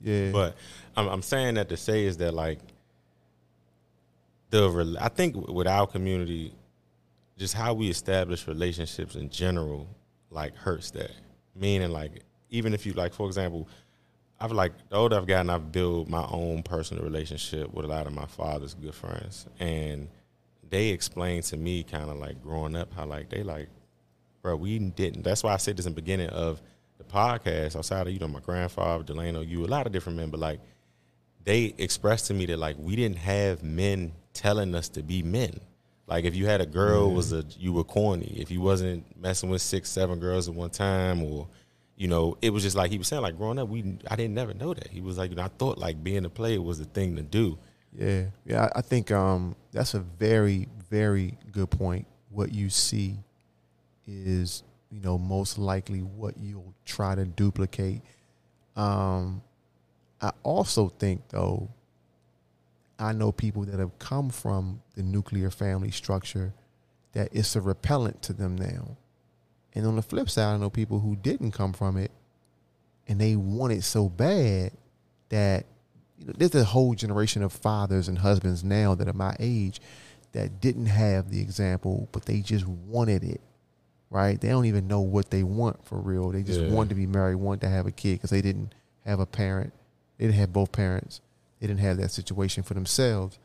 Yeah. 0.00 0.30
But 0.30 0.56
I'm, 0.96 1.08
I'm 1.08 1.22
saying 1.22 1.54
that 1.54 1.68
to 1.70 1.76
say 1.76 2.04
is 2.04 2.16
that 2.18 2.32
like 2.34 2.58
the 4.52 4.96
I 5.00 5.08
think 5.08 5.48
with 5.48 5.66
our 5.66 5.86
community, 5.86 6.52
just 7.36 7.54
how 7.54 7.74
we 7.74 7.88
establish 7.88 8.46
relationships 8.46 9.16
in 9.16 9.30
general, 9.30 9.88
like 10.30 10.54
hurts 10.54 10.92
that. 10.92 11.10
Meaning 11.56 11.90
like 11.90 12.22
even 12.50 12.74
if 12.74 12.86
you 12.86 12.92
like, 12.92 13.14
for 13.14 13.26
example, 13.26 13.68
I've 14.38 14.52
like 14.52 14.72
the 14.90 14.96
older 14.96 15.16
I've 15.16 15.26
gotten, 15.26 15.50
I've 15.50 15.72
built 15.72 16.08
my 16.08 16.24
own 16.30 16.62
personal 16.62 17.02
relationship 17.02 17.72
with 17.72 17.84
a 17.84 17.88
lot 17.88 18.06
of 18.06 18.12
my 18.12 18.26
father's 18.26 18.74
good 18.74 18.94
friends, 18.94 19.46
and 19.58 20.08
they 20.68 20.88
explained 20.88 21.44
to 21.44 21.56
me 21.56 21.82
kind 21.82 22.10
of 22.10 22.18
like 22.18 22.42
growing 22.42 22.76
up 22.76 22.92
how 22.92 23.06
like 23.06 23.30
they 23.30 23.42
like, 23.42 23.68
bro, 24.42 24.54
we 24.56 24.78
didn't. 24.78 25.22
That's 25.22 25.42
why 25.42 25.54
I 25.54 25.56
said 25.56 25.76
this 25.76 25.86
in 25.86 25.92
the 25.92 26.00
beginning 26.00 26.28
of 26.28 26.60
the 26.98 27.04
podcast. 27.04 27.76
Outside 27.76 28.06
of 28.06 28.12
you 28.12 28.18
know 28.18 28.28
my 28.28 28.40
grandfather, 28.40 29.02
Delano, 29.02 29.40
you, 29.40 29.64
a 29.64 29.66
lot 29.66 29.86
of 29.86 29.92
different 29.92 30.18
men, 30.18 30.30
but 30.30 30.40
like 30.40 30.60
they 31.44 31.74
expressed 31.78 32.26
to 32.28 32.34
me 32.34 32.46
that 32.46 32.58
like 32.58 32.76
we 32.78 32.96
didn't 32.96 33.18
have 33.18 33.62
men 33.62 34.12
telling 34.32 34.74
us 34.74 34.88
to 34.90 35.02
be 35.02 35.22
men. 35.22 35.60
Like 36.06 36.24
if 36.24 36.34
you 36.34 36.46
had 36.46 36.60
a 36.60 36.66
girl 36.66 37.12
was 37.12 37.32
a 37.32 37.44
you 37.58 37.72
were 37.72 37.84
corny. 37.84 38.36
If 38.36 38.50
you 38.50 38.60
wasn't 38.60 39.04
messing 39.20 39.50
with 39.50 39.62
six, 39.62 39.88
seven 39.88 40.20
girls 40.20 40.48
at 40.48 40.54
one 40.54 40.70
time 40.70 41.22
or 41.22 41.48
you 41.96 42.08
know, 42.08 42.36
it 42.42 42.50
was 42.50 42.62
just 42.62 42.74
like 42.74 42.90
he 42.90 42.98
was 42.98 43.06
saying, 43.06 43.22
like 43.22 43.36
growing 43.36 43.58
up, 43.58 43.68
we 43.68 43.96
I 44.10 44.16
didn't 44.16 44.34
never 44.34 44.54
know 44.54 44.74
that. 44.74 44.88
He 44.88 45.00
was 45.00 45.18
like, 45.18 45.30
you 45.30 45.36
know, 45.36 45.44
I 45.44 45.48
thought 45.48 45.78
like 45.78 46.02
being 46.02 46.24
a 46.24 46.30
player 46.30 46.60
was 46.60 46.78
the 46.78 46.84
thing 46.84 47.16
to 47.16 47.22
do. 47.22 47.58
Yeah, 47.96 48.24
yeah. 48.44 48.68
I 48.74 48.80
think 48.80 49.10
um, 49.10 49.54
that's 49.70 49.94
a 49.94 50.00
very, 50.00 50.68
very 50.90 51.36
good 51.52 51.70
point. 51.70 52.06
What 52.30 52.52
you 52.52 52.70
see 52.70 53.18
is, 54.06 54.62
you 54.90 55.00
know, 55.00 55.18
most 55.18 55.58
likely 55.58 56.00
what 56.00 56.36
you'll 56.38 56.74
try 56.84 57.14
to 57.14 57.24
duplicate. 57.24 58.02
Um, 58.74 59.42
I 60.22 60.30
also 60.44 60.88
think, 60.88 61.28
though, 61.28 61.68
I 62.98 63.12
know 63.12 63.32
people 63.32 63.64
that 63.64 63.78
have 63.80 63.98
come 63.98 64.30
from 64.30 64.80
the 64.94 65.02
nuclear 65.02 65.50
family 65.50 65.90
structure 65.90 66.54
that 67.12 67.28
it's 67.32 67.56
a 67.56 67.60
repellent 67.60 68.22
to 68.22 68.32
them 68.32 68.56
now. 68.56 68.96
And 69.74 69.84
on 69.86 69.96
the 69.96 70.02
flip 70.02 70.30
side, 70.30 70.54
I 70.54 70.56
know 70.58 70.70
people 70.70 71.00
who 71.00 71.16
didn't 71.16 71.50
come 71.52 71.72
from 71.72 71.96
it 71.96 72.12
and 73.08 73.20
they 73.20 73.34
want 73.36 73.72
it 73.72 73.82
so 73.82 74.08
bad 74.08 74.72
that 75.30 75.66
you 76.18 76.26
know, 76.26 76.34
there's 76.36 76.54
a 76.54 76.64
whole 76.64 76.94
generation 76.94 77.42
of 77.42 77.52
fathers 77.52 78.06
and 78.06 78.18
husbands 78.18 78.62
now 78.62 78.94
that 78.94 79.08
are 79.08 79.12
my 79.14 79.34
age 79.40 79.80
that 80.32 80.60
didn't 80.60 80.86
have 80.86 81.30
the 81.30 81.40
example, 81.40 82.08
but 82.12 82.26
they 82.26 82.40
just 82.40 82.66
wanted 82.66 83.24
it, 83.24 83.40
right? 84.10 84.40
They 84.40 84.48
don't 84.48 84.66
even 84.66 84.86
know 84.86 85.00
what 85.00 85.30
they 85.30 85.42
want 85.42 85.84
for 85.84 85.98
real. 85.98 86.30
They 86.30 86.42
just 86.42 86.60
Yeah. 86.60 86.68
want 86.68 86.90
to 86.90 86.94
be 86.94 87.06
married, 87.06 87.34
want 87.36 87.60
to 87.62 87.68
have 87.68 87.86
a 87.86 87.92
kid 87.92 88.14
because 88.14 88.30
they 88.30 88.42
didn't 88.42 88.74
have 89.04 89.18
a 89.20 89.26
parent. 89.26 89.72
They 90.22 90.28
didn't 90.28 90.38
have 90.38 90.52
both 90.52 90.70
parents. 90.70 91.20
They 91.58 91.66
didn't 91.66 91.80
have 91.80 91.96
that 91.96 92.12
situation 92.12 92.62
for 92.62 92.74
themselves. 92.74 93.40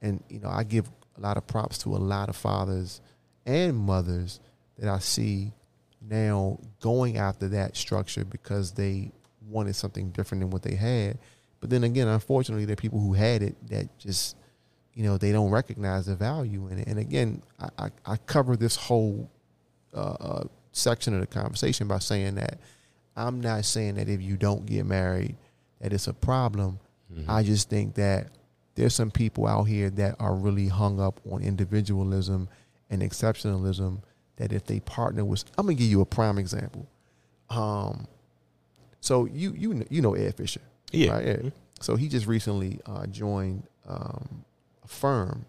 And, 0.00 0.24
you 0.30 0.40
know, 0.40 0.48
I 0.48 0.64
give 0.64 0.88
a 1.18 1.20
lot 1.20 1.36
of 1.36 1.46
props 1.46 1.76
to 1.80 1.94
a 1.94 1.98
lot 1.98 2.30
of 2.30 2.34
fathers 2.34 3.02
and 3.44 3.76
mothers 3.76 4.40
that 4.78 4.88
I 4.88 5.00
see 5.00 5.52
now 6.00 6.60
going 6.80 7.18
after 7.18 7.48
that 7.48 7.76
structure 7.76 8.24
because 8.24 8.72
they 8.72 9.12
wanted 9.50 9.76
something 9.76 10.12
different 10.12 10.40
than 10.40 10.48
what 10.48 10.62
they 10.62 10.76
had. 10.76 11.18
But 11.60 11.68
then 11.68 11.84
again, 11.84 12.08
unfortunately, 12.08 12.64
there 12.64 12.72
are 12.72 12.76
people 12.76 13.00
who 13.00 13.12
had 13.12 13.42
it 13.42 13.56
that 13.68 13.98
just, 13.98 14.34
you 14.94 15.04
know, 15.04 15.18
they 15.18 15.30
don't 15.30 15.50
recognize 15.50 16.06
the 16.06 16.16
value 16.16 16.68
in 16.68 16.78
it. 16.78 16.88
And 16.88 16.98
again, 16.98 17.42
I, 17.60 17.68
I, 17.78 17.90
I 18.06 18.16
cover 18.16 18.56
this 18.56 18.76
whole 18.76 19.30
uh, 19.92 20.16
uh, 20.18 20.44
section 20.72 21.12
of 21.12 21.20
the 21.20 21.26
conversation 21.26 21.86
by 21.86 21.98
saying 21.98 22.36
that 22.36 22.60
I'm 23.14 23.42
not 23.42 23.66
saying 23.66 23.96
that 23.96 24.08
if 24.08 24.22
you 24.22 24.38
don't 24.38 24.64
get 24.64 24.86
married, 24.86 25.36
that 25.84 25.92
it's 25.92 26.08
a 26.08 26.14
problem. 26.14 26.80
I 27.28 27.42
just 27.42 27.68
think 27.68 27.94
that 27.94 28.28
there's 28.74 28.94
some 28.94 29.10
people 29.10 29.46
out 29.46 29.64
here 29.64 29.90
that 29.90 30.16
are 30.18 30.34
really 30.34 30.66
hung 30.66 30.98
up 30.98 31.20
on 31.30 31.42
individualism 31.42 32.48
and 32.90 33.02
exceptionalism 33.02 34.02
that 34.36 34.52
if 34.52 34.64
they 34.64 34.80
partner 34.80 35.24
with 35.24 35.44
I'm 35.56 35.66
gonna 35.66 35.74
give 35.74 35.86
you 35.88 36.00
a 36.00 36.06
prime 36.06 36.38
example. 36.38 36.88
Um 37.50 38.08
so 39.00 39.26
you 39.26 39.52
you 39.52 39.84
you 39.90 40.00
know 40.02 40.14
Ed 40.14 40.36
Fisher. 40.36 40.62
Yeah. 40.90 41.12
Right? 41.12 41.26
Ed. 41.26 41.52
So 41.80 41.96
he 41.96 42.08
just 42.08 42.26
recently 42.26 42.80
uh, 42.86 43.06
joined 43.06 43.64
um, 43.86 44.44
a 44.82 44.88
firm 44.88 45.44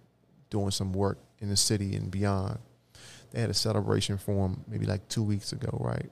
doing 0.50 0.72
some 0.72 0.92
work 0.92 1.18
in 1.40 1.48
the 1.50 1.56
city 1.58 1.96
and 1.96 2.12
beyond. 2.12 2.60
They 3.32 3.40
had 3.40 3.50
a 3.50 3.54
celebration 3.54 4.18
for 4.18 4.46
him 4.48 4.66
maybe 4.68 4.86
like 4.86 5.08
two 5.08 5.24
weeks 5.24 5.54
ago, 5.54 5.78
right? 5.80 6.12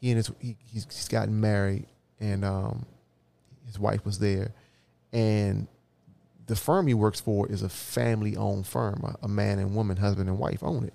He 0.00 0.10
and 0.10 0.18
his 0.18 0.30
he, 0.38 0.56
he's, 0.66 0.84
he's 0.84 1.08
gotten 1.08 1.40
married 1.40 1.86
and 2.20 2.44
um, 2.44 2.86
his 3.72 3.80
wife 3.80 4.04
was 4.04 4.18
there, 4.18 4.52
and 5.12 5.66
the 6.46 6.56
firm 6.56 6.86
he 6.86 6.94
works 6.94 7.20
for 7.20 7.48
is 7.50 7.62
a 7.62 7.68
family-owned 7.68 8.66
firm. 8.66 9.02
A, 9.04 9.24
a 9.24 9.28
man 9.28 9.58
and 9.58 9.74
woman, 9.74 9.96
husband 9.96 10.28
and 10.28 10.38
wife, 10.38 10.62
own 10.62 10.84
it. 10.84 10.92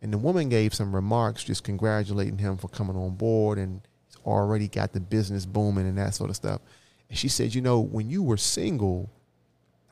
And 0.00 0.12
the 0.12 0.18
woman 0.18 0.48
gave 0.48 0.72
some 0.72 0.94
remarks, 0.94 1.44
just 1.44 1.64
congratulating 1.64 2.38
him 2.38 2.56
for 2.56 2.68
coming 2.68 2.96
on 2.96 3.16
board, 3.16 3.58
and 3.58 3.82
he's 4.06 4.16
already 4.24 4.68
got 4.68 4.92
the 4.92 5.00
business 5.00 5.44
booming 5.44 5.86
and 5.86 5.98
that 5.98 6.14
sort 6.14 6.30
of 6.30 6.36
stuff. 6.36 6.60
And 7.10 7.18
she 7.18 7.28
said, 7.28 7.54
"You 7.54 7.60
know, 7.60 7.80
when 7.80 8.08
you 8.08 8.22
were 8.22 8.38
single, 8.38 9.10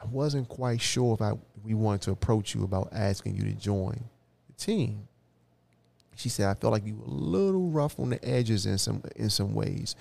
I 0.03 0.07
wasn't 0.07 0.49
quite 0.49 0.81
sure 0.81 1.15
if 1.15 1.21
I 1.21 1.35
we 1.63 1.75
wanted 1.75 2.01
to 2.03 2.13
approach 2.13 2.55
you 2.55 2.65
about 2.65 2.89
asking 2.93 3.37
you 3.37 3.45
to 3.45 3.53
join 3.53 4.05
the 4.47 4.55
team." 4.55 5.07
She 6.17 6.31
said, 6.31 6.49
"I 6.49 6.55
felt 6.55 6.73
like 6.73 6.87
you 6.87 6.97
were 6.97 7.05
a 7.05 7.11
little 7.11 7.69
rough 7.69 8.01
on 8.01 8.11
the 8.11 8.25
edges 8.25 8.67
in 8.67 8.79
some 8.79 9.03
in 9.17 9.29
some 9.31 9.55
ways." 9.55 9.95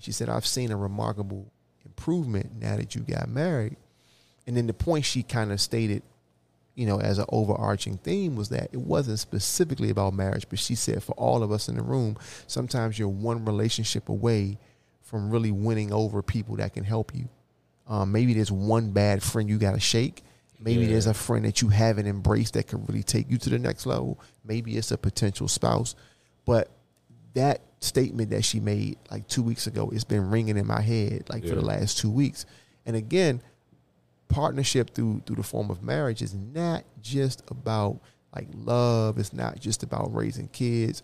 And 0.00 0.04
she 0.06 0.12
said, 0.12 0.30
"I've 0.30 0.46
seen 0.46 0.70
a 0.72 0.76
remarkable 0.78 1.52
improvement 1.84 2.56
now 2.58 2.76
that 2.76 2.94
you 2.94 3.02
got 3.02 3.28
married." 3.28 3.76
And 4.46 4.56
then 4.56 4.66
the 4.66 4.72
point 4.72 5.04
she 5.04 5.22
kind 5.22 5.52
of 5.52 5.60
stated, 5.60 6.02
you 6.74 6.86
know, 6.86 6.98
as 6.98 7.18
an 7.18 7.26
overarching 7.28 7.98
theme 7.98 8.34
was 8.34 8.48
that 8.48 8.70
it 8.72 8.80
wasn't 8.80 9.18
specifically 9.18 9.90
about 9.90 10.14
marriage, 10.14 10.46
but 10.48 10.58
she 10.58 10.74
said 10.74 11.02
for 11.02 11.12
all 11.12 11.42
of 11.42 11.52
us 11.52 11.68
in 11.68 11.76
the 11.76 11.82
room, 11.82 12.16
sometimes 12.46 12.98
you're 12.98 13.08
one 13.10 13.44
relationship 13.44 14.08
away 14.08 14.56
from 15.02 15.28
really 15.30 15.50
winning 15.50 15.92
over 15.92 16.22
people 16.22 16.56
that 16.56 16.72
can 16.72 16.84
help 16.84 17.14
you. 17.14 17.28
Um, 17.86 18.10
maybe 18.10 18.32
there's 18.32 18.50
one 18.50 18.92
bad 18.92 19.22
friend 19.22 19.50
you 19.50 19.58
got 19.58 19.72
to 19.74 19.80
shake. 19.80 20.24
Maybe 20.58 20.84
Yeah. 20.84 20.92
there's 20.92 21.06
a 21.06 21.12
friend 21.14 21.44
that 21.44 21.60
you 21.60 21.68
haven't 21.68 22.06
embraced 22.06 22.54
that 22.54 22.68
can 22.68 22.86
really 22.86 23.02
take 23.02 23.30
you 23.30 23.36
to 23.36 23.50
the 23.50 23.58
next 23.58 23.84
level. 23.84 24.18
Maybe 24.44 24.78
it's 24.78 24.90
a 24.92 24.96
potential 24.96 25.48
spouse. 25.48 25.94
But 26.46 26.70
that 27.34 27.62
statement 27.80 28.30
that 28.30 28.44
she 28.44 28.60
made 28.60 28.98
like 29.10 29.26
two 29.28 29.42
weeks 29.42 29.66
ago, 29.66 29.90
it's 29.92 30.04
been 30.04 30.30
ringing 30.30 30.56
in 30.56 30.66
my 30.66 30.80
head 30.80 31.28
like 31.28 31.46
for 31.46 31.54
the 31.54 31.64
last 31.64 31.98
two 31.98 32.10
weeks. 32.10 32.46
And 32.86 32.96
again, 32.96 33.42
partnership 34.28 34.94
through 34.94 35.22
through 35.26 35.36
the 35.36 35.42
form 35.42 35.70
of 35.70 35.82
marriage 35.82 36.22
is 36.22 36.34
not 36.34 36.84
just 37.00 37.42
about 37.48 38.00
like 38.34 38.48
love. 38.54 39.18
It's 39.18 39.32
not 39.32 39.60
just 39.60 39.82
about 39.82 40.14
raising 40.14 40.48
kids. 40.48 41.02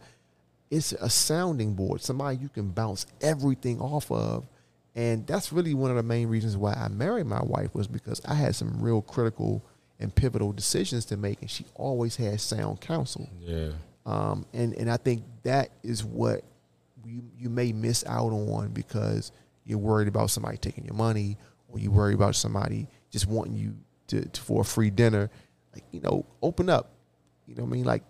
It's 0.71 0.93
a 0.93 1.09
sounding 1.09 1.75
board, 1.75 2.03
somebody 2.03 2.39
you 2.39 2.49
can 2.49 2.71
bounce 2.71 3.07
everything 3.21 3.81
off 3.81 4.11
of. 4.11 4.47
And 4.95 5.27
that's 5.27 5.53
really 5.53 5.75
one 5.75 5.91
of 5.91 5.97
the 5.97 6.03
main 6.03 6.29
reasons 6.29 6.57
why 6.57 6.73
I 6.73 6.89
married 6.89 7.27
my 7.27 7.43
wife 7.43 7.75
was 7.75 7.87
because 7.87 8.21
I 8.25 8.35
had 8.35 8.57
some 8.57 8.81
real 8.81 9.03
critical 9.03 9.63
and 10.01 10.15
pivotal 10.15 10.53
decisions 10.53 11.05
to 11.07 11.17
make, 11.17 11.41
and 11.43 11.51
she 11.51 11.67
always 11.75 12.17
had 12.17 12.41
sound 12.41 12.81
counsel. 12.81 13.29
Yeah. 13.39 13.71
Um, 14.07 14.47
and 14.55 14.73
and 14.75 14.91
I 14.91 14.97
think 14.97 15.25
that 15.43 15.71
is 15.83 16.03
what 16.05 16.43
you 17.05 17.23
you 17.39 17.51
may 17.51 17.73
miss 17.73 18.05
out 18.07 18.31
on 18.33 18.69
because 18.69 19.33
you're 19.65 19.79
worried 19.79 20.09
about 20.09 20.31
somebody 20.31 20.57
taking 20.57 20.85
your 20.85 20.95
money, 20.95 21.37
or 21.69 21.79
you 21.79 21.91
worry 21.91 22.15
about 22.15 22.35
somebody 22.37 22.89
just 23.11 23.27
wanting 23.27 23.57
you 23.57 23.77
to, 24.09 24.25
to 24.25 24.41
for 24.41 24.63
a 24.63 24.65
free 24.65 24.91
dinner. 24.91 25.29
Like 25.75 25.85
you 25.91 26.01
know, 26.01 26.25
open 26.41 26.71
up. 26.71 26.93
You 27.47 27.57
know 27.57 27.65
what 27.65 27.71
I 27.71 27.73
mean? 27.73 27.85
Like 27.85 28.05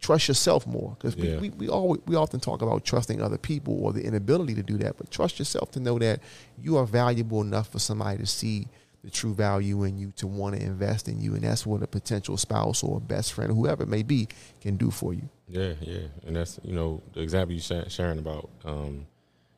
trust 0.00 0.26
yourself 0.26 0.66
more 0.66 0.96
because 0.98 1.14
Yeah. 1.16 1.38
we, 1.38 1.50
we, 1.50 1.50
we 1.50 1.68
always 1.68 2.00
we 2.06 2.16
often 2.16 2.40
talk 2.40 2.60
about 2.62 2.84
trusting 2.84 3.20
other 3.22 3.38
people 3.38 3.78
or 3.84 3.92
the 3.92 4.02
inability 4.04 4.54
to 4.54 4.62
do 4.62 4.76
that, 4.78 4.96
but 4.96 5.10
trust 5.10 5.38
yourself 5.38 5.70
to 5.72 5.80
know 5.80 5.98
that 5.98 6.20
you 6.60 6.76
are 6.76 6.86
valuable 6.86 7.40
enough 7.40 7.68
for 7.68 7.78
somebody 7.78 8.18
to 8.18 8.26
see 8.26 8.66
the 9.02 9.10
true 9.10 9.34
value 9.34 9.82
in 9.84 9.98
you 9.98 10.12
to 10.16 10.26
want 10.26 10.54
to 10.54 10.62
invest 10.62 11.08
in 11.08 11.20
you, 11.20 11.34
and 11.34 11.42
that's 11.42 11.66
what 11.66 11.82
a 11.82 11.86
potential 11.86 12.36
spouse 12.36 12.82
or 12.82 12.98
a 12.98 13.00
best 13.00 13.32
friend, 13.32 13.52
whoever 13.52 13.82
it 13.82 13.88
may 13.88 14.02
be, 14.02 14.28
can 14.60 14.76
do 14.76 14.90
for 14.90 15.12
you. 15.12 15.28
Yeah, 15.48 15.72
yeah, 15.80 16.06
and 16.26 16.36
that's 16.36 16.60
you 16.62 16.72
know 16.72 17.02
the 17.12 17.20
example 17.20 17.54
you 17.54 17.60
sha- 17.60 17.88
sharing 17.88 18.18
about, 18.18 18.48
um, 18.64 19.06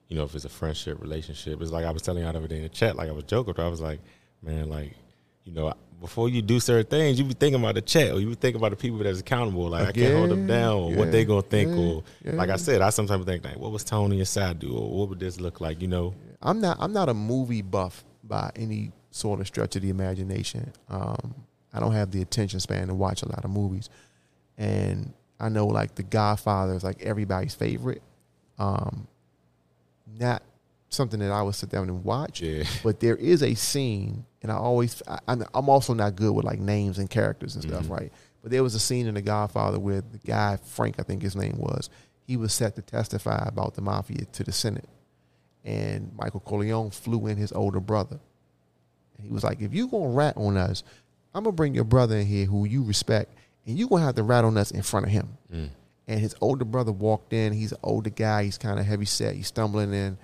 you 0.08 0.16
know, 0.16 0.24
if 0.24 0.34
it's 0.34 0.44
a 0.44 0.48
friendship 0.50 1.00
relationship, 1.00 1.60
it's 1.60 1.70
like 1.70 1.84
I 1.84 1.90
was 1.90 2.02
telling 2.02 2.24
you 2.24 2.32
the 2.32 2.38
other 2.38 2.48
day 2.48 2.56
in 2.56 2.62
the 2.62 2.68
chat, 2.68 2.96
like 2.96 3.08
I 3.08 3.12
was 3.12 3.24
joking, 3.24 3.54
I 3.58 3.68
was 3.68 3.80
like, 3.80 4.00
man, 4.42 4.70
like, 4.70 4.94
you 5.44 5.52
know, 5.52 5.74
before 6.00 6.28
you 6.28 6.42
do 6.42 6.60
certain 6.60 6.86
things, 6.86 7.18
you 7.18 7.24
be 7.24 7.34
thinking 7.34 7.60
about 7.60 7.74
the 7.74 7.82
check 7.82 8.12
or 8.12 8.20
you 8.20 8.28
be 8.28 8.34
thinking 8.34 8.60
about 8.60 8.70
the 8.70 8.76
people 8.76 8.98
that's 8.98 9.20
accountable. 9.20 9.68
Like 9.68 9.88
I 9.88 9.92
can't 9.92 10.14
hold 10.14 10.30
them 10.30 10.46
down 10.46 10.76
or 10.76 10.94
what 10.94 11.12
they 11.12 11.24
gonna 11.24 11.42
think 11.42 11.70
yeah, 11.70 11.82
or 11.82 12.02
yeah. 12.24 12.32
like 12.32 12.50
I 12.50 12.56
said, 12.56 12.82
I 12.82 12.90
sometimes 12.90 13.24
think 13.24 13.44
like, 13.44 13.56
what 13.56 13.72
was 13.72 13.84
Tony 13.84 14.18
and 14.18 14.28
Side 14.28 14.58
do 14.58 14.76
or 14.76 14.90
what 14.90 15.08
would 15.08 15.20
this 15.20 15.40
look 15.40 15.60
like? 15.60 15.80
You 15.80 15.88
know? 15.88 16.14
I'm 16.42 16.60
not 16.60 16.76
I'm 16.80 16.92
not 16.92 17.08
a 17.08 17.14
movie 17.14 17.62
buff 17.62 18.04
by 18.22 18.50
any 18.56 18.92
sort 19.14 19.38
of 19.40 19.46
stretch 19.46 19.76
of 19.76 19.82
the 19.82 19.90
imagination. 19.90 20.72
Um, 20.88 21.34
I 21.72 21.78
don't 21.78 21.92
have 21.92 22.10
the 22.10 22.20
attention 22.20 22.58
span 22.58 22.88
to 22.88 22.94
watch 22.94 23.22
a 23.22 23.28
lot 23.28 23.44
of 23.44 23.50
movies, 23.50 23.88
and 24.58 25.12
I 25.38 25.48
know 25.48 25.66
like 25.66 25.94
The 25.94 26.02
Godfather 26.02 26.74
is 26.74 26.82
like 26.84 27.00
everybody's 27.02 27.54
favorite. 27.54 28.02
Um, 28.58 29.06
not 30.18 30.42
something 30.90 31.18
that 31.20 31.30
I 31.32 31.42
would 31.42 31.54
sit 31.54 31.70
down 31.70 31.88
and 31.88 32.04
watch, 32.04 32.40
Yeah. 32.40 32.64
but 32.84 33.00
there 33.00 33.16
is 33.16 33.42
a 33.42 33.54
scene, 33.54 34.24
and 34.42 34.50
I 34.52 34.56
always 34.56 35.00
I, 35.06 35.18
I'm 35.28 35.44
I'm 35.54 35.68
also 35.68 35.94
not 35.94 36.16
good 36.16 36.32
with 36.34 36.44
like 36.44 36.58
names 36.60 36.98
and 36.98 37.08
characters 37.08 37.54
and 37.54 37.64
stuff, 37.64 37.84
Mhm. 37.86 37.90
right? 37.90 38.12
But 38.42 38.50
there 38.50 38.62
was 38.62 38.74
a 38.74 38.80
scene 38.80 39.06
in 39.06 39.14
The 39.14 39.22
Godfather 39.22 39.78
where 39.78 40.00
the 40.02 40.18
guy 40.18 40.56
Frank, 40.62 40.96
I 40.98 41.02
think 41.02 41.22
his 41.22 41.34
name 41.34 41.56
was, 41.58 41.88
he 42.26 42.36
was 42.36 42.52
set 42.52 42.74
to 42.76 42.82
testify 42.82 43.42
about 43.46 43.74
the 43.74 43.80
mafia 43.80 44.24
to 44.32 44.44
the 44.44 44.52
Senate, 44.52 44.88
and 45.64 46.12
Michael 46.16 46.40
Corleone 46.40 46.90
flew 46.90 47.26
in 47.26 47.36
his 47.38 47.52
older 47.52 47.80
brother. 47.80 48.18
He 49.22 49.28
was 49.30 49.44
like, 49.44 49.60
"If 49.60 49.74
you 49.74 49.88
gonna 49.88 50.08
rat 50.08 50.36
on 50.36 50.56
us, 50.56 50.82
I'm 51.34 51.44
gonna 51.44 51.52
bring 51.54 51.74
your 51.74 51.84
brother 51.84 52.16
in 52.16 52.26
here 52.26 52.46
who 52.46 52.64
you 52.64 52.82
respect, 52.84 53.34
and 53.66 53.78
you 53.78 53.88
gonna 53.88 54.04
have 54.04 54.14
to 54.16 54.22
rat 54.22 54.44
on 54.44 54.56
us 54.56 54.70
in 54.70 54.82
front 54.82 55.06
of 55.06 55.12
him." 55.12 55.28
Mm. 55.52 55.68
and 56.06 56.20
his 56.20 56.34
older 56.42 56.66
brother 56.66 56.92
walked 56.92 57.32
in. 57.32 57.54
He's 57.54 57.72
an 57.72 57.78
older 57.82 58.10
guy. 58.10 58.44
He's 58.44 58.58
kind 58.58 58.78
of 58.78 58.84
heavy 58.84 59.06
set. 59.06 59.34
He's 59.34 59.46
stumbling 59.46 59.94
in, 59.94 60.18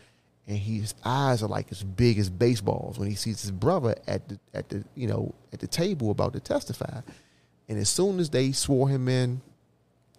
and 0.47 0.59
he, 0.59 0.81
his 0.81 0.95
eyes 1.07 1.43
are 1.43 1.49
like 1.49 1.73
as 1.73 1.83
big 1.83 2.19
as 2.19 2.29
baseballs 2.29 2.99
when 2.99 3.09
he 3.09 3.15
sees 3.15 3.41
his 3.41 3.51
brother 3.51 3.95
at 4.07 4.29
the 4.29 4.39
at 4.53 4.69
the 4.69 4.85
you 4.95 5.07
know 5.07 5.35
at 5.55 5.61
the 5.61 5.67
table 5.67 6.11
about 6.11 6.35
to 6.35 6.41
testify. 6.41 7.01
And 7.69 7.79
as 7.79 7.89
soon 7.89 8.19
as 8.19 8.29
they 8.29 8.53
swore 8.53 8.89
him 8.91 9.09
in, 9.09 9.41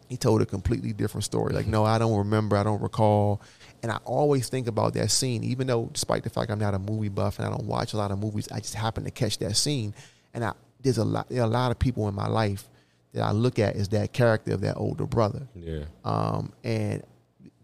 he 0.09 0.17
told 0.17 0.41
a 0.41 0.45
completely 0.45 0.93
different 0.93 1.26
story. 1.26 1.53
Like, 1.53 1.67
no, 1.67 1.84
I 1.84 1.97
don't 1.99 2.17
remember. 2.17 2.57
I 2.57 2.63
don't 2.63 2.82
recall. 2.82 3.41
And 3.84 3.91
I 3.91 3.97
always 4.05 4.47
think 4.49 4.67
about 4.67 4.93
that 4.93 5.09
scene, 5.09 5.43
even 5.43 5.67
though, 5.67 5.89
despite 5.91 6.23
the 6.23 6.29
fact 6.29 6.51
I'm 6.51 6.59
not 6.59 6.73
a 6.73 6.79
movie 6.79 7.09
buff 7.09 7.39
and 7.39 7.47
I 7.47 7.49
don't 7.49 7.65
watch 7.65 7.93
a 7.93 7.97
lot 7.97 8.11
of 8.11 8.19
movies, 8.19 8.47
I 8.51 8.59
just 8.59 8.75
happen 8.75 9.03
to 9.05 9.11
catch 9.11 9.39
that 9.39 9.55
scene. 9.55 9.95
And 10.34 10.45
I, 10.45 10.53
there's 10.82 10.99
a 10.99 11.03
lot, 11.03 11.29
there 11.29 11.41
are 11.41 11.45
a 11.45 11.47
lot 11.47 11.71
of 11.71 11.79
people 11.79 12.07
in 12.07 12.13
my 12.13 12.27
life 12.27 12.69
that 13.13 13.23
I 13.23 13.32
look 13.32 13.57
at 13.59 13.75
as 13.75 13.89
that 13.89 14.13
character 14.13 14.53
of 14.53 14.61
that 14.61 14.77
older 14.77 15.05
brother. 15.05 15.47
Yeah. 15.55 15.86
Um, 16.05 16.53
and 16.63 17.03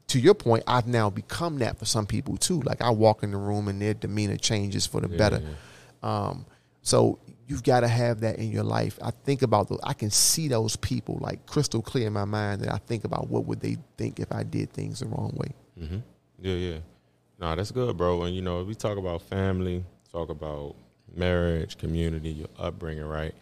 to 0.08 0.20
your 0.20 0.34
point, 0.34 0.64
I've 0.66 0.88
now 0.88 1.10
become 1.10 1.60
that 1.60 1.78
for 1.78 1.86
some 1.86 2.06
people 2.06 2.38
too. 2.38 2.62
Like 2.62 2.82
I 2.82 2.90
walk 2.90 3.24
in 3.24 3.32
the 3.32 3.38
room 3.38 3.68
and 3.68 3.82
their 3.82 3.94
demeanor 3.94 4.38
changes 4.38 4.86
for 4.88 5.02
the 5.02 5.10
Yeah, 5.10 5.18
better. 5.18 5.42
yeah. 5.44 5.50
Um, 6.28 6.46
so 6.82 7.20
you've 7.48 7.64
got 7.64 7.82
to 7.82 7.88
have 7.88 8.22
that 8.22 8.38
in 8.40 8.52
your 8.52 8.64
life. 8.64 8.98
I 9.02 9.12
think 9.12 9.42
about 9.42 9.70
those. 9.70 9.80
I 9.84 9.94
can 9.94 10.10
see 10.10 10.48
those 10.48 10.76
people 10.78 11.18
like 11.22 11.46
crystal 11.46 11.82
clear 11.82 12.08
in 12.08 12.14
my 12.14 12.26
mind. 12.26 12.62
That 12.62 12.74
I 12.74 12.78
think 12.78 13.04
about 13.04 13.30
what 13.30 13.46
would 13.46 13.60
they 13.60 13.78
think 13.98 14.20
if 14.20 14.32
I 14.32 14.44
did 14.44 14.72
things 14.74 15.00
the 15.02 15.08
wrong 15.08 15.34
way. 15.38 15.52
Hmm 15.78 15.98
Yeah, 16.42 16.54
yeah. 16.54 16.78
No, 17.40 17.56
that's 17.56 17.72
good, 17.72 17.96
bro. 17.98 18.24
And 18.24 18.36
you 18.36 18.42
know, 18.42 18.64
we 18.64 18.76
talk 18.76 18.98
about 18.98 19.22
family, 19.22 19.84
talk 20.12 20.30
about 20.30 20.76
marriage, 21.16 21.78
community, 21.78 22.30
your 22.30 22.48
upbringing, 22.58 23.06
right? 23.06 23.34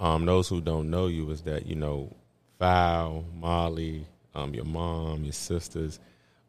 Um, 0.00 0.24
those 0.26 0.48
who 0.48 0.60
don't 0.60 0.90
know 0.90 1.06
you 1.06 1.30
is 1.30 1.42
that 1.42 1.66
you 1.66 1.74
know, 1.74 2.10
Val, 2.58 3.24
Molly, 3.38 4.06
um, 4.34 4.54
your 4.54 4.64
mom, 4.64 5.24
your 5.24 5.32
sisters, 5.32 6.00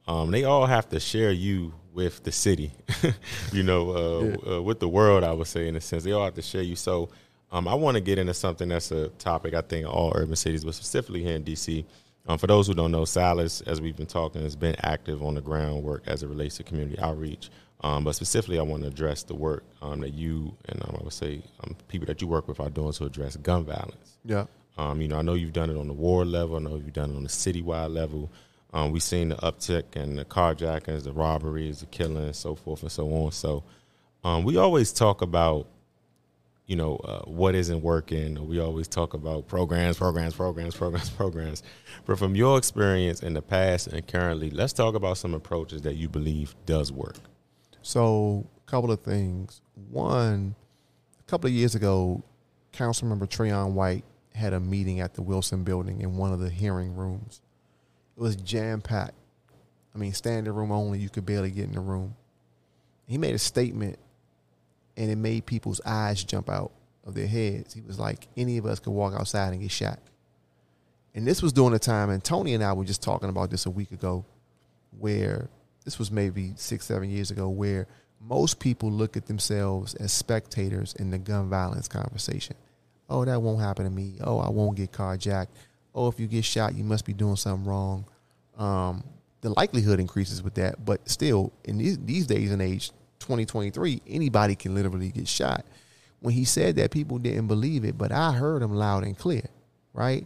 um, 0.07 0.31
they 0.31 0.43
all 0.43 0.65
have 0.65 0.87
to 0.89 0.99
share 0.99 1.31
you 1.31 1.73
with 1.93 2.23
the 2.23 2.31
city, 2.31 2.71
you 3.53 3.63
know, 3.63 4.35
uh, 4.47 4.55
uh, 4.55 4.61
with 4.61 4.79
the 4.79 4.87
world. 4.87 5.23
I 5.23 5.31
would 5.33 5.47
say, 5.47 5.67
in 5.67 5.75
a 5.75 5.81
sense, 5.81 6.03
they 6.03 6.11
all 6.11 6.25
have 6.25 6.35
to 6.35 6.41
share 6.41 6.61
you. 6.61 6.75
So, 6.75 7.09
um, 7.51 7.67
I 7.67 7.73
want 7.75 7.95
to 7.95 8.01
get 8.01 8.17
into 8.17 8.33
something 8.33 8.67
that's 8.69 8.91
a 8.91 9.09
topic 9.09 9.53
I 9.53 9.61
think 9.61 9.87
all 9.87 10.11
urban 10.15 10.35
cities, 10.35 10.63
but 10.65 10.73
specifically 10.75 11.23
here 11.23 11.35
in 11.35 11.43
DC. 11.43 11.85
Um, 12.27 12.37
for 12.37 12.47
those 12.47 12.67
who 12.67 12.73
don't 12.73 12.91
know, 12.91 13.05
Silas, 13.05 13.61
as 13.61 13.79
we've 13.79 13.95
been 13.95 14.07
talking, 14.07 14.41
has 14.41 14.55
been 14.55 14.75
active 14.81 15.21
on 15.21 15.35
the 15.35 15.41
groundwork 15.41 16.03
as 16.07 16.23
it 16.23 16.27
relates 16.27 16.57
to 16.57 16.63
community 16.63 16.99
outreach. 16.99 17.49
Um, 17.81 18.03
but 18.03 18.15
specifically, 18.15 18.57
I 18.57 18.63
want 18.63 18.81
to 18.81 18.87
address 18.87 19.23
the 19.23 19.35
work 19.35 19.63
um, 19.81 19.99
that 19.99 20.13
you 20.13 20.55
and 20.67 20.81
um, 20.83 20.97
I 20.99 21.03
would 21.03 21.13
say 21.13 21.43
um, 21.63 21.75
people 21.87 22.07
that 22.07 22.21
you 22.21 22.27
work 22.27 22.47
with 22.47 22.59
are 22.59 22.69
doing 22.69 22.93
to 22.93 23.05
address 23.05 23.37
gun 23.37 23.65
violence. 23.65 24.17
Yeah. 24.23 24.45
Um, 24.77 25.01
you 25.01 25.07
know, 25.07 25.17
I 25.17 25.21
know 25.21 25.35
you've 25.35 25.53
done 25.53 25.69
it 25.69 25.77
on 25.77 25.87
the 25.87 25.93
ward 25.93 26.27
level. 26.27 26.55
I 26.55 26.59
know 26.59 26.75
you've 26.77 26.93
done 26.93 27.11
it 27.11 27.15
on 27.15 27.23
the 27.23 27.29
citywide 27.29 27.93
level. 27.93 28.31
Um, 28.73 28.91
we've 28.91 29.03
seen 29.03 29.29
the 29.29 29.35
uptick 29.35 29.95
in 29.95 30.15
the 30.15 30.25
carjackings, 30.25 31.03
the 31.03 31.13
robberies, 31.13 31.79
the 31.79 31.85
killings, 31.85 32.37
so 32.37 32.55
forth 32.55 32.81
and 32.81 32.91
so 32.91 33.07
on. 33.13 33.31
So 33.31 33.63
um, 34.23 34.43
we 34.43 34.57
always 34.57 34.91
talk 34.91 35.21
about, 35.21 35.67
you 36.67 36.75
know, 36.75 36.95
uh, 36.97 37.21
what 37.25 37.55
isn't 37.55 37.81
working. 37.81 38.47
We 38.47 38.59
always 38.59 38.87
talk 38.87 39.13
about 39.13 39.47
programs, 39.47 39.97
programs, 39.97 40.33
programs, 40.33 40.75
programs, 40.75 41.09
programs. 41.17 41.63
But 42.05 42.17
from 42.17 42.35
your 42.35 42.57
experience 42.57 43.21
in 43.21 43.33
the 43.33 43.41
past 43.41 43.87
and 43.87 44.05
currently, 44.05 44.49
let's 44.49 44.73
talk 44.73 44.95
about 44.95 45.17
some 45.17 45.33
approaches 45.33 45.83
that 45.83 45.95
you 45.95 46.09
believe 46.09 46.55
does 46.65 46.91
work. 46.91 47.17
So, 47.81 48.47
a 48.65 48.69
couple 48.69 48.91
of 48.91 49.01
things. 49.01 49.61
One, 49.91 50.55
a 51.19 51.29
couple 51.29 51.47
of 51.47 51.53
years 51.53 51.75
ago, 51.75 52.23
Councilmember 52.73 53.29
Trayon 53.29 53.73
White 53.73 54.03
had 54.33 54.53
a 54.53 54.59
meeting 54.59 54.99
at 54.99 55.13
the 55.13 55.21
Wilson 55.21 55.63
Building 55.63 56.01
in 56.01 56.17
one 56.17 56.33
of 56.33 56.39
the 56.39 56.49
hearing 56.49 56.95
rooms. 56.95 57.41
It 58.17 58.21
was 58.21 58.35
jam 58.35 58.81
packed. 58.81 59.13
I 59.93 59.97
mean, 59.97 60.13
standing 60.13 60.53
room 60.53 60.71
only. 60.71 60.99
You 60.99 61.09
could 61.09 61.25
barely 61.25 61.51
get 61.51 61.65
in 61.65 61.73
the 61.73 61.79
room. 61.79 62.15
He 63.07 63.17
made 63.17 63.35
a 63.35 63.39
statement, 63.39 63.97
and 64.97 65.11
it 65.11 65.17
made 65.17 65.45
people's 65.45 65.81
eyes 65.85 66.23
jump 66.23 66.49
out 66.49 66.71
of 67.05 67.13
their 67.13 67.27
heads. 67.27 67.73
He 67.73 67.81
was 67.81 67.99
like, 67.99 68.27
"Any 68.35 68.57
of 68.57 68.65
us 68.65 68.79
could 68.79 68.93
walk 68.93 69.13
outside 69.13 69.53
and 69.53 69.61
get 69.61 69.71
shot." 69.71 69.99
And 71.13 71.25
this 71.25 71.41
was 71.41 71.53
during 71.53 71.71
the 71.71 71.79
time, 71.79 72.09
and 72.09 72.23
Tony 72.23 72.53
and 72.53 72.63
I 72.63 72.73
were 72.73 72.83
just 72.83 73.01
talking 73.01 73.29
about 73.29 73.49
this 73.49 73.65
a 73.65 73.69
week 73.69 73.91
ago, 73.91 74.25
where 74.99 75.49
this 75.85 75.97
was 75.97 76.11
maybe 76.11 76.53
six, 76.57 76.85
seven 76.85 77.09
years 77.09 77.31
ago, 77.31 77.47
where 77.47 77.87
most 78.19 78.59
people 78.59 78.91
look 78.91 79.15
at 79.15 79.27
themselves 79.27 79.93
as 79.95 80.11
spectators 80.11 80.93
in 80.95 81.11
the 81.11 81.17
gun 81.17 81.49
violence 81.49 81.87
conversation. 81.87 82.55
Oh, 83.09 83.23
that 83.23 83.41
won't 83.41 83.61
happen 83.61 83.85
to 83.85 83.91
me. 83.91 84.15
Oh, 84.21 84.39
I 84.39 84.49
won't 84.49 84.75
get 84.75 84.91
carjacked. 84.91 85.49
Oh, 85.93 86.07
if 86.07 86.19
you 86.19 86.27
get 86.27 86.43
shot, 86.43 86.75
you 86.75 86.83
must 86.83 87.05
be 87.05 87.13
doing 87.13 87.35
something 87.35 87.65
wrong. 87.65 88.05
Um, 88.57 89.03
the 89.41 89.49
likelihood 89.51 89.99
increases 89.99 90.41
with 90.41 90.55
that, 90.55 90.83
but 90.83 91.07
still, 91.07 91.53
in 91.63 91.77
these, 91.77 91.99
these 91.99 92.25
days 92.25 92.51
and 92.51 92.61
age, 92.61 92.91
2023, 93.19 94.01
anybody 94.07 94.55
can 94.55 94.75
literally 94.75 95.09
get 95.09 95.27
shot. 95.27 95.65
When 96.19 96.33
he 96.33 96.45
said 96.45 96.75
that, 96.77 96.91
people 96.91 97.17
didn't 97.19 97.47
believe 97.47 97.85
it, 97.85 97.97
but 97.97 98.11
I 98.11 98.31
heard 98.31 98.61
him 98.61 98.73
loud 98.73 99.03
and 99.03 99.17
clear, 99.17 99.47
right? 99.93 100.25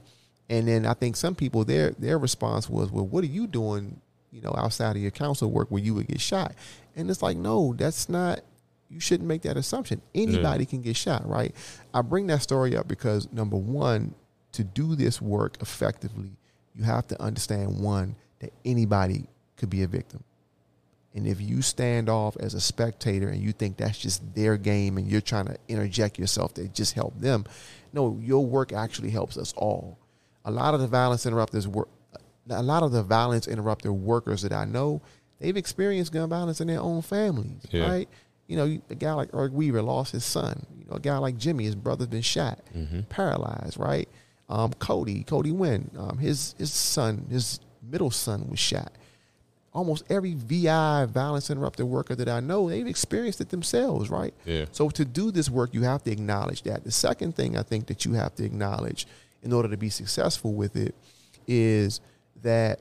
And 0.49 0.67
then 0.67 0.85
I 0.85 0.93
think 0.93 1.15
some 1.15 1.35
people 1.35 1.65
their 1.65 1.91
their 1.91 2.17
response 2.17 2.69
was, 2.69 2.91
"Well, 2.91 3.05
what 3.05 3.23
are 3.23 3.27
you 3.27 3.47
doing 3.47 4.01
you 4.31 4.41
know, 4.41 4.53
outside 4.57 4.95
of 4.95 5.01
your 5.01 5.11
council 5.11 5.51
work 5.51 5.69
where 5.69 5.81
you 5.81 5.93
would 5.95 6.07
get 6.07 6.21
shot. 6.21 6.53
And 6.95 7.09
it's 7.09 7.21
like, 7.21 7.37
no, 7.37 7.73
that's 7.75 8.09
not, 8.09 8.41
you 8.89 8.99
shouldn't 8.99 9.27
make 9.27 9.43
that 9.43 9.57
assumption. 9.57 10.01
Anybody 10.13 10.65
can 10.65 10.81
get 10.81 10.95
shot, 10.95 11.27
right? 11.27 11.55
I 11.93 12.01
bring 12.01 12.27
that 12.27 12.41
story 12.41 12.75
up 12.75 12.87
because 12.87 13.31
number 13.31 13.57
one, 13.57 14.13
to 14.53 14.63
do 14.63 14.95
this 14.95 15.21
work 15.21 15.57
effectively, 15.61 16.31
you 16.73 16.83
have 16.83 17.07
to 17.07 17.21
understand 17.21 17.79
one, 17.79 18.15
that 18.39 18.51
anybody 18.65 19.27
could 19.57 19.69
be 19.69 19.83
a 19.83 19.87
victim. 19.87 20.23
And 21.15 21.25
if 21.27 21.41
you 21.41 21.61
stand 21.61 22.07
off 22.07 22.37
as 22.37 22.53
a 22.53 22.61
spectator 22.61 23.29
and 23.29 23.41
you 23.41 23.51
think 23.51 23.77
that's 23.77 23.97
just 23.97 24.35
their 24.35 24.57
game 24.57 24.97
and 24.97 25.07
you're 25.07 25.21
trying 25.21 25.47
to 25.47 25.57
interject 25.67 26.19
yourself 26.19 26.53
to 26.55 26.67
just 26.67 26.93
help 26.93 27.19
them, 27.19 27.45
no, 27.93 28.17
your 28.21 28.45
work 28.45 28.71
actually 28.73 29.09
helps 29.09 29.37
us 29.37 29.53
all. 29.57 29.97
A 30.45 30.51
lot 30.51 30.73
of 30.75 30.79
the 30.81 30.87
violence 30.87 31.25
interrupters 31.25 31.67
work 31.67 31.89
a 32.51 32.63
lot 32.63 32.81
of 32.81 32.91
the 32.91 33.03
violence 33.03 33.47
interrupter 33.47 33.93
workers 33.93 34.41
that 34.41 34.51
I 34.51 34.65
know, 34.65 35.01
they've 35.39 35.55
experienced 35.55 36.11
gun 36.11 36.29
violence 36.29 36.61
in 36.61 36.67
their 36.67 36.79
own 36.81 37.03
families, 37.03 37.61
Yeah. 37.69 37.87
right? 37.87 38.09
You 38.47 38.57
know, 38.57 38.79
a 38.89 38.95
guy 38.95 39.13
like 39.13 39.29
Eric 39.35 39.53
Weaver 39.53 39.83
lost 39.83 40.11
his 40.13 40.25
son. 40.25 40.65
You 40.75 40.85
know, 40.89 40.95
a 40.95 40.99
guy 40.99 41.17
like 41.19 41.37
Jimmy, 41.37 41.65
his 41.65 41.75
brother's 41.75 42.07
been 42.07 42.23
shot, 42.23 42.59
Mm-hmm. 42.75 43.01
paralyzed, 43.09 43.77
right? 43.77 44.09
Um, 44.49 44.73
Cody, 44.79 45.23
Cody 45.23 45.51
Wynn, 45.51 45.91
um, 45.95 46.17
his 46.17 46.55
his 46.57 46.71
son, 46.73 47.27
his 47.29 47.59
middle 47.83 48.09
son 48.09 48.47
was 48.49 48.57
shot. 48.57 48.91
Almost 49.71 50.05
every 50.09 50.33
VI 50.33 51.05
violence 51.05 51.49
interrupted 51.49 51.85
worker 51.85 52.15
that 52.15 52.27
I 52.27 52.39
know, 52.39 52.69
they've 52.69 52.87
experienced 52.87 53.39
it 53.39 53.49
themselves, 53.49 54.09
right? 54.09 54.33
Yeah. 54.45 54.65
So 54.71 54.89
to 54.89 55.05
do 55.05 55.31
this 55.31 55.49
work, 55.49 55.73
you 55.73 55.83
have 55.83 56.03
to 56.03 56.11
acknowledge 56.11 56.63
that. 56.63 56.83
The 56.83 56.91
second 56.91 57.35
thing 57.35 57.55
I 57.55 57.61
think 57.61 57.85
that 57.87 58.03
you 58.03 58.13
have 58.13 58.33
to 58.35 58.43
acknowledge 58.43 59.05
in 59.43 59.53
order 59.53 59.69
to 59.69 59.77
be 59.77 59.89
successful 59.89 60.53
with 60.53 60.75
it 60.75 60.95
is 61.47 62.01
that 62.41 62.79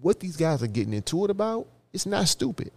what 0.00 0.20
these 0.20 0.36
guys 0.36 0.62
are 0.62 0.68
getting 0.68 0.92
into 0.92 1.24
it 1.24 1.30
about, 1.30 1.66
it's 1.92 2.06
not 2.06 2.28
stupid, 2.28 2.68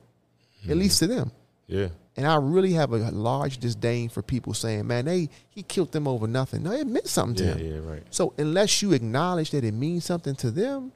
at 0.63 0.69
mm-hmm. 0.69 0.79
least 0.79 0.99
to 0.99 1.07
them. 1.07 1.31
Yeah. 1.67 1.89
And 2.17 2.27
I 2.27 2.35
really 2.35 2.73
have 2.73 2.91
a 2.91 2.97
large 3.11 3.59
disdain 3.59 4.09
for 4.09 4.21
people 4.21 4.53
saying, 4.53 4.87
"Man, 4.87 5.05
they 5.05 5.29
he 5.49 5.63
killed 5.63 5.91
them 5.91 6.07
over 6.07 6.27
nothing." 6.27 6.63
No, 6.63 6.71
it 6.71 6.85
meant 6.85 7.07
something 7.07 7.45
Yeah. 7.45 7.53
to 7.53 7.59
them. 7.59 7.85
Yeah. 7.85 7.91
Right. 7.91 8.03
So 8.09 8.33
unless 8.37 8.81
you 8.81 8.91
acknowledge 8.91 9.51
that 9.51 9.63
it 9.63 9.73
means 9.73 10.05
something 10.05 10.35
to 10.37 10.51
them, 10.51 10.91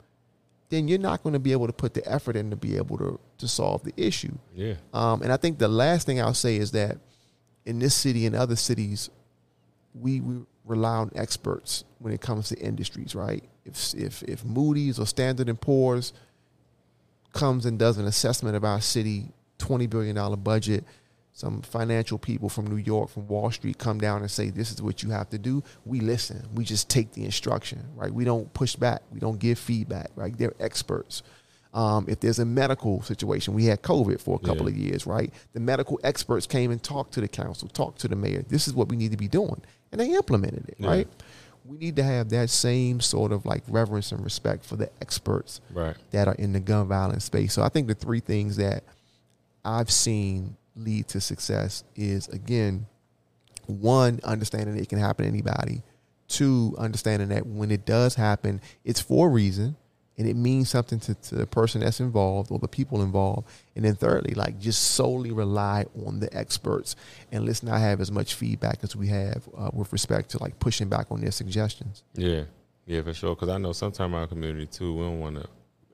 then 0.74 0.88
you're 0.88 0.98
not 0.98 1.22
going 1.22 1.34
to 1.34 1.40
be 1.40 1.52
able 1.52 1.68
to 1.68 1.74
put 1.74 1.94
the 1.94 2.06
effort 2.12 2.36
in 2.36 2.50
to 2.50 2.56
be 2.56 2.78
able 2.78 2.98
to 2.98 3.20
to 3.38 3.48
solve 3.48 3.84
the 3.84 3.94
issue. 3.96 4.36
Yeah. 4.56 4.74
Um, 4.94 5.22
and 5.22 5.32
I 5.32 5.38
think 5.38 5.60
the 5.60 5.68
last 5.68 6.08
thing 6.08 6.20
I'll 6.20 6.34
say 6.34 6.56
is 6.56 6.72
that 6.72 6.98
in 7.66 7.78
this 7.78 7.94
city 7.94 8.26
and 8.26 8.36
other 8.36 8.56
cities, 8.56 9.10
we, 9.94 10.20
we 10.20 10.42
rely 10.66 10.96
on 10.96 11.12
experts 11.16 11.84
when 12.00 12.12
it 12.12 12.22
comes 12.22 12.50
to 12.50 12.58
industries, 12.58 13.14
right? 13.14 13.44
If 13.66 13.94
if 13.94 14.24
if 14.24 14.44
Moody's 14.44 15.00
or 15.00 15.06
Standard 15.06 15.48
and 15.48 15.62
Poor's 15.62 16.12
comes 17.34 17.66
and 17.66 17.78
does 17.78 17.98
an 17.98 18.06
assessment 18.06 18.56
of 18.56 18.64
our 18.64 18.82
city, 18.82 19.32
twenty 19.60 19.86
billion 19.86 20.16
dollar 20.16 20.38
budget, 20.38 20.84
some 21.36 21.62
financial 21.64 22.20
people 22.20 22.48
from 22.48 22.68
New 22.68 22.78
York, 22.78 23.10
from 23.10 23.28
Wall 23.28 23.50
Street 23.50 23.80
come 23.80 24.00
down 24.00 24.22
and 24.22 24.30
say, 24.30 24.52
This 24.52 24.72
is 24.72 24.82
what 24.82 25.02
you 25.02 25.10
have 25.10 25.30
to 25.32 25.40
do. 25.40 25.64
We 25.84 26.00
listen. 26.00 26.48
We 26.54 26.64
just 26.64 26.90
take 26.90 27.12
the 27.14 27.26
instruction, 27.26 27.84
right? 27.96 28.14
We 28.14 28.24
don't 28.24 28.54
push 28.54 28.76
back. 28.76 29.02
We 29.12 29.20
don't 29.20 29.40
give 29.40 29.58
feedback, 29.58 30.12
right? 30.16 30.38
They're 30.38 30.54
experts. 30.60 31.24
Um, 31.74 32.06
if 32.08 32.20
there's 32.20 32.38
a 32.38 32.46
medical 32.46 33.02
situation, 33.02 33.56
we 33.56 33.66
had 33.66 33.82
COVID 33.82 34.22
for 34.22 34.36
a 34.36 34.46
couple 34.48 34.70
Yeah. 34.70 34.76
of 34.76 34.78
years, 34.78 35.08
right? 35.08 35.34
The 35.54 35.60
medical 35.60 36.00
experts 36.04 36.46
came 36.46 36.70
and 36.70 36.82
talked 36.84 37.16
to 37.16 37.22
the 37.22 37.28
council, 37.28 37.68
talked 37.68 38.00
to 38.02 38.08
the 38.08 38.16
mayor. 38.16 38.46
This 38.48 38.68
is 38.68 38.76
what 38.76 38.90
we 38.90 38.96
need 38.96 39.10
to 39.10 39.18
be 39.18 39.28
doing. 39.28 39.60
And 39.92 40.00
they 40.00 40.14
implemented 40.14 40.70
it, 40.70 40.76
Yeah. 40.78 40.88
right? 40.88 41.08
We 41.66 41.78
need 41.80 41.96
to 41.96 42.04
have 42.04 42.30
that 42.30 42.52
same 42.52 43.00
sort 43.00 43.32
of 43.32 43.44
like 43.48 43.64
reverence 43.68 44.12
and 44.12 44.24
respect 44.24 44.66
for 44.66 44.76
the 44.76 44.92
experts 45.02 45.62
Right. 45.74 45.96
that 46.12 46.28
are 46.28 46.36
in 46.36 46.54
the 46.54 46.60
gun 46.60 46.88
violence 46.88 47.24
space. 47.24 47.54
So 47.54 47.64
I 47.64 47.70
think 47.70 47.88
the 47.88 47.96
three 47.96 48.20
things 48.20 48.58
that 48.58 48.84
I've 49.66 49.90
seen 49.90 50.58
lead 50.76 51.08
to 51.10 51.22
success 51.22 51.84
is 51.96 52.28
again, 52.30 52.86
one, 53.66 54.20
understanding 54.24 54.78
it 54.78 54.90
can 54.90 55.00
happen 55.00 55.26
to 55.26 55.30
anybody. 55.30 55.84
Two, 56.28 56.76
understanding 56.78 57.30
that 57.30 57.46
when 57.46 57.72
it 57.72 57.86
does 57.86 58.16
happen, 58.16 58.62
it's 58.84 59.00
for 59.00 59.28
a 59.28 59.32
reason 59.32 59.76
and 60.18 60.28
it 60.28 60.36
means 60.36 60.70
something 60.70 61.00
to, 61.00 61.16
to 61.16 61.36
the 61.36 61.48
person 61.48 61.82
that's 61.82 62.00
involved 62.00 62.52
or 62.52 62.60
the 62.60 62.68
people 62.68 63.02
involved. 63.02 63.48
And 63.76 63.84
then 63.84 63.96
thirdly, 63.96 64.34
like 64.36 64.60
just 64.60 64.82
solely 64.92 65.32
rely 65.32 65.86
on 66.06 66.20
the 66.20 66.36
experts 66.36 66.96
and 67.32 67.46
let's 67.46 67.64
not 67.64 67.80
have 67.80 68.00
as 68.00 68.12
much 68.12 68.36
feedback 68.36 68.80
as 68.84 68.96
we 68.96 69.08
have 69.08 69.48
uh, 69.58 69.72
with 69.74 69.92
respect 69.92 70.30
to 70.32 70.40
like 70.40 70.60
pushing 70.60 70.88
back 70.88 71.08
on 71.10 71.22
their 71.22 71.32
suggestions. 71.32 72.04
Yeah, 72.14 72.44
yeah, 72.86 73.02
for 73.02 73.14
sure. 73.14 73.36
Because 73.36 73.50
I 73.50 73.58
know 73.58 73.72
sometimes 73.74 74.14
our 74.14 74.28
community 74.28 74.68
too, 74.68 74.94
we 74.94 75.04
don't 75.04 75.20
want 75.20 75.42
to, 75.42 75.48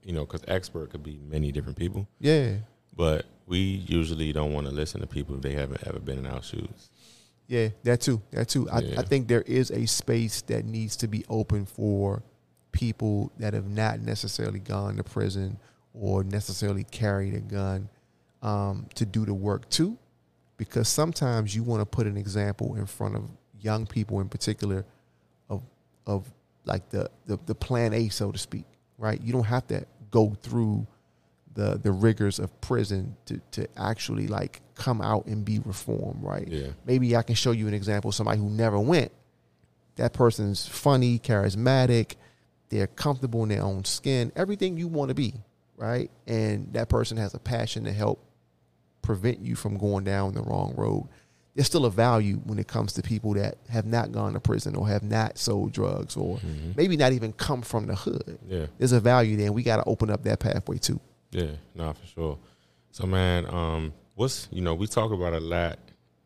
you 0.03 0.13
know, 0.13 0.25
because 0.25 0.41
expert 0.47 0.89
could 0.91 1.03
be 1.03 1.19
many 1.29 1.51
different 1.51 1.77
people, 1.77 2.07
Yeah. 2.19 2.55
But 2.99 3.25
we 3.47 3.59
usually 3.87 4.33
don't 4.33 4.51
want 4.51 4.67
to 4.67 4.73
listen 4.73 4.99
to 4.99 5.07
people 5.07 5.33
if 5.33 5.41
they 5.41 5.53
haven't 5.53 5.87
ever 5.87 5.99
been 5.99 6.17
in 6.17 6.27
our 6.27 6.43
shoes. 6.43 6.89
Yeah, 7.47 7.69
that 7.83 8.01
too. 8.01 8.21
That 8.31 8.49
too. 8.49 8.69
I, 8.69 8.79
Yeah. 8.81 8.99
I 8.99 9.03
think 9.03 9.29
there 9.29 9.43
is 9.43 9.71
a 9.71 9.87
space 9.87 10.41
that 10.43 10.65
needs 10.65 10.97
to 10.97 11.07
be 11.07 11.23
open 11.29 11.65
for 11.65 12.21
people 12.73 13.31
that 13.39 13.53
have 13.53 13.69
not 13.69 14.01
necessarily 14.01 14.59
gone 14.59 14.97
to 14.97 15.03
prison 15.05 15.57
or 15.93 16.25
necessarily 16.25 16.83
carried 16.83 17.35
a 17.35 17.39
gun 17.39 17.87
um, 18.41 18.85
to 18.95 19.05
do 19.05 19.25
the 19.25 19.33
work 19.33 19.69
too. 19.69 19.97
Because 20.57 20.89
sometimes 20.89 21.55
you 21.55 21.63
want 21.63 21.79
to 21.79 21.85
put 21.85 22.05
an 22.05 22.17
example 22.17 22.75
in 22.75 22.85
front 22.85 23.15
of 23.15 23.23
young 23.61 23.85
people 23.85 24.19
in 24.19 24.27
particular 24.27 24.85
of 25.49 25.61
of 26.05 26.29
like 26.65 26.89
the, 26.89 27.09
the 27.27 27.39
the 27.45 27.55
plan 27.55 27.93
A, 27.93 28.09
so 28.09 28.33
to 28.33 28.37
speak. 28.37 28.65
Right? 28.97 29.21
You 29.21 29.31
don't 29.31 29.45
have 29.45 29.67
to 29.67 29.85
go 30.11 30.35
through 30.43 30.85
the 31.59 31.77
the 31.77 31.91
rigors 31.91 32.39
of 32.39 32.49
prison 32.61 33.15
to 33.25 33.39
to 33.51 33.67
actually 33.77 34.27
like 34.27 34.61
come 34.75 35.01
out 35.01 35.25
and 35.27 35.43
be 35.43 35.59
reformed, 35.59 36.23
right? 36.23 36.47
Yeah, 36.47 36.67
maybe 36.85 37.15
I 37.15 37.21
can 37.23 37.35
show 37.35 37.51
you 37.51 37.67
an 37.67 37.73
example 37.73 38.09
of 38.09 38.15
somebody 38.15 38.39
who 38.39 38.49
never 38.49 38.79
went. 38.79 39.11
That 39.97 40.13
person's 40.13 40.65
funny, 40.65 41.19
charismatic, 41.19 42.15
they're 42.69 42.87
comfortable 42.87 43.43
in 43.43 43.49
their 43.49 43.61
own 43.63 43.83
skin, 43.83 44.31
everything 44.35 44.77
you 44.77 44.87
want 44.87 45.09
to 45.09 45.15
be, 45.15 45.33
right? 45.75 46.09
And 46.25 46.71
that 46.73 46.87
person 46.87 47.17
has 47.17 47.33
a 47.33 47.39
passion 47.39 47.83
to 47.83 47.91
help 47.91 48.23
prevent 49.01 49.39
you 49.41 49.55
from 49.55 49.77
going 49.77 50.03
down 50.05 50.33
the 50.33 50.41
wrong 50.41 50.73
road. 50.77 51.07
There's 51.55 51.67
still 51.67 51.85
a 51.85 51.91
value 51.91 52.37
when 52.45 52.59
it 52.59 52.67
comes 52.67 52.93
to 52.93 53.01
people 53.01 53.33
that 53.33 53.57
have 53.67 53.85
not 53.85 54.13
gone 54.13 54.31
to 54.33 54.39
prison 54.39 54.75
or 54.75 54.87
have 54.87 55.03
not 55.03 55.37
sold 55.37 55.73
drugs 55.73 56.15
or 56.15 56.37
Mhm. 56.37 56.77
maybe 56.77 56.95
not 56.95 57.11
even 57.11 57.33
come 57.33 57.61
from 57.61 57.87
the 57.87 57.95
hood. 57.95 58.39
yeah, 58.47 58.67
There's 58.77 58.93
a 58.93 58.99
value 59.01 59.35
there, 59.35 59.47
and 59.47 59.55
we 59.55 59.63
got 59.63 59.77
to 59.77 59.83
open 59.85 60.09
up 60.09 60.23
that 60.23 60.39
pathway 60.39 60.77
too. 60.77 61.01
Yeah. 61.31 61.51
No, 61.75 61.93
for 61.93 62.05
sure. 62.05 62.39
So, 62.91 63.05
man, 63.05 63.45
um, 63.47 63.93
what's 64.15 64.47
you 64.51 64.61
know 64.61 64.73
we 64.73 64.87
talk 64.87 65.11
about 65.11 65.33
a 65.33 65.39
lot, 65.39 65.79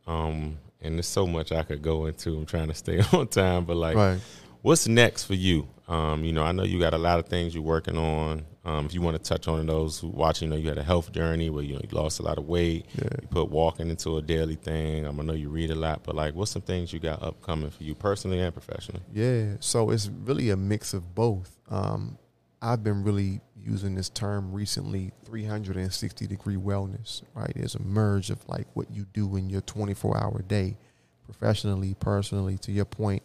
um, 0.08 0.58
and 0.82 0.95
there's 0.95 1.08
so 1.08 1.28
much 1.28 1.51
I 1.51 1.64
could 1.64 1.82
go 1.82 2.06
into. 2.06 2.38
I'm 2.38 2.45
trying 2.45 2.70
to 2.70 2.74
stay 2.74 3.01
on 3.14 3.28
time, 3.28 3.66
but 3.66 3.78
like, 3.78 3.95
right. 3.95 4.20
what's 4.62 4.88
next 4.88 5.26
for 5.26 5.36
you? 5.36 5.68
Um, 5.88 6.24
you 6.24 6.32
know, 6.32 6.43
I 6.43 6.54
know 6.54 6.64
you 6.64 6.80
got 6.80 6.93
a 6.93 6.97
lot 6.97 7.20
of 7.20 7.28
things 7.28 7.54
you're 7.54 7.64
working 7.64 7.97
on. 7.97 8.45
Um, 8.66 8.86
if 8.86 8.93
you 8.93 9.01
want 9.01 9.22
to 9.22 9.22
touch 9.22 9.49
on 9.49 9.66
those 9.66 9.99
who 9.99 10.08
watch, 10.08 10.41
you 10.41 10.47
know, 10.47 10.56
you 10.56 10.70
had 10.70 10.78
a 10.78 10.84
health 10.84 11.12
journey 11.12 11.49
where 11.49 11.64
you 11.64 11.74
know 11.74 11.82
you 11.84 11.89
lost 11.91 12.22
a 12.22 12.24
lot 12.24 12.38
of 12.38 12.47
weight. 12.47 12.86
Yeah. 12.95 13.10
You 13.22 13.28
put 13.28 13.49
walking 13.49 13.89
into 13.89 14.18
a 14.18 14.22
daily 14.22 14.56
thing. 14.56 15.06
Um, 15.06 15.20
I 15.20 15.24
know 15.24 15.34
you 15.34 15.49
read 15.49 15.70
a 15.70 15.76
lot, 15.76 16.04
but 16.04 16.16
like, 16.16 16.34
what's 16.34 16.51
some 16.51 16.62
things 16.62 16.93
you 16.93 16.99
got 16.99 17.22
upcoming 17.22 17.70
for 17.70 17.84
you 17.84 17.93
personally 17.93 18.39
and 18.39 18.54
professionally? 18.54 19.01
Yeah, 19.14 19.58
so 19.60 19.89
it's 19.89 20.10
really 20.24 20.49
a 20.49 20.58
mix 20.58 20.93
of 20.93 21.14
both. 21.14 21.60
Um, 21.70 22.18
I've 22.62 22.82
been 22.82 23.04
really 23.04 23.41
using 23.66 23.95
this 23.95 24.09
term 24.09 24.51
recently 24.51 25.11
360 25.26 26.28
degree 26.28 26.55
wellness, 26.55 27.24
right? 27.34 27.51
There's 27.55 27.76
a 27.76 27.82
merge 27.82 28.30
of 28.30 28.47
like 28.47 28.68
what 28.74 28.91
you 28.91 29.05
do 29.14 29.36
in 29.36 29.49
your 29.49 29.61
24 29.61 30.18
hour 30.18 30.41
day, 30.41 30.78
professionally, 31.26 31.95
personally. 31.99 32.57
To 32.59 32.72
your 32.72 32.86
point, 32.86 33.24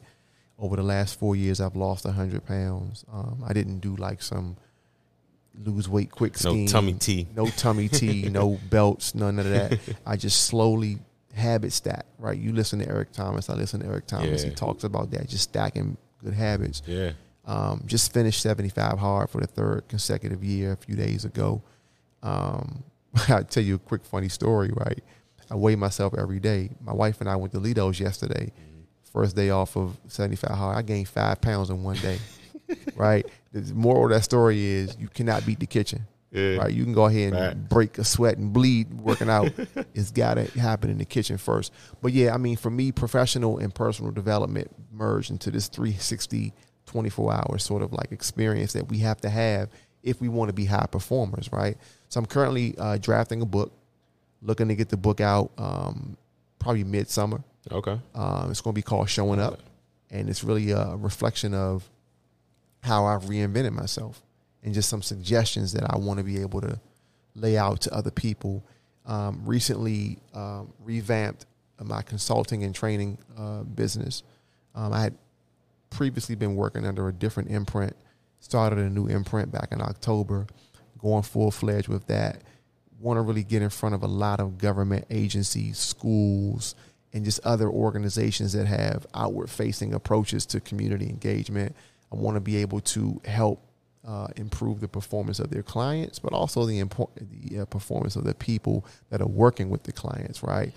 over 0.59 0.77
the 0.77 0.83
last 0.83 1.19
four 1.19 1.37
years, 1.37 1.61
I've 1.61 1.77
lost 1.77 2.05
100 2.05 2.45
pounds. 2.45 3.05
Um, 3.13 3.43
I 3.47 3.53
didn't 3.53 3.81
do 3.81 3.97
like 3.97 4.23
some 4.23 4.57
lose 5.65 5.89
weight 5.89 6.11
quick 6.11 6.37
scheme 6.37 6.67
No 6.67 6.71
tummy 6.71 6.95
tea. 6.95 7.27
No 7.35 7.47
tummy 7.47 7.89
tea, 7.89 8.29
no 8.31 8.59
belts, 8.71 9.15
none 9.15 9.39
of 9.39 9.49
that. 9.49 9.79
I 10.07 10.17
just 10.17 10.45
slowly 10.45 10.99
habit 11.35 11.73
stack, 11.73 12.07
right? 12.19 12.39
You 12.39 12.53
listen 12.53 12.79
to 12.81 12.89
Eric 12.89 13.13
Thomas, 13.13 13.51
I 13.51 13.55
listen 13.55 13.81
to 13.81 13.87
Eric 13.87 14.07
Thomas. 14.07 14.43
He 14.43 14.51
talks 14.51 14.85
about 14.85 15.11
that, 15.13 15.29
just 15.29 15.45
stacking 15.45 15.97
good 16.23 16.35
habits. 16.35 16.83
Yeah. 16.87 17.13
Um, 17.49 17.83
just 17.87 18.13
finished 18.13 18.41
75 18.43 18.99
hard 18.99 19.31
for 19.31 19.41
the 19.41 19.47
third 19.47 19.89
consecutive 19.89 20.45
year 20.45 20.73
a 20.73 20.77
few 20.77 20.95
days 20.95 21.25
ago. 21.25 21.63
Um, 22.23 22.85
I'll 23.29 23.43
tell 23.45 23.63
you 23.63 23.77
a 23.77 23.79
quick 23.79 24.05
funny 24.05 24.29
story, 24.29 24.71
right? 24.75 25.03
I 25.51 25.55
weigh 25.57 25.75
myself 25.77 26.13
every 26.17 26.41
day. 26.41 26.69
My 26.85 26.93
wife 26.93 27.21
and 27.23 27.29
I 27.29 27.37
went 27.37 27.53
to 27.55 27.59
Ledo's 27.59 27.99
yesterday. 27.99 28.53
First 29.13 29.35
day 29.35 29.49
off 29.49 29.77
of 29.79 29.97
75 30.09 30.51
hard. 30.57 30.77
I 30.77 30.83
gained 30.83 31.09
five 31.09 31.41
pounds 31.41 31.71
in 31.71 31.83
one 31.83 31.97
day, 31.97 32.19
right? 32.97 33.27
The 33.53 33.73
moral 33.73 34.05
of 34.05 34.11
that 34.11 34.25
story 34.25 34.63
is 34.63 34.95
you 35.01 35.09
cannot 35.09 35.47
beat 35.47 35.59
the 35.61 35.67
kitchen, 35.67 36.07
Yeah. 36.31 36.57
right? 36.57 36.71
You 36.71 36.85
can 36.85 36.93
go 36.93 37.07
ahead 37.07 37.33
and 37.33 37.37
Facts. 37.63 37.69
break 37.73 37.99
a 37.99 38.05
sweat 38.05 38.37
and 38.37 38.53
bleed 38.53 38.93
working 38.93 39.31
out. 39.31 39.51
it's 39.95 40.11
got 40.11 40.35
to 40.35 40.45
happen 40.61 40.91
in 40.91 40.99
the 40.99 41.07
kitchen 41.07 41.39
first. 41.39 41.73
But 42.03 42.13
yeah, 42.13 42.35
I 42.35 42.37
mean, 42.37 42.59
for 42.59 42.69
me, 42.69 42.93
professional 42.93 43.57
and 43.57 43.75
personal 43.75 44.13
development 44.13 44.71
merged 44.93 45.31
into 45.31 45.51
this 45.51 45.69
360, 45.69 46.53
24 46.89 47.33
hour 47.33 47.59
sort 47.59 47.83
of 47.83 47.93
like 47.93 48.13
experience 48.13 48.73
that 48.73 48.89
we 48.89 48.99
have 48.99 49.21
to 49.21 49.31
have 49.31 49.69
if 50.03 50.21
we 50.21 50.29
want 50.29 50.49
to 50.49 50.53
be 50.53 50.65
high 50.65 50.87
performers, 50.91 51.51
right? 51.53 51.77
So 52.09 52.19
I'm 52.19 52.27
currently 52.27 52.75
uh, 52.79 52.99
drafting 52.99 53.43
a 53.43 53.47
book, 53.47 53.73
looking 54.43 54.69
to 54.69 54.75
get 54.75 54.89
the 54.89 54.97
book 54.97 55.21
out 55.21 55.51
um, 55.59 56.17
probably 56.59 56.85
midsummer. 56.85 57.43
Okay. 57.71 57.99
Um, 58.15 58.51
it's 58.51 58.61
going 58.61 58.73
to 58.75 58.79
be 58.79 58.83
called 58.83 59.11
Showing 59.11 59.41
Up, 59.41 59.61
and 60.11 60.29
it's 60.29 60.43
really 60.43 60.71
a 60.71 60.97
reflection 60.97 61.55
of 61.55 61.89
how 62.83 63.05
I've 63.05 63.25
reinvented 63.25 63.73
myself 63.73 64.23
and 64.63 64.73
just 64.73 64.89
some 64.89 65.03
suggestions 65.03 65.73
that 65.73 65.85
I 65.93 65.99
want 65.99 66.19
to 66.19 66.25
be 66.25 66.41
able 66.41 66.61
to 66.63 66.81
lay 67.35 67.59
out 67.59 67.83
to 67.83 67.95
other 67.95 68.11
people. 68.11 68.65
Um, 69.05 69.43
recently, 69.45 70.19
um, 70.35 70.73
revamped 70.85 71.47
my 71.83 72.03
consulting 72.03 72.65
and 72.65 72.75
training 72.75 73.19
uh, 73.37 73.63
business. 73.63 74.23
Um, 74.75 74.93
I 74.93 75.03
had 75.03 75.15
previously 75.91 76.35
been 76.35 76.57
working 76.57 76.87
under 76.87 77.09
a 77.09 77.13
different 77.13 77.51
imprint, 77.51 77.97
started 78.41 78.79
a 78.79 78.91
new 78.91 79.07
imprint 79.07 79.51
back 79.53 79.73
in 79.73 79.81
October, 79.81 80.47
going 80.99 81.23
full 81.23 81.51
fledged 81.51 81.89
with 81.89 82.07
that. 82.07 82.43
Want 83.01 83.17
to 83.17 83.23
really 83.23 83.45
get 83.45 83.63
in 83.63 83.71
front 83.71 83.95
of 83.95 84.03
a 84.03 84.09
lot 84.09 84.41
of 84.41 84.59
government 84.59 85.07
agencies, 85.11 85.79
schools, 85.79 86.75
and 87.13 87.25
just 87.25 87.41
other 87.45 87.69
organizations 87.69 88.53
that 88.53 88.67
have 88.67 89.07
outward 89.15 89.51
facing 89.51 89.95
approaches 89.95 90.45
to 90.47 90.61
community 90.61 91.09
engagement. 91.09 91.75
I 92.13 92.17
want 92.17 92.37
to 92.37 92.41
be 92.41 92.57
able 92.57 92.81
to 92.81 93.21
help 93.25 93.63
uh, 94.07 94.29
improve 94.37 94.81
the 94.81 94.89
performance 94.89 95.39
of 95.39 95.51
their 95.51 95.63
clients, 95.63 96.19
but 96.19 96.33
also 96.33 96.65
the, 96.65 96.83
impor- 96.83 97.11
the 97.21 97.61
uh, 97.61 97.65
performance 97.67 98.17
of 98.17 98.25
the 98.25 98.35
people 98.35 98.85
that 99.11 99.21
are 99.21 99.29
working 99.29 99.69
with 99.71 99.83
the 99.83 99.93
clients, 99.93 100.43
right? 100.43 100.73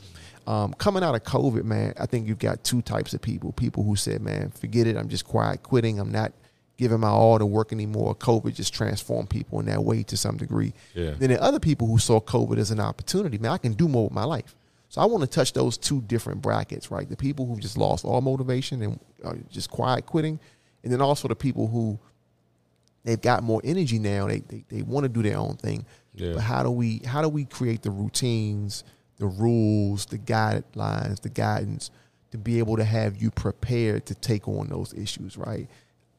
Um, 0.48 0.74
coming 0.74 1.04
out 1.04 1.16
of 1.16 1.24
COVID, 1.24 1.64
man, 1.64 1.94
I 2.00 2.06
think 2.06 2.28
you've 2.28 2.40
got 2.40 2.64
two 2.64 2.82
types 2.82 3.14
of 3.14 3.22
people. 3.22 3.52
People 3.52 3.84
who 3.84 3.96
said, 3.96 4.22
man, 4.22 4.50
forget 4.52 4.88
it. 4.88 4.98
I'm 4.98 5.10
just 5.10 5.26
quiet 5.26 5.64
quitting. 5.64 6.00
I'm 6.00 6.12
not 6.12 6.34
giving 6.78 7.00
my 7.00 7.10
all 7.10 7.38
to 7.38 7.46
work 7.46 7.72
anymore. 7.72 8.16
COVID 8.16 8.56
just 8.56 8.74
transformed 8.74 9.30
people 9.30 9.60
in 9.60 9.68
that 9.68 9.84
way 9.84 10.02
to 10.04 10.18
some 10.18 10.38
degree. 10.38 10.74
Yeah. 10.96 11.12
Then 11.12 11.30
there 11.30 11.40
are 11.40 11.44
other 11.44 11.60
people 11.60 11.88
who 11.88 12.00
saw 12.00 12.20
COVID 12.20 12.58
as 12.58 12.72
an 12.72 12.80
opportunity. 12.80 13.38
Man, 13.38 13.52
I 13.52 13.58
can 13.58 13.74
do 13.74 13.88
more 13.88 14.06
with 14.06 14.14
my 14.14 14.24
life. 14.24 14.56
So 14.90 15.00
I 15.00 15.06
want 15.06 15.22
to 15.22 15.28
touch 15.28 15.54
those 15.54 15.78
two 15.78 16.02
different 16.02 16.42
brackets, 16.42 16.92
right? 16.92 17.08
The 17.08 17.16
people 17.16 17.46
who 17.46 17.60
just 17.60 17.78
lost 17.78 18.04
all 18.04 18.20
motivation 18.20 18.82
and 18.82 19.00
are 19.24 19.38
just 19.50 19.70
quiet 19.70 20.06
quitting, 20.06 20.40
and 20.84 20.92
then 20.92 21.02
also 21.02 21.30
the 21.30 21.36
people 21.36 21.68
who 21.68 21.98
they've 23.06 23.22
got 23.22 23.42
more 23.42 23.62
energy 23.64 24.00
now. 24.00 24.28
They 24.28 24.40
they, 24.40 24.66
they 24.68 24.82
want 24.82 25.06
to 25.06 25.10
do 25.10 25.22
their 25.22 25.38
own 25.38 25.56
thing. 25.56 25.86
Yeah. 26.14 26.34
But 26.34 26.42
how 26.42 26.64
do 26.64 26.72
we 26.72 26.98
how 27.06 27.22
do 27.22 27.30
we 27.30 27.46
create 27.46 27.84
the 27.84 27.92
routines, 27.92 28.84
the 29.22 29.28
rules, 29.28 30.08
the 30.08 30.18
guidelines, 30.18 31.22
the 31.22 31.30
guidance 31.30 31.92
to 32.32 32.40
be 32.40 32.58
able 32.58 32.76
to 32.76 32.84
have 32.84 33.22
you 33.22 33.30
prepared 33.30 34.04
to 34.08 34.16
take 34.16 34.48
on 34.48 34.68
those 34.68 34.96
issues, 34.96 35.38
right? 35.38 35.70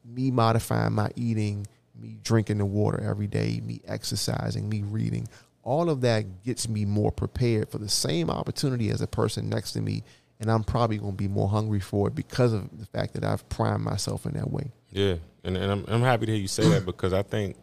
Me 0.05 0.31
modifying 0.31 0.93
my 0.93 1.09
eating, 1.17 1.67
me 1.99 2.17
drinking 2.23 2.59
the 2.59 2.65
water 2.65 3.03
every 3.03 3.27
day, 3.27 3.59
me 3.65 3.81
exercising, 3.85 4.69
me 4.69 4.83
reading, 4.83 5.27
all 5.63 5.89
of 5.89 5.99
that 5.99 6.43
gets 6.43 6.69
me 6.69 6.85
more 6.85 7.11
prepared 7.11 7.69
for 7.69 7.77
the 7.77 7.89
same 7.89 8.29
opportunity 8.29 8.89
as 8.89 9.01
a 9.01 9.07
person 9.07 9.49
next 9.49 9.73
to 9.73 9.81
me. 9.81 10.01
And 10.39 10.49
I'm 10.49 10.63
probably 10.63 10.97
going 10.97 11.11
to 11.11 11.17
be 11.17 11.27
more 11.27 11.49
hungry 11.49 11.81
for 11.81 12.07
it 12.07 12.15
because 12.15 12.53
of 12.53 12.69
the 12.79 12.85
fact 12.85 13.15
that 13.15 13.25
I've 13.25 13.47
primed 13.49 13.83
myself 13.83 14.25
in 14.25 14.31
that 14.35 14.49
way. 14.49 14.71
Yeah, 14.91 15.15
and, 15.43 15.57
and 15.57 15.69
I'm, 15.69 15.85
I'm 15.89 16.01
happy 16.01 16.25
to 16.27 16.31
hear 16.31 16.41
you 16.41 16.47
say 16.47 16.69
that 16.69 16.85
because 16.85 17.11
I 17.11 17.21
think 17.21 17.57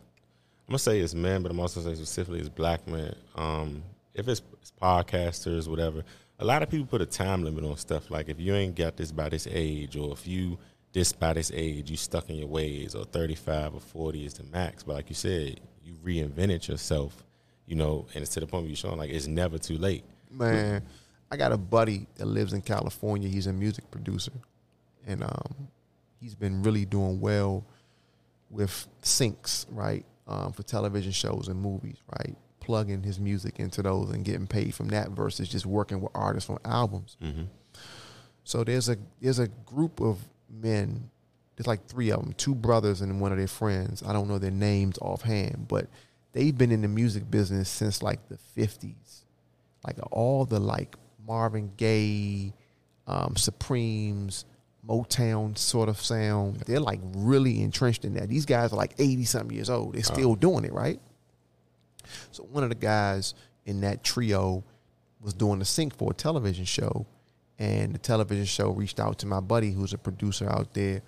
I'm 0.71 0.73
gonna 0.73 0.79
say 0.79 1.01
it's 1.01 1.15
men, 1.15 1.43
but 1.43 1.51
I'm 1.51 1.59
also 1.59 1.81
saying 1.81 1.97
specifically 1.97 2.41
it's 2.41 2.49
black 2.49 2.87
men. 2.87 3.15
Um, 3.35 3.83
if 4.15 4.29
it's, 4.29 4.43
it's 4.61 4.73
podcasters, 4.81 5.69
whatever, 5.69 6.03
a 6.39 6.45
lot 6.45 6.63
of 6.63 6.71
people 6.71 6.87
put 6.87 7.03
a 7.03 7.07
time 7.07 7.45
limit 7.45 7.65
on 7.65 7.77
stuff. 7.77 8.11
Like 8.11 8.29
if 8.29 8.41
you 8.41 8.55
ain't 8.55 8.75
got 8.75 8.97
this 8.97 9.13
by 9.13 9.29
this 9.29 9.47
age, 9.51 9.97
or 9.97 10.13
if 10.13 10.27
you 10.27 10.59
this 10.93 11.13
by 11.13 11.35
this 11.35 11.53
age, 11.55 11.91
you 11.91 11.97
stuck 11.97 12.31
in 12.31 12.37
your 12.37 12.49
ways, 12.49 12.95
or 12.95 13.05
35 13.05 13.75
or 13.75 13.81
40 13.81 14.27
is 14.27 14.35
the 14.35 14.45
max. 14.45 14.83
But 14.83 14.95
like 14.95 15.09
you 15.09 15.15
said, 15.15 15.61
you 15.85 15.95
reinvented 16.05 16.67
yourself, 16.67 17.25
you 17.67 17.77
know, 17.77 18.07
and 18.15 18.23
it's 18.23 18.33
to 18.35 18.41
the 18.41 18.47
point 18.47 18.65
where 18.65 18.69
you're 18.71 18.77
showing 18.77 18.99
like 18.99 19.11
it's 19.11 19.27
never 19.27 19.59
too 19.59 19.79
late. 19.79 20.05
Man, 20.31 20.83
I 21.31 21.37
got 21.37 21.53
a 21.53 21.59
buddy 21.59 22.07
that 22.17 22.27
lives 22.27 22.53
in 22.53 22.63
California. 22.63 23.29
He's 23.29 23.47
a 23.47 23.53
music 23.53 23.91
producer, 23.91 24.33
and 25.07 25.23
um, 25.23 25.69
he's 26.21 26.35
been 26.35 26.63
really 26.63 26.85
doing 26.85 27.21
well 27.21 27.65
with 28.49 28.89
syncs, 29.03 29.67
right, 29.71 30.05
um, 30.27 30.53
for 30.53 30.63
television 30.63 31.13
shows 31.13 31.49
and 31.49 31.61
movies, 31.61 31.99
right. 32.19 32.37
Plugging 32.71 33.03
his 33.03 33.19
music 33.19 33.59
into 33.59 33.83
those 33.83 34.11
and 34.11 34.25
getting 34.25 34.47
paid 34.47 34.77
from 34.77 34.87
that 34.91 35.11
versus 35.11 35.49
just 35.49 35.67
working 35.67 36.01
with 36.01 36.13
artists 36.15 36.49
on 36.49 36.59
albums. 36.65 37.17
Mm-hmm. 37.21 37.43
So 38.45 38.63
there's 38.63 38.89
a 38.89 38.97
there's 39.21 39.41
a 39.41 39.49
group 39.49 40.01
of 40.01 40.19
men. 40.49 41.11
There's 41.57 41.67
like 41.67 41.85
three 41.89 42.13
of 42.13 42.21
them, 42.21 42.33
two 42.35 42.55
brothers 42.55 43.01
and 43.01 43.21
one 43.21 43.33
of 43.33 43.39
their 43.39 43.49
friends. 43.49 44.05
I 44.07 44.13
don't 44.13 44.29
know 44.29 44.39
their 44.39 44.53
names 44.53 44.99
offhand, 44.99 45.67
but 45.67 45.89
they've 46.31 46.57
been 46.57 46.71
in 46.71 46.83
the 46.83 46.87
music 46.87 47.29
business 47.29 47.69
since 47.69 48.05
like 48.05 48.21
the 48.29 48.39
50s. 48.57 49.25
Like 49.85 49.97
all 50.13 50.45
the 50.45 50.61
like 50.61 50.95
Marvin 51.27 51.73
Gaye, 51.77 52.55
um, 53.09 53.35
Supremes, 53.35 54.45
Motown 54.89 55.59
sort 55.59 55.89
of 55.89 56.01
sound. 56.01 56.61
They're 56.69 56.79
like 56.79 57.01
really 57.17 57.63
entrenched 57.63 58.05
in 58.05 58.15
that. 58.15 58.29
These 58.29 58.47
guys 58.47 58.73
are 58.73 58.77
like 58.77 58.95
80 58.97 59.25
something 59.25 59.57
years 59.57 59.71
old. 59.71 59.95
They're 59.95 60.05
still 60.05 60.37
doing 60.37 60.65
it, 60.65 60.73
right? 60.73 61.01
So 62.31 62.45
one 62.45 62.63
of 62.63 62.69
the 62.69 62.75
guys 62.75 63.35
in 63.67 63.81
that 63.83 64.03
trio 64.03 64.65
was 65.21 65.35
doing 65.35 65.61
a 65.61 65.65
sync 65.65 65.97
for 65.97 66.11
a 66.11 66.15
television 66.15 66.65
show. 66.65 67.07
And 67.59 67.95
the 67.95 67.99
television 67.99 68.47
show 68.47 68.71
reached 68.71 68.99
out 68.99 69.19
to 69.19 69.27
my 69.27 69.41
buddy 69.41 69.71
who's 69.71 69.93
a 69.93 69.99
producer 69.99 70.49
out 70.49 70.73
there. 70.73 71.03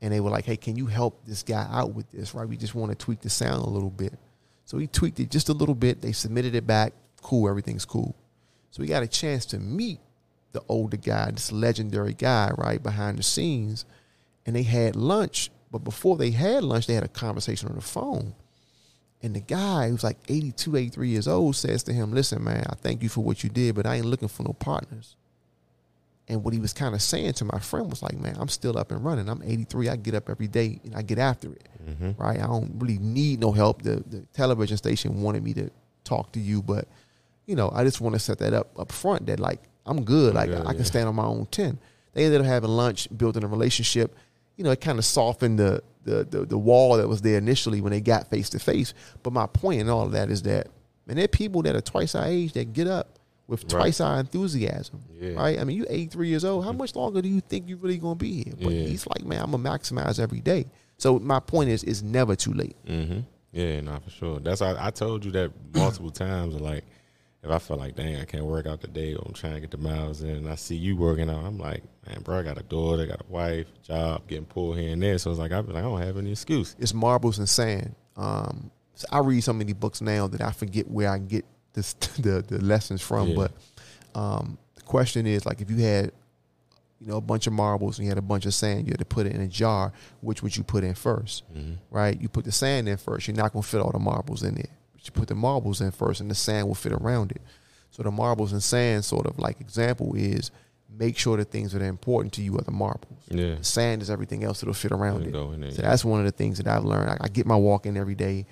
And 0.00 0.12
they 0.12 0.20
were 0.20 0.30
like, 0.30 0.44
hey, 0.44 0.56
can 0.56 0.76
you 0.76 0.86
help 0.86 1.24
this 1.26 1.42
guy 1.42 1.66
out 1.70 1.94
with 1.94 2.10
this, 2.10 2.34
right? 2.34 2.48
We 2.48 2.56
just 2.56 2.74
want 2.74 2.90
to 2.90 2.96
tweak 2.96 3.20
the 3.20 3.30
sound 3.30 3.64
a 3.64 3.68
little 3.68 3.90
bit. 3.90 4.14
So 4.64 4.78
he 4.78 4.86
tweaked 4.86 5.20
it 5.20 5.30
just 5.30 5.50
a 5.50 5.52
little 5.52 5.74
bit. 5.74 6.00
They 6.00 6.12
submitted 6.12 6.54
it 6.54 6.66
back. 6.66 6.94
Cool, 7.22 7.48
everything's 7.48 7.84
cool. 7.84 8.14
So 8.70 8.82
we 8.82 8.88
got 8.88 9.02
a 9.02 9.06
chance 9.06 9.46
to 9.46 9.58
meet 9.58 10.00
the 10.52 10.62
older 10.68 10.96
guy, 10.96 11.30
this 11.30 11.52
legendary 11.52 12.14
guy, 12.14 12.50
right 12.56 12.82
behind 12.82 13.18
the 13.18 13.22
scenes. 13.22 13.84
And 14.46 14.56
they 14.56 14.62
had 14.62 14.96
lunch. 14.96 15.50
But 15.70 15.84
before 15.84 16.16
they 16.16 16.30
had 16.30 16.64
lunch, 16.64 16.86
they 16.86 16.94
had 16.94 17.04
a 17.04 17.08
conversation 17.08 17.68
on 17.68 17.74
the 17.74 17.82
phone. 17.82 18.34
And 19.24 19.34
the 19.34 19.40
guy 19.40 19.88
who's 19.88 20.04
like 20.04 20.18
82, 20.28 20.76
83 20.76 21.08
years 21.08 21.26
old 21.26 21.56
says 21.56 21.82
to 21.84 21.94
him, 21.94 22.12
Listen, 22.12 22.44
man, 22.44 22.66
I 22.68 22.74
thank 22.74 23.02
you 23.02 23.08
for 23.08 23.24
what 23.24 23.42
you 23.42 23.48
did, 23.48 23.74
but 23.74 23.86
I 23.86 23.94
ain't 23.94 24.04
looking 24.04 24.28
for 24.28 24.42
no 24.42 24.52
partners. 24.52 25.16
And 26.28 26.44
what 26.44 26.52
he 26.52 26.60
was 26.60 26.74
kind 26.74 26.94
of 26.94 27.00
saying 27.00 27.32
to 27.34 27.46
my 27.46 27.58
friend 27.58 27.88
was 27.88 28.02
like, 28.02 28.18
Man, 28.18 28.36
I'm 28.38 28.48
still 28.48 28.76
up 28.76 28.90
and 28.90 29.02
running. 29.02 29.30
I'm 29.30 29.42
83. 29.42 29.88
I 29.88 29.96
get 29.96 30.14
up 30.14 30.28
every 30.28 30.46
day 30.46 30.78
and 30.84 30.94
I 30.94 31.00
get 31.00 31.18
after 31.18 31.50
it. 31.54 31.66
Mm-hmm. 31.88 32.22
Right? 32.22 32.38
I 32.38 32.46
don't 32.46 32.70
really 32.74 32.98
need 32.98 33.40
no 33.40 33.50
help. 33.50 33.80
The, 33.80 34.04
the 34.06 34.26
television 34.34 34.76
station 34.76 35.22
wanted 35.22 35.42
me 35.42 35.54
to 35.54 35.70
talk 36.04 36.32
to 36.32 36.38
you, 36.38 36.60
but, 36.60 36.86
you 37.46 37.56
know, 37.56 37.70
I 37.74 37.82
just 37.82 38.02
want 38.02 38.14
to 38.16 38.18
set 38.18 38.40
that 38.40 38.52
up 38.52 38.78
up 38.78 38.92
front 38.92 39.24
that, 39.26 39.40
like, 39.40 39.62
I'm 39.86 40.04
good. 40.04 40.34
Like, 40.34 40.50
good, 40.50 40.66
I 40.66 40.74
can 40.74 40.84
stand 40.84 41.08
on 41.08 41.14
my 41.14 41.24
own 41.24 41.46
10. 41.46 41.78
They 42.12 42.26
ended 42.26 42.42
up 42.42 42.46
having 42.46 42.68
lunch, 42.68 43.08
building 43.16 43.42
a 43.42 43.48
relationship. 43.48 44.14
You 44.58 44.64
know, 44.64 44.70
it 44.70 44.82
kind 44.82 44.98
of 44.98 45.06
softened 45.06 45.58
the, 45.58 45.82
the, 46.04 46.24
the, 46.24 46.44
the 46.46 46.58
wall 46.58 46.96
that 46.96 47.08
was 47.08 47.20
there 47.22 47.38
initially 47.38 47.80
when 47.80 47.90
they 47.92 48.00
got 48.00 48.28
face 48.30 48.48
to 48.50 48.58
face. 48.58 48.94
But 49.22 49.32
my 49.32 49.46
point 49.46 49.80
in 49.80 49.88
all 49.88 50.04
of 50.06 50.12
that 50.12 50.30
is 50.30 50.42
that, 50.42 50.68
man, 51.06 51.16
there 51.16 51.24
are 51.24 51.28
people 51.28 51.62
that 51.62 51.74
are 51.74 51.80
twice 51.80 52.14
our 52.14 52.26
age 52.26 52.52
that 52.52 52.72
get 52.72 52.86
up 52.86 53.18
with 53.46 53.62
Right. 53.64 53.70
twice 53.70 54.00
our 54.00 54.20
enthusiasm. 54.20 55.02
Yeah. 55.20 55.32
Right? 55.34 55.58
I 55.58 55.64
mean, 55.64 55.76
you 55.76 55.86
83 55.88 56.28
years 56.28 56.44
old. 56.44 56.64
How 56.64 56.72
much 56.72 56.94
longer 56.96 57.20
do 57.20 57.28
you 57.28 57.40
think 57.40 57.68
you're 57.68 57.78
really 57.78 57.98
going 57.98 58.16
to 58.18 58.24
be 58.24 58.44
here? 58.44 58.54
But 58.60 58.72
Yeah. 58.72 58.86
he's 58.86 59.06
like, 59.06 59.24
man, 59.24 59.42
I'm 59.42 59.50
going 59.50 59.62
to 59.62 59.68
maximize 59.70 60.18
every 60.18 60.40
day. 60.40 60.66
So 60.96 61.18
my 61.18 61.40
point 61.40 61.68
is, 61.70 61.82
it's 61.84 62.02
never 62.02 62.36
too 62.36 62.54
late. 62.54 62.76
Mm-hmm. 62.86 63.20
Yeah, 63.52 63.80
no, 63.82 63.98
for 64.02 64.10
sure. 64.10 64.40
That's 64.40 64.60
why 64.60 64.76
I 64.78 64.90
told 64.90 65.24
you 65.24 65.30
that 65.32 65.52
multiple 65.74 66.10
times. 66.10 66.54
Like, 66.54 66.84
if 67.44 67.50
I 67.50 67.58
feel 67.58 67.76
like, 67.76 67.94
dang, 67.94 68.16
I 68.16 68.24
can't 68.24 68.44
work 68.44 68.66
out 68.66 68.80
today, 68.80 69.14
or 69.14 69.22
I'm 69.26 69.34
trying 69.34 69.54
to 69.54 69.60
get 69.60 69.70
the 69.70 69.76
miles 69.76 70.22
in, 70.22 70.30
and 70.30 70.48
I 70.48 70.54
see 70.54 70.76
you 70.76 70.96
working 70.96 71.28
out, 71.28 71.44
I'm 71.44 71.58
like, 71.58 71.82
man, 72.06 72.22
bro, 72.22 72.38
I 72.40 72.42
got 72.42 72.58
a 72.58 72.62
daughter, 72.62 73.02
I 73.02 73.06
got 73.06 73.20
a 73.20 73.32
wife, 73.32 73.66
job, 73.82 74.26
getting 74.26 74.46
pulled 74.46 74.78
here 74.78 74.92
and 74.92 75.02
there. 75.02 75.18
So 75.18 75.30
it's 75.30 75.38
like, 75.38 75.52
I 75.52 75.58
like, 75.60 75.76
I 75.76 75.82
don't 75.82 76.00
have 76.00 76.16
any 76.16 76.30
excuse. 76.32 76.74
It's 76.78 76.94
marbles 76.94 77.38
and 77.38 77.48
sand. 77.48 77.94
Um, 78.16 78.70
so 78.94 79.06
I 79.12 79.18
read 79.18 79.42
so 79.42 79.52
many 79.52 79.72
books 79.72 80.00
now 80.00 80.26
that 80.28 80.40
I 80.40 80.52
forget 80.52 80.88
where 80.90 81.10
I 81.10 81.18
get 81.18 81.44
this, 81.74 81.92
the, 82.18 82.42
the 82.42 82.58
lessons 82.62 83.02
from. 83.02 83.28
Yeah. 83.28 83.34
But 83.36 83.52
um, 84.18 84.58
the 84.76 84.82
question 84.82 85.26
is, 85.26 85.44
like, 85.44 85.60
if 85.60 85.70
you 85.70 85.76
had, 85.78 86.12
you 87.00 87.08
know, 87.08 87.16
a 87.18 87.20
bunch 87.20 87.46
of 87.46 87.52
marbles 87.52 87.98
and 87.98 88.06
you 88.06 88.10
had 88.10 88.16
a 88.18 88.22
bunch 88.22 88.46
of 88.46 88.54
sand, 88.54 88.86
you 88.86 88.92
had 88.92 89.00
to 89.00 89.04
put 89.04 89.26
it 89.26 89.34
in 89.34 89.42
a 89.42 89.48
jar. 89.48 89.92
Which 90.22 90.42
would 90.42 90.56
you 90.56 90.62
put 90.62 90.84
in 90.84 90.94
1st 90.94 91.42
Mm-hmm. 91.54 91.72
right? 91.90 92.18
You 92.18 92.28
put 92.30 92.44
the 92.46 92.52
sand 92.52 92.88
in 92.88 92.96
first. 92.96 93.26
You're 93.26 93.36
not 93.36 93.52
going 93.52 93.62
to 93.62 93.68
fit 93.68 93.80
all 93.80 93.90
the 93.92 93.98
marbles 93.98 94.42
in 94.42 94.54
there. 94.54 94.70
You 95.04 95.12
put 95.12 95.28
the 95.28 95.34
marbles 95.34 95.80
in 95.80 95.90
first, 95.90 96.20
and 96.20 96.30
the 96.30 96.34
sand 96.34 96.66
will 96.66 96.74
fit 96.74 96.92
around 96.92 97.30
it. 97.32 97.42
So 97.90 98.02
the 98.02 98.10
marbles 98.10 98.52
and 98.52 98.62
sand 98.62 99.04
sort 99.04 99.26
of 99.26 99.38
like 99.38 99.60
example 99.60 100.14
is 100.16 100.50
make 100.96 101.16
sure 101.18 101.36
the 101.36 101.44
things 101.44 101.72
that 101.72 101.82
are 101.82 101.86
important 101.86 102.32
to 102.34 102.42
you 102.42 102.56
are 102.56 102.62
the 102.62 102.70
marbles. 102.70 103.18
Yeah. 103.28 103.56
The 103.56 103.64
sand 103.64 104.02
is 104.02 104.10
everything 104.10 104.44
else 104.44 104.60
that'll 104.60 104.74
fit 104.74 104.92
around 104.92 105.22
it. 105.26 105.32
there, 105.32 105.70
so 105.72 105.82
that's 105.82 106.04
one 106.04 106.20
of 106.20 106.26
the 106.26 106.32
things 106.32 106.58
that 106.58 106.66
I've 106.68 106.84
learned. 106.84 107.10
I, 107.10 107.18
I 107.22 107.28
get 107.28 107.46
my 107.46 107.56
walk 107.56 107.86
in 107.86 107.96
every 107.96 108.14
day, 108.14 108.46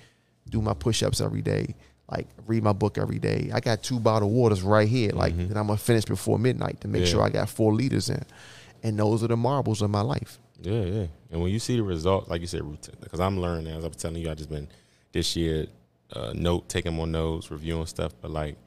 do 0.49 0.61
my 0.61 0.73
push 0.73 1.03
ups 1.03 1.21
every 1.21 1.41
day, 1.41 1.73
like 2.11 2.27
read 2.47 2.63
my 2.63 2.73
book 2.73 2.97
every 2.97 3.19
day. 3.19 3.49
I 3.53 3.59
got 3.59 3.81
two 3.81 3.99
bottled 3.99 4.31
waters 4.33 4.61
right 4.61 4.87
here, 4.87 5.11
like 5.11 5.35
that 5.47 5.57
I'm 5.57 5.67
gonna 5.67 5.77
finish 5.77 6.05
before 6.05 6.37
midnight 6.37 6.81
to 6.81 6.87
make 6.87 7.01
Mm-hmm. 7.03 7.05
Yeah. 7.07 7.11
sure 7.11 7.21
I 7.23 7.29
got 7.29 7.49
four 7.49 7.73
liters 7.73 8.09
in. 8.09 8.23
And 8.83 8.99
those 8.99 9.23
are 9.23 9.27
the 9.27 9.37
marbles 9.37 9.81
of 9.81 9.89
my 9.89 10.01
life. 10.01 10.39
Yeah, 10.61 10.81
yeah. 10.81 11.05
And 11.31 11.41
when 11.41 11.51
you 11.51 11.59
see 11.59 11.77
the 11.77 11.83
results, 11.83 12.29
like 12.29 12.41
you 12.41 12.47
said, 12.47 12.61
routine, 12.63 12.95
because 13.01 13.19
I'm 13.21 13.39
learning, 13.39 13.67
as 13.73 13.83
I 13.85 13.87
was 13.87 13.97
telling 13.97 14.21
you, 14.21 14.29
I 14.29 14.33
just 14.33 14.49
been 14.49 14.67
this 15.13 15.35
year, 15.37 15.67
uh, 16.15 16.33
note, 16.33 16.69
taking 16.69 16.93
more 16.93 17.07
notes, 17.07 17.51
reviewing 17.51 17.85
stuff. 17.85 18.13
But 18.21 18.31
like, 18.31 18.57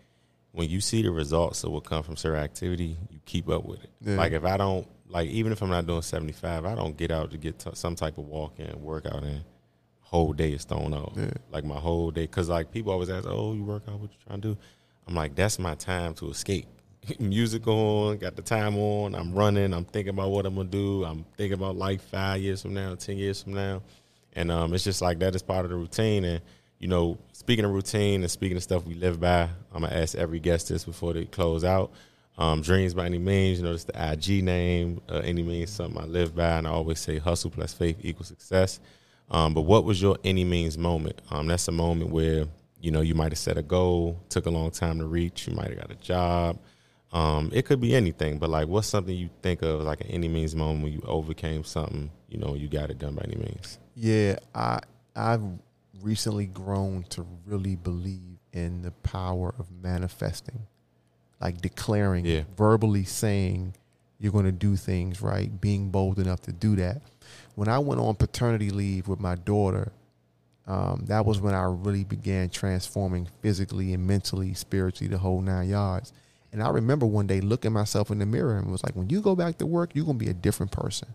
when 0.52 0.70
you 0.70 0.80
see 0.80 1.02
the 1.02 1.10
results 1.10 1.64
of 1.64 1.72
what 1.72 1.84
come 1.84 2.02
from 2.02 2.16
certain 2.16 2.42
activity, 2.42 2.96
you 3.10 3.20
keep 3.26 3.48
up 3.48 3.64
with 3.64 3.84
it. 3.84 3.90
Yeah. 4.00 4.16
Like, 4.16 4.32
if 4.32 4.44
I 4.44 4.56
don't, 4.56 4.88
like, 5.06 5.28
even 5.28 5.52
if 5.52 5.62
I'm 5.62 5.68
not 5.68 5.86
doing 5.86 6.00
75, 6.00 6.64
I 6.64 6.74
don't 6.74 6.96
get 6.96 7.10
out 7.10 7.30
to 7.32 7.36
get 7.36 7.58
t- 7.58 7.70
some 7.74 7.94
type 7.94 8.16
of 8.16 8.24
walk 8.24 8.58
in, 8.58 8.80
workout 8.80 9.22
in, 9.22 9.42
whole 10.00 10.32
day 10.32 10.52
is 10.52 10.64
thrown 10.64 10.94
off. 10.94 11.12
Yeah. 11.14 11.30
Like, 11.50 11.64
my 11.64 11.76
whole 11.76 12.10
day. 12.10 12.22
Because, 12.22 12.48
like, 12.48 12.72
people 12.72 12.90
always 12.90 13.10
ask, 13.10 13.26
oh, 13.28 13.52
you 13.52 13.64
work 13.64 13.82
out, 13.86 14.00
what 14.00 14.10
you 14.10 14.18
trying 14.26 14.40
to 14.40 14.54
do? 14.54 14.58
I'm 15.06 15.14
like, 15.14 15.34
that's 15.34 15.58
my 15.58 15.74
time 15.74 16.14
to 16.14 16.30
escape. 16.30 16.66
Music 17.20 17.66
on, 17.68 18.16
got 18.16 18.34
the 18.34 18.42
time 18.42 18.76
on. 18.78 19.14
I'm 19.14 19.34
running. 19.34 19.72
I'm 19.74 19.84
thinking 19.84 20.14
about 20.14 20.30
what 20.30 20.46
I'm 20.46 20.56
gonna 20.56 20.68
do. 20.68 21.04
I'm 21.04 21.24
thinking 21.36 21.52
about 21.52 21.76
like 21.76 22.00
five 22.00 22.40
years 22.40 22.62
from 22.62 22.74
now, 22.74 22.96
ten 22.96 23.16
years 23.16 23.44
from 23.44 23.54
now, 23.54 23.82
and 24.32 24.50
um, 24.50 24.74
it's 24.74 24.82
just 24.82 25.00
like 25.00 25.20
that 25.20 25.36
is 25.36 25.42
part 25.42 25.64
of 25.64 25.70
the 25.70 25.76
routine. 25.76 26.24
And 26.24 26.42
you 26.78 26.88
know, 26.88 27.18
speaking 27.32 27.64
of 27.64 27.72
routine 27.72 28.22
and 28.22 28.30
speaking 28.30 28.56
of 28.56 28.62
stuff 28.62 28.84
we 28.84 28.94
live 28.94 29.20
by, 29.20 29.48
I'm 29.72 29.82
gonna 29.82 29.94
ask 29.94 30.14
every 30.16 30.40
guest 30.40 30.68
this 30.68 30.84
before 30.84 31.12
they 31.12 31.24
close 31.24 31.64
out. 31.64 31.90
Um, 32.38 32.60
dreams 32.60 32.92
by 32.92 33.06
any 33.06 33.18
means, 33.18 33.58
you 33.58 33.64
know, 33.64 33.72
it's 33.72 33.84
the 33.84 34.12
IG 34.12 34.44
name. 34.44 35.00
Uh, 35.08 35.22
any 35.24 35.42
means 35.42 35.70
something 35.70 36.00
I 36.00 36.04
live 36.04 36.36
by, 36.36 36.58
and 36.58 36.66
I 36.66 36.70
always 36.70 37.00
say 37.00 37.18
hustle 37.18 37.50
plus 37.50 37.72
faith 37.72 37.96
equals 38.02 38.28
success. 38.28 38.78
Um, 39.30 39.54
but 39.54 39.62
what 39.62 39.84
was 39.84 40.00
your 40.00 40.18
any 40.22 40.44
means 40.44 40.76
moment? 40.76 41.20
Um, 41.30 41.46
that's 41.46 41.66
a 41.68 41.72
moment 41.72 42.10
where 42.10 42.46
you 42.80 42.90
know 42.90 43.00
you 43.00 43.14
might 43.14 43.32
have 43.32 43.38
set 43.38 43.56
a 43.56 43.62
goal, 43.62 44.20
took 44.28 44.46
a 44.46 44.50
long 44.50 44.70
time 44.70 44.98
to 44.98 45.06
reach. 45.06 45.48
You 45.48 45.54
might 45.54 45.68
have 45.68 45.78
got 45.78 45.90
a 45.90 45.96
job. 45.96 46.58
Um, 47.12 47.50
it 47.54 47.64
could 47.64 47.80
be 47.80 47.94
anything, 47.94 48.38
but 48.38 48.50
like, 48.50 48.68
what's 48.68 48.88
something 48.88 49.16
you 49.16 49.30
think 49.40 49.62
of 49.62 49.82
like 49.82 50.02
an 50.02 50.08
any 50.08 50.28
means 50.28 50.54
moment 50.54 50.82
when 50.82 50.92
you 50.92 51.02
overcame 51.06 51.64
something? 51.64 52.10
You 52.28 52.38
know, 52.38 52.54
you 52.54 52.68
got 52.68 52.90
it 52.90 52.98
done 52.98 53.14
by 53.14 53.22
any 53.24 53.36
means. 53.36 53.78
Yeah, 53.94 54.36
I 54.54 54.80
I've 55.14 55.40
recently 56.02 56.46
grown 56.46 57.04
to 57.10 57.26
really 57.46 57.76
believe 57.76 58.38
in 58.52 58.82
the 58.82 58.90
power 58.90 59.54
of 59.58 59.66
manifesting, 59.82 60.66
like 61.40 61.60
declaring, 61.60 62.24
Yeah. 62.24 62.42
verbally 62.56 63.04
saying 63.04 63.74
you're 64.18 64.32
going 64.32 64.46
to 64.46 64.52
do 64.52 64.76
things 64.76 65.20
right, 65.20 65.60
being 65.60 65.90
bold 65.90 66.18
enough 66.18 66.40
to 66.42 66.52
do 66.52 66.74
that. 66.76 67.02
When 67.54 67.68
I 67.68 67.78
went 67.78 68.00
on 68.00 68.14
paternity 68.14 68.70
leave 68.70 69.08
with 69.08 69.20
my 69.20 69.34
daughter, 69.34 69.92
um, 70.66 71.04
that 71.06 71.24
was 71.26 71.40
when 71.40 71.54
I 71.54 71.64
really 71.64 72.04
began 72.04 72.48
transforming 72.48 73.28
physically 73.40 73.92
and 73.92 74.06
mentally, 74.06 74.54
spiritually, 74.54 75.08
the 75.10 75.18
whole 75.18 75.40
nine 75.40 75.68
yards. 75.68 76.12
And 76.52 76.62
I 76.62 76.70
remember 76.70 77.04
one 77.06 77.26
day 77.26 77.40
looking 77.40 77.72
myself 77.72 78.10
in 78.10 78.18
the 78.18 78.26
mirror 78.26 78.56
and 78.56 78.70
was 78.72 78.82
like, 78.82 78.96
when 78.96 79.10
you 79.10 79.20
go 79.20 79.36
back 79.36 79.58
to 79.58 79.66
work, 79.66 79.90
you're 79.94 80.06
gonna 80.06 80.18
be 80.18 80.28
a 80.30 80.34
different 80.34 80.72
person. 80.72 81.08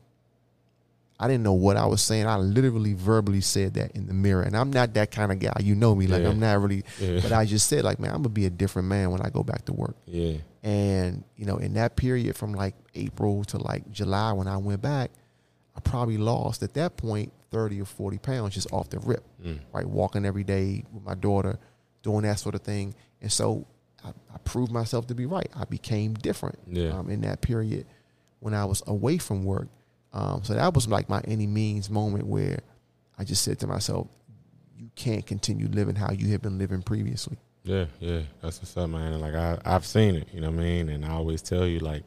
I 1.22 1.28
didn't 1.28 1.43
know 1.43 1.53
what 1.53 1.78
I 1.78 1.86
was 1.86 2.01
saying. 2.01 2.26
I 2.26 2.38
literally 2.38 2.93
verbally 2.93 3.41
said 3.41 3.76
that 3.76 3.91
in 3.91 4.07
the 4.07 4.13
mirror. 4.13 4.41
And 4.41 4.57
I'm 4.57 4.72
not 4.72 4.93
that 4.95 5.11
kind 5.11 5.32
of 5.32 5.39
guy. 5.39 5.53
You 5.61 5.76
know 5.76 5.93
me. 5.95 6.07
Like 6.07 6.24
Yeah. 6.24 6.30
I'm 6.30 6.39
not 6.39 6.59
really 6.59 6.84
Yeah. 6.99 7.19
but 7.22 7.32
I 7.32 7.45
just 7.45 7.67
said, 7.67 7.84
like, 7.84 7.99
man, 7.99 8.09
I'm 8.11 8.17
gonna 8.24 8.30
be 8.30 8.47
a 8.47 8.49
different 8.49 8.88
man 8.88 9.11
when 9.11 9.22
I 9.22 9.30
go 9.30 9.43
back 9.43 9.65
to 9.65 9.74
work. 9.74 9.95
Yeah. 10.07 10.38
And, 10.63 11.24
you 11.38 11.45
know, 11.45 11.57
in 11.57 11.74
that 11.76 11.95
period 11.95 12.36
from 12.36 12.53
like 12.53 12.76
April 12.95 13.43
to 13.45 13.57
like 13.59 13.89
July 13.91 14.34
when 14.34 14.47
I 14.47 14.57
went 14.57 14.82
back, 14.82 15.11
I 15.76 15.80
probably 15.80 16.17
lost 16.17 16.63
at 16.63 16.74
that 16.74 16.97
point 16.97 17.32
30 17.51 17.82
or 17.82 17.86
40 17.86 18.17
pounds 18.17 18.53
just 18.55 18.72
off 18.74 18.89
the 18.89 18.99
rip, 18.99 19.24
Mm. 19.43 19.59
right? 19.74 19.86
Walking 19.88 20.26
every 20.26 20.43
day 20.43 20.84
with 20.91 21.03
my 21.03 21.15
daughter, 21.15 21.59
doing 22.03 22.24
that 22.24 22.39
sort 22.39 22.55
of 22.55 22.61
thing. 22.61 22.95
And 23.22 23.32
so 23.32 23.67
I, 24.03 24.09
I 24.34 24.38
proved 24.43 24.72
myself 24.72 25.05
to 25.07 25.15
be 25.15 25.26
right. 25.28 25.49
I 25.55 25.65
became 25.65 26.13
different 26.15 26.57
Yeah. 26.67 26.97
um, 26.97 27.09
in 27.09 27.22
that 27.22 27.41
period 27.41 27.86
when 28.39 28.53
I 28.55 28.65
was 28.65 28.82
away 28.88 29.17
from 29.19 29.45
work. 29.45 29.67
Um, 30.14 30.43
so 30.43 30.53
that 30.53 30.74
was 30.74 30.88
like 30.88 31.09
my 31.09 31.22
any 31.26 31.47
means 31.47 31.89
moment 31.89 32.28
where 32.28 32.59
I 33.18 33.24
just 33.24 33.43
said 33.43 33.59
to 33.59 33.68
myself, 33.68 34.07
you 34.78 34.89
can't 34.95 35.26
continue 35.26 35.68
living 35.68 35.95
how 35.95 36.12
you 36.12 36.30
have 36.30 36.41
been 36.41 36.57
living 36.57 36.82
previously. 36.82 37.38
Yeah, 37.64 37.86
yeah, 37.99 38.22
that's 38.41 38.59
what's 38.59 38.76
up, 38.76 38.89
man. 38.89 39.14
And 39.14 39.22
like 39.22 39.36
I, 39.36 39.59
I've 39.64 39.86
seen 39.86 40.16
it, 40.16 40.28
you 40.34 40.41
know 40.41 40.49
what 40.49 40.59
I 40.59 40.64
mean. 40.64 40.89
And 40.89 41.05
I 41.05 41.12
always 41.12 41.41
tell 41.41 41.66
you, 41.68 41.80
like, 41.80 42.03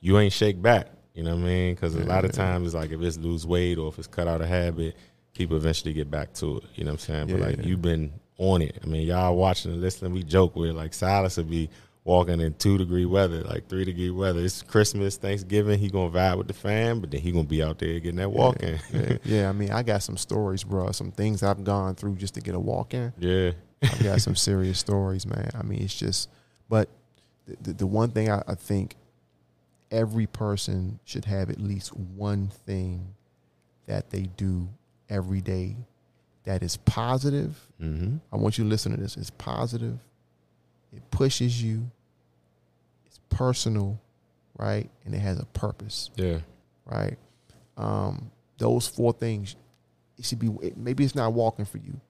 you 0.00 0.18
ain't 0.18 0.32
shake 0.32 0.60
back, 0.60 0.88
you 1.14 1.22
know 1.22 1.34
what 1.34 1.42
I 1.42 1.46
mean? 1.46 1.74
Because 1.74 1.94
a 1.94 2.04
lot 2.04 2.24
of 2.24 2.32
times 2.32 2.66
it's 2.66 2.74
like 2.74 2.90
if 2.90 3.00
it's 3.00 3.18
lose 3.18 3.46
weight 3.46 3.78
or 3.78 3.88
if 3.88 3.98
it's 3.98 4.06
cut 4.06 4.26
out 4.26 4.40
a 4.40 4.46
habit, 4.46 4.96
people 5.34 5.56
eventually 5.56 5.92
get 5.92 6.10
back 6.10 6.32
to 6.34 6.58
it. 6.58 6.64
You 6.74 6.84
know 6.84 6.92
what 6.92 7.08
I'm 7.08 7.26
saying? 7.26 7.26
But 7.28 7.40
like 7.40 7.56
yeah. 7.58 7.64
you've 7.64 7.82
been 7.82 8.12
on 8.38 8.62
it. 8.62 8.78
I 8.82 8.86
mean, 8.86 9.06
y'all 9.06 9.36
watching 9.36 9.72
and 9.72 9.80
listening, 9.80 10.12
we 10.12 10.22
joke 10.22 10.56
with 10.56 10.70
like 10.72 10.94
Silas 10.94 11.36
would 11.36 11.50
be 11.50 11.70
walking 12.06 12.40
in 12.40 12.54
two 12.54 12.78
degree 12.78 13.04
weather, 13.04 13.42
like 13.42 13.68
three 13.68 13.84
degree 13.84 14.10
weather. 14.10 14.40
It's 14.40 14.62
Christmas, 14.62 15.16
Thanksgiving. 15.16 15.78
He 15.78 15.90
gonna 15.90 16.10
vibe 16.10 16.38
with 16.38 16.46
the 16.46 16.54
fam, 16.54 17.00
but 17.00 17.10
then 17.10 17.20
he 17.20 17.32
gonna 17.32 17.44
be 17.44 17.62
out 17.62 17.78
there 17.80 17.98
getting 17.98 18.16
that 18.16 18.30
walk 18.30 18.62
in. 18.62 18.78
yeah, 18.92 19.16
yeah, 19.24 19.48
I 19.48 19.52
mean, 19.52 19.72
I 19.72 19.82
got 19.82 20.02
some 20.02 20.16
stories, 20.16 20.62
bro. 20.62 20.92
Some 20.92 21.10
things 21.10 21.42
I've 21.42 21.64
gone 21.64 21.96
through 21.96 22.14
just 22.16 22.34
to 22.34 22.40
get 22.40 22.54
a 22.54 22.60
walk 22.60 22.94
in. 22.94 23.12
yeah, 23.18 23.50
I've 23.82 24.02
got 24.02 24.20
some 24.20 24.36
serious 24.36 24.78
stories, 24.78 25.26
man. 25.26 25.50
I 25.58 25.62
mean, 25.64 25.82
it's 25.82 25.94
just, 25.94 26.30
but 26.68 26.88
the, 27.46 27.56
the, 27.60 27.72
the 27.72 27.86
one 27.86 28.10
thing 28.10 28.30
I, 28.30 28.42
I 28.46 28.54
think 28.54 28.94
every 29.90 30.28
person 30.28 31.00
should 31.04 31.24
have 31.24 31.50
at 31.50 31.60
least 31.60 31.94
one 31.96 32.48
thing 32.66 33.14
that 33.86 34.10
they 34.10 34.28
do 34.36 34.68
every 35.08 35.40
day 35.40 35.76
that 36.44 36.62
is 36.62 36.76
positive. 36.76 37.68
mm-hmm. 37.82 38.18
I 38.32 38.36
want 38.36 38.58
you 38.58 38.64
to 38.64 38.70
listen 38.70 38.92
to 38.92 39.00
this. 39.00 39.16
It's 39.16 39.30
positive. 39.30 39.98
It 40.96 41.10
pushes 41.10 41.62
you. 41.62 41.90
It's 43.06 43.20
personal, 43.28 44.00
right? 44.58 44.88
And 45.04 45.14
it 45.14 45.18
has 45.18 45.38
a 45.38 45.44
purpose 45.46 46.10
yeah, 46.16 46.38
right? 46.84 47.16
Um, 47.76 48.30
those 48.58 48.88
four 48.88 49.12
things, 49.12 49.56
it 50.18 50.24
should 50.24 50.38
be. 50.38 50.48
it- 50.62 50.76
Maybe 50.76 51.04
it's 51.04 51.14
not 51.14 51.32
walking 51.32 51.64
for 51.66 51.78
you, 51.78 52.00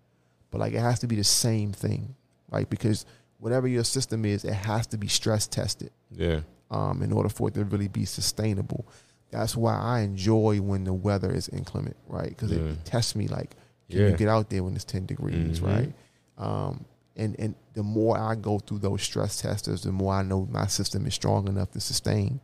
but 0.50 0.60
like 0.60 0.72
it 0.72 0.78
has 0.80 1.00
to 1.00 1.06
be 1.06 1.16
the 1.16 1.24
same 1.24 1.72
thing, 1.72 2.14
right? 2.50 2.68
Because 2.70 3.04
whatever 3.38 3.66
your 3.66 3.84
system 3.84 4.24
is, 4.24 4.44
it 4.44 4.54
has 4.54 4.86
to 4.88 4.96
be 4.98 5.08
stress 5.08 5.46
tested 5.46 5.90
yeah, 6.10 6.40
um, 6.70 7.02
in 7.02 7.12
order 7.12 7.28
for 7.28 7.48
it 7.48 7.54
to 7.54 7.64
really 7.64 7.88
be 7.88 8.04
sustainable. 8.04 8.86
That's 9.32 9.56
why 9.56 9.74
I 9.76 10.00
enjoy 10.00 10.60
when 10.60 10.84
the 10.84 10.94
weather 10.94 11.32
is 11.32 11.48
inclement, 11.48 11.96
right? 12.06 12.28
Because 12.28 12.52
it, 12.52 12.62
Yeah. 12.62 12.68
it 12.70 12.84
tests 12.84 13.16
me 13.16 13.26
like, 13.26 13.56
can 13.90 13.98
Yeah. 14.00 14.08
you 14.10 14.16
get 14.16 14.28
out 14.28 14.48
there 14.50 14.62
when 14.62 14.74
it's 14.76 14.84
ten 14.84 15.04
degrees, 15.04 15.60
Mhm. 15.60 15.66
right? 15.66 15.92
Um, 16.38 16.84
and 17.16 17.34
and 17.38 17.54
the 17.74 17.82
more 17.82 18.18
I 18.18 18.34
go 18.34 18.58
through 18.58 18.78
those 18.78 19.02
stress 19.02 19.40
testers, 19.40 19.82
the 19.82 19.92
more 19.92 20.14
I 20.14 20.22
know 20.22 20.46
my 20.50 20.66
system 20.66 21.06
is 21.06 21.14
strong 21.14 21.48
enough 21.48 21.70
to 21.72 21.80
sustain. 21.80 22.40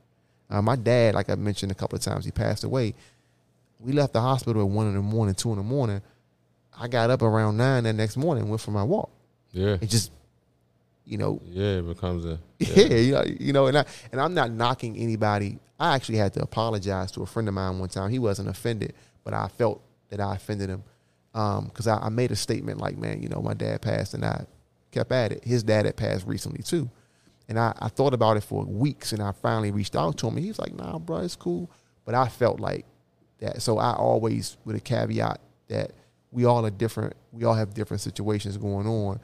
Uh, 0.50 0.60
my 0.60 0.76
dad, 0.76 1.14
like 1.14 1.30
I 1.30 1.34
mentioned 1.34 1.72
a 1.72 1.74
couple 1.74 1.96
of 1.96 2.02
times, 2.02 2.24
he 2.24 2.30
passed 2.30 2.64
away. 2.64 2.94
We 3.80 3.92
left 3.92 4.12
the 4.12 4.20
hospital 4.20 4.62
at 4.62 4.68
one 4.68 4.86
in 4.88 4.94
the 4.94 5.00
morning, 5.00 5.34
two 5.34 5.50
in 5.50 5.56
the 5.56 5.62
morning. 5.62 6.02
I 6.78 6.88
got 6.88 7.10
up 7.10 7.22
around 7.22 7.56
nine 7.56 7.84
that 7.84 7.94
next 7.94 8.16
morning, 8.16 8.42
and 8.42 8.50
went 8.50 8.60
for 8.60 8.70
my 8.70 8.82
walk. 8.82 9.10
yeah, 9.52 9.76
It 9.80 9.88
just, 9.88 10.10
you 11.04 11.18
know, 11.18 11.40
yeah. 11.44 11.78
It 11.78 11.86
becomes 11.86 12.24
a 12.24 12.38
yeah, 12.58 12.94
you 12.96 13.12
know, 13.12 13.24
you 13.40 13.52
know, 13.52 13.66
and 13.66 13.78
I 13.78 13.84
and 14.10 14.20
I'm 14.20 14.34
not 14.34 14.50
knocking 14.50 14.96
anybody. 14.96 15.58
I 15.80 15.94
actually 15.94 16.18
had 16.18 16.32
to 16.34 16.42
apologize 16.42 17.10
to 17.12 17.22
a 17.22 17.26
friend 17.26 17.48
of 17.48 17.54
mine 17.54 17.78
one 17.78 17.88
time. 17.88 18.10
He 18.10 18.18
wasn't 18.18 18.48
offended, 18.48 18.94
but 19.24 19.34
I 19.34 19.48
felt 19.48 19.82
that 20.10 20.20
I 20.20 20.36
offended 20.36 20.70
him 20.70 20.84
because 21.32 21.86
I, 21.86 21.96
I 21.98 22.08
made 22.08 22.30
a 22.30 22.36
statement 22.36 22.78
like, 22.78 22.96
"Man, 22.96 23.22
you 23.22 23.28
know, 23.28 23.40
my 23.42 23.54
dad 23.54 23.82
passed," 23.82 24.14
and 24.14 24.24
I 24.24 24.44
kept 24.92 25.10
at 25.10 25.32
it. 25.32 25.44
His 25.44 25.62
dad 25.62 25.86
had 25.86 25.96
passed 25.96 26.26
recently 26.26 26.62
too, 26.62 26.88
and 27.48 27.58
I, 27.58 27.74
I 27.80 27.88
thought 27.88 28.14
about 28.14 28.36
it 28.36 28.44
for 28.44 28.64
weeks, 28.64 29.12
and 29.12 29.22
I 29.22 29.32
finally 29.32 29.72
reached 29.72 29.96
out 29.96 30.16
to 30.18 30.28
him, 30.28 30.36
and 30.36 30.44
he 30.44 30.50
was 30.50 30.58
like, 30.58 30.74
"Nah, 30.74 30.98
bro, 30.98 31.18
it's 31.18 31.34
cool," 31.34 31.70
but 32.04 32.14
I 32.14 32.28
felt 32.28 32.60
like 32.60 32.84
that. 33.40 33.60
So 33.62 33.78
I 33.78 33.94
always, 33.94 34.56
with 34.64 34.76
a 34.76 34.80
caveat 34.80 35.40
that 35.68 35.92
we 36.30 36.44
all 36.44 36.64
are 36.64 36.70
different, 36.70 37.14
we 37.32 37.44
all 37.44 37.54
have 37.54 37.74
different 37.74 38.00
situations 38.00 38.56
going 38.56 38.86
on, 38.86 39.20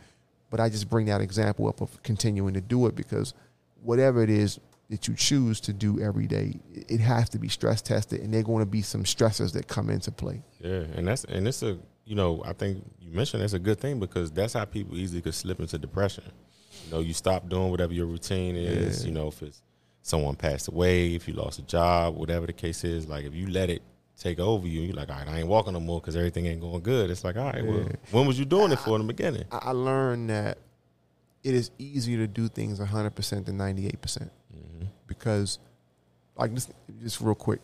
but 0.50 0.60
I 0.60 0.68
just 0.68 0.90
bring 0.90 1.06
that 1.06 1.20
example 1.20 1.68
up 1.68 1.80
of 1.80 2.02
continuing 2.02 2.54
to 2.54 2.60
do 2.60 2.86
it 2.86 2.94
because 2.94 3.34
whatever 3.82 4.22
it 4.22 4.30
is 4.30 4.58
that 4.90 5.06
you 5.06 5.14
choose 5.14 5.60
to 5.60 5.72
do 5.72 6.00
every 6.00 6.26
day, 6.26 6.58
it 6.72 7.00
has 7.00 7.28
to 7.30 7.38
be 7.38 7.48
stress 7.48 7.82
tested, 7.82 8.20
and 8.20 8.32
there 8.32 8.40
are 8.40 8.44
going 8.44 8.64
to 8.64 8.70
be 8.70 8.82
some 8.82 9.04
stressors 9.04 9.52
that 9.52 9.68
come 9.68 9.90
into 9.90 10.10
play. 10.10 10.42
Yeah, 10.60 10.84
and 10.94 11.06
that's 11.06 11.24
and 11.24 11.46
it's 11.46 11.62
a 11.62 11.78
you 12.08 12.14
know 12.14 12.42
I 12.44 12.54
think 12.54 12.84
you 13.00 13.12
mentioned 13.12 13.42
it's 13.42 13.52
a 13.52 13.58
good 13.58 13.78
thing 13.78 14.00
because 14.00 14.30
that's 14.30 14.54
how 14.54 14.64
people 14.64 14.96
easily 14.96 15.20
could 15.20 15.34
slip 15.34 15.60
into 15.60 15.78
depression. 15.78 16.24
You 16.86 16.92
know, 16.92 17.00
you 17.00 17.12
stop 17.12 17.48
doing 17.48 17.70
whatever 17.70 17.92
your 17.92 18.06
routine 18.06 18.56
is. 18.56 19.02
Yeah. 19.02 19.08
You 19.08 19.14
know, 19.14 19.28
if 19.28 19.42
it's 19.42 19.60
someone 20.02 20.34
passed 20.36 20.68
away, 20.68 21.14
if 21.14 21.28
you 21.28 21.34
lost 21.34 21.58
a 21.58 21.62
job, 21.62 22.16
whatever 22.16 22.46
the 22.46 22.52
case 22.52 22.82
is, 22.82 23.06
like 23.06 23.24
if 23.24 23.34
you 23.34 23.48
let 23.48 23.68
it 23.68 23.82
take 24.18 24.38
over 24.40 24.66
you, 24.66 24.80
you're 24.80 24.94
like, 24.94 25.10
all 25.10 25.16
right, 25.16 25.28
I 25.28 25.38
ain't 25.40 25.48
walking 25.48 25.74
no 25.74 25.80
more 25.80 26.00
because 26.00 26.16
everything 26.16 26.46
ain't 26.46 26.60
going 26.60 26.82
good. 26.82 27.10
It's 27.10 27.24
like, 27.24 27.36
all 27.36 27.44
right, 27.44 27.64
well, 27.64 27.88
when 28.10 28.26
was 28.26 28.38
you 28.38 28.44
doing 28.44 28.72
it 28.72 28.78
for 28.78 28.96
in 28.96 29.02
the 29.02 29.12
beginning? 29.12 29.44
I 29.52 29.58
I 29.58 29.70
learned 29.72 30.30
that 30.30 30.58
it 31.44 31.54
is 31.54 31.70
easier 31.78 32.18
to 32.18 32.26
do 32.26 32.48
things 32.48 32.80
100% 32.80 33.44
than 33.44 33.58
98% 33.58 34.30
hmm 34.52 34.84
because, 35.06 35.58
like, 36.36 36.52
just, 36.52 36.70
just 37.02 37.20
real 37.20 37.34
quick, 37.34 37.60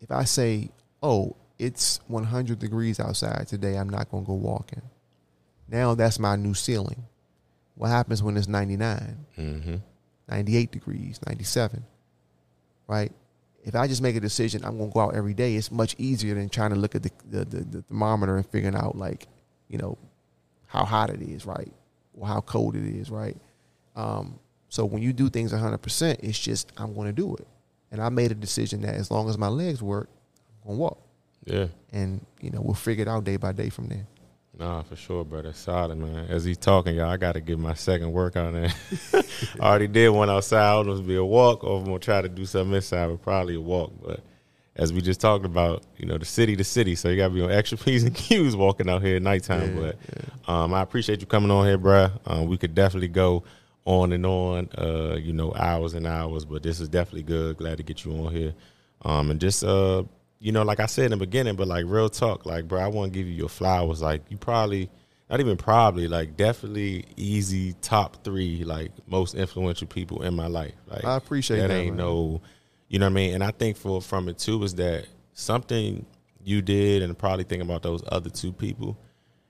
if 0.00 0.10
I 0.10 0.24
say, 0.24 0.70
oh, 1.02 1.36
it's 1.60 2.00
100 2.08 2.58
degrees 2.58 2.98
outside 2.98 3.46
today, 3.46 3.76
I'm 3.76 3.90
not 3.90 4.10
going 4.10 4.24
to 4.24 4.26
go 4.26 4.34
walking. 4.34 4.82
Now 5.68 5.94
that's 5.94 6.18
my 6.18 6.34
new 6.34 6.54
ceiling. 6.54 7.04
What 7.74 7.88
happens 7.88 8.22
when 8.22 8.36
it's 8.36 8.48
99? 8.48 9.26
hmm 9.36 9.76
98 10.28 10.70
degrees, 10.70 11.18
97, 11.26 11.84
right? 12.86 13.10
If 13.64 13.74
I 13.74 13.88
just 13.88 14.00
make 14.00 14.14
a 14.14 14.20
decision, 14.20 14.64
I'm 14.64 14.78
going 14.78 14.90
to 14.90 14.94
go 14.94 15.00
out 15.00 15.16
every 15.16 15.34
day, 15.34 15.56
it's 15.56 15.72
much 15.72 15.96
easier 15.98 16.36
than 16.36 16.48
trying 16.48 16.70
to 16.70 16.76
look 16.76 16.94
at 16.94 17.02
the, 17.02 17.10
the, 17.28 17.44
the, 17.44 17.64
the 17.64 17.82
thermometer 17.82 18.36
and 18.36 18.46
figuring 18.46 18.76
out, 18.76 18.96
like, 18.96 19.26
you 19.68 19.76
know, 19.76 19.98
how 20.68 20.84
hot 20.84 21.10
it 21.10 21.20
is, 21.20 21.44
right? 21.44 21.72
Or 22.14 22.28
how 22.28 22.40
cold 22.42 22.76
it 22.76 22.84
is, 22.84 23.10
right? 23.10 23.36
Um, 23.96 24.38
so 24.68 24.84
when 24.84 25.02
you 25.02 25.12
do 25.12 25.28
things 25.28 25.52
100%, 25.52 26.16
it's 26.20 26.38
just, 26.38 26.70
I'm 26.76 26.94
going 26.94 27.08
to 27.08 27.12
do 27.12 27.34
it. 27.34 27.48
And 27.90 28.00
I 28.00 28.08
made 28.08 28.30
a 28.30 28.36
decision 28.36 28.82
that 28.82 28.94
as 28.94 29.10
long 29.10 29.28
as 29.28 29.36
my 29.36 29.48
legs 29.48 29.82
work, 29.82 30.08
I'm 30.62 30.68
going 30.68 30.76
to 30.76 30.80
walk. 30.82 31.09
Yeah. 31.44 31.66
And, 31.92 32.24
you 32.40 32.50
know, 32.50 32.60
we'll 32.60 32.74
figure 32.74 33.02
it 33.02 33.08
out 33.08 33.24
day 33.24 33.36
by 33.36 33.52
day 33.52 33.70
from 33.70 33.88
there. 33.88 34.06
Nah, 34.58 34.82
for 34.82 34.94
sure, 34.94 35.24
brother. 35.24 35.54
Solid, 35.54 35.96
man. 35.96 36.26
As 36.28 36.44
he's 36.44 36.58
talking, 36.58 36.94
y'all, 36.94 37.08
I 37.08 37.16
got 37.16 37.32
to 37.32 37.40
get 37.40 37.58
my 37.58 37.72
second 37.72 38.12
workout 38.12 38.54
in. 38.54 38.70
I 39.14 39.22
already 39.60 39.86
did 39.86 40.10
one 40.10 40.28
outside. 40.28 40.60
I 40.60 40.82
know 40.82 40.92
if 40.92 40.98
it'll 40.98 41.02
be 41.02 41.16
a 41.16 41.24
walk 41.24 41.64
or 41.64 41.78
I'm 41.78 41.84
going 41.86 41.98
to 41.98 42.04
try 42.04 42.20
to 42.20 42.28
do 42.28 42.44
something 42.44 42.74
inside, 42.74 43.06
but 43.06 43.22
probably 43.22 43.54
a 43.54 43.60
walk. 43.60 43.92
But 44.02 44.20
as 44.76 44.92
we 44.92 45.00
just 45.00 45.18
talked 45.18 45.46
about, 45.46 45.84
you 45.96 46.06
know, 46.06 46.18
the 46.18 46.26
city 46.26 46.56
to 46.56 46.64
city, 46.64 46.94
so 46.94 47.08
you 47.08 47.16
got 47.16 47.28
to 47.28 47.34
be 47.34 47.40
on 47.40 47.50
extra 47.50 47.78
P's 47.84 48.04
and 48.04 48.14
Q's 48.14 48.54
walking 48.54 48.90
out 48.90 49.02
here 49.02 49.16
at 49.16 49.22
nighttime. 49.22 49.78
Yeah, 49.78 49.92
but 50.44 50.52
um, 50.52 50.74
I 50.74 50.82
appreciate 50.82 51.20
you 51.20 51.26
coming 51.26 51.50
on 51.50 51.64
here, 51.64 51.78
bruh. 51.78 52.12
Um, 52.26 52.46
we 52.46 52.58
could 52.58 52.74
definitely 52.74 53.08
go 53.08 53.44
on 53.86 54.12
and 54.12 54.26
on, 54.26 54.68
uh, 54.76 55.16
you 55.16 55.32
know, 55.32 55.54
hours 55.54 55.94
and 55.94 56.06
hours, 56.06 56.44
but 56.44 56.62
this 56.62 56.80
is 56.80 56.88
definitely 56.90 57.22
good. 57.22 57.56
Glad 57.56 57.78
to 57.78 57.82
get 57.82 58.04
you 58.04 58.12
on 58.12 58.34
here. 58.34 58.52
Um, 59.02 59.30
and 59.30 59.40
just, 59.40 59.64
uh, 59.64 60.02
you 60.40 60.52
know, 60.52 60.62
like 60.62 60.80
I 60.80 60.86
said 60.86 61.06
in 61.06 61.10
the 61.12 61.16
beginning, 61.18 61.54
but 61.54 61.68
like 61.68 61.84
real 61.86 62.08
talk, 62.08 62.46
like, 62.46 62.66
bro, 62.66 62.80
I 62.80 62.88
want 62.88 63.12
to 63.12 63.18
give 63.18 63.28
you 63.28 63.34
your 63.34 63.50
flowers. 63.50 64.00
Like, 64.00 64.22
you 64.30 64.38
probably, 64.38 64.90
not 65.28 65.38
even 65.38 65.56
probably, 65.56 66.08
like, 66.08 66.36
definitely 66.36 67.04
easy 67.16 67.74
top 67.82 68.24
three, 68.24 68.64
like, 68.64 68.90
most 69.06 69.34
influential 69.34 69.86
people 69.86 70.22
in 70.22 70.34
my 70.34 70.46
life. 70.46 70.74
Like, 70.88 71.04
I 71.04 71.16
appreciate 71.16 71.58
that, 71.58 71.70
ain't 71.70 71.96
man. 71.96 72.06
no, 72.06 72.40
you 72.88 72.98
know 72.98 73.06
what 73.06 73.12
I 73.12 73.14
mean? 73.14 73.34
And 73.34 73.44
I 73.44 73.50
think 73.50 73.76
for 73.76 74.00
from 74.00 74.28
it 74.28 74.38
too 74.38 74.62
is 74.64 74.74
that 74.76 75.06
something 75.34 76.06
you 76.42 76.62
did, 76.62 77.02
and 77.02 77.16
probably 77.16 77.44
thinking 77.44 77.68
about 77.68 77.82
those 77.82 78.02
other 78.08 78.30
two 78.30 78.52
people, 78.52 78.98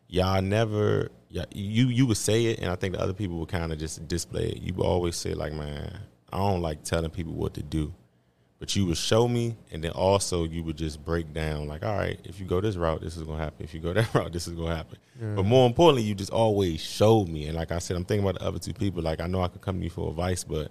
y'all 0.08 0.42
never, 0.42 1.08
yeah, 1.28 1.44
you 1.52 1.86
you 1.86 2.04
would 2.06 2.16
say 2.16 2.46
it, 2.46 2.58
and 2.58 2.68
I 2.68 2.74
think 2.74 2.94
the 2.94 3.00
other 3.00 3.14
people 3.14 3.38
would 3.38 3.48
kind 3.48 3.72
of 3.72 3.78
just 3.78 4.06
display 4.08 4.48
it. 4.48 4.60
You 4.60 4.74
would 4.74 4.84
always 4.84 5.14
say 5.14 5.34
like, 5.34 5.52
man, 5.52 6.00
I 6.32 6.38
don't 6.38 6.60
like 6.60 6.82
telling 6.82 7.10
people 7.10 7.32
what 7.32 7.54
to 7.54 7.62
do, 7.62 7.94
but 8.60 8.76
you 8.76 8.84
would 8.84 8.98
show 8.98 9.26
me, 9.26 9.56
and 9.72 9.82
then 9.82 9.90
also 9.92 10.44
you 10.44 10.62
would 10.62 10.76
just 10.76 11.02
break 11.02 11.32
down 11.32 11.66
like, 11.66 11.82
all 11.82 11.96
right, 11.96 12.20
if 12.24 12.38
you 12.38 12.44
go 12.44 12.60
this 12.60 12.76
route, 12.76 13.00
this 13.00 13.16
is 13.16 13.22
gonna 13.22 13.42
happen. 13.42 13.64
If 13.64 13.72
you 13.72 13.80
go 13.80 13.92
that 13.94 14.14
route, 14.14 14.32
this 14.32 14.46
is 14.46 14.52
gonna 14.52 14.76
happen. 14.76 14.98
Yeah. 15.20 15.34
But 15.34 15.46
more 15.46 15.66
importantly, 15.66 16.02
you 16.02 16.14
just 16.14 16.30
always 16.30 16.78
showed 16.78 17.28
me. 17.28 17.46
And 17.46 17.56
like 17.56 17.72
I 17.72 17.78
said, 17.78 17.96
I'm 17.96 18.04
thinking 18.04 18.28
about 18.28 18.38
the 18.38 18.46
other 18.46 18.58
two 18.58 18.74
people. 18.74 19.02
Like 19.02 19.20
I 19.20 19.26
know 19.26 19.40
I 19.42 19.48
could 19.48 19.62
come 19.62 19.78
to 19.78 19.84
you 19.84 19.90
for 19.90 20.10
advice, 20.10 20.44
but 20.44 20.70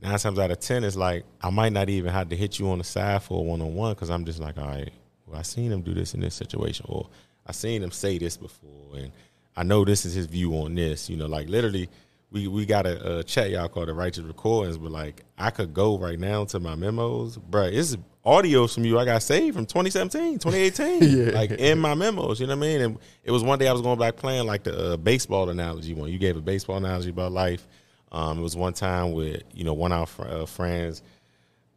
nine 0.00 0.18
times 0.18 0.38
out 0.38 0.50
of 0.50 0.58
ten, 0.58 0.82
it's 0.82 0.96
like 0.96 1.24
I 1.40 1.50
might 1.50 1.72
not 1.72 1.88
even 1.88 2.12
have 2.12 2.28
to 2.30 2.36
hit 2.36 2.58
you 2.58 2.68
on 2.70 2.78
the 2.78 2.84
side 2.84 3.22
for 3.22 3.38
a 3.38 3.42
one 3.42 3.62
on 3.62 3.72
one 3.72 3.94
because 3.94 4.10
I'm 4.10 4.24
just 4.24 4.40
like, 4.40 4.58
all 4.58 4.66
right, 4.66 4.90
well, 5.24 5.38
I 5.38 5.42
seen 5.42 5.70
him 5.70 5.82
do 5.82 5.94
this 5.94 6.14
in 6.14 6.20
this 6.20 6.34
situation, 6.34 6.86
or 6.88 7.08
I 7.46 7.52
seen 7.52 7.84
him 7.84 7.92
say 7.92 8.18
this 8.18 8.36
before, 8.36 8.96
and 8.96 9.12
I 9.56 9.62
know 9.62 9.84
this 9.84 10.04
is 10.04 10.14
his 10.14 10.26
view 10.26 10.54
on 10.54 10.74
this. 10.74 11.08
You 11.08 11.16
know, 11.16 11.26
like 11.26 11.48
literally, 11.48 11.88
we 12.30 12.46
we 12.46 12.66
got 12.66 12.86
a, 12.86 13.18
a 13.18 13.24
chat 13.24 13.50
y'all 13.50 13.68
called 13.68 13.88
the 13.88 13.94
Righteous 13.94 14.24
Recordings, 14.24 14.76
but 14.78 14.90
like 14.90 15.24
I 15.38 15.50
could 15.50 15.72
go 15.72 15.98
right 15.98 16.18
now 16.18 16.44
to 16.46 16.60
my 16.60 16.74
memos, 16.74 17.36
bro. 17.36 17.64
It's 17.64 17.96
audios 18.24 18.74
from 18.74 18.84
you 18.84 18.98
I 18.98 19.04
got 19.06 19.22
saved 19.22 19.56
from 19.56 19.64
2017, 19.64 20.38
2018, 20.38 21.02
yeah. 21.28 21.32
like 21.32 21.52
in 21.52 21.78
my 21.78 21.94
memos. 21.94 22.40
You 22.40 22.46
know 22.46 22.56
what 22.56 22.66
I 22.66 22.68
mean? 22.68 22.80
And 22.82 22.98
it 23.24 23.30
was 23.30 23.42
one 23.42 23.58
day 23.58 23.68
I 23.68 23.72
was 23.72 23.80
going 23.80 23.98
back 23.98 24.16
playing 24.16 24.46
like 24.46 24.64
the 24.64 24.92
uh, 24.92 24.96
baseball 24.98 25.48
analogy 25.48 25.94
one. 25.94 26.10
You 26.10 26.18
gave 26.18 26.36
a 26.36 26.42
baseball 26.42 26.76
analogy 26.76 27.10
about 27.10 27.32
life. 27.32 27.66
Um, 28.12 28.38
it 28.38 28.42
was 28.42 28.56
one 28.56 28.74
time 28.74 29.12
with 29.12 29.42
you 29.54 29.64
know 29.64 29.74
one 29.74 29.92
of 29.92 30.20
our 30.20 30.28
uh, 30.28 30.46
friends 30.46 31.02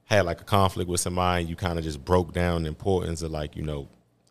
had 0.03 0.25
like 0.25 0.41
a 0.41 0.45
conflict 0.45 0.89
with 0.89 0.99
somebody. 0.99 1.45
You 1.45 1.55
kind 1.55 1.77
of 1.77 1.85
just 1.85 2.03
broke 2.03 2.33
down 2.33 2.63
the 2.63 2.67
importance 2.67 3.21
of 3.21 3.31
like 3.31 3.55
you 3.55 3.63
know 3.63 3.87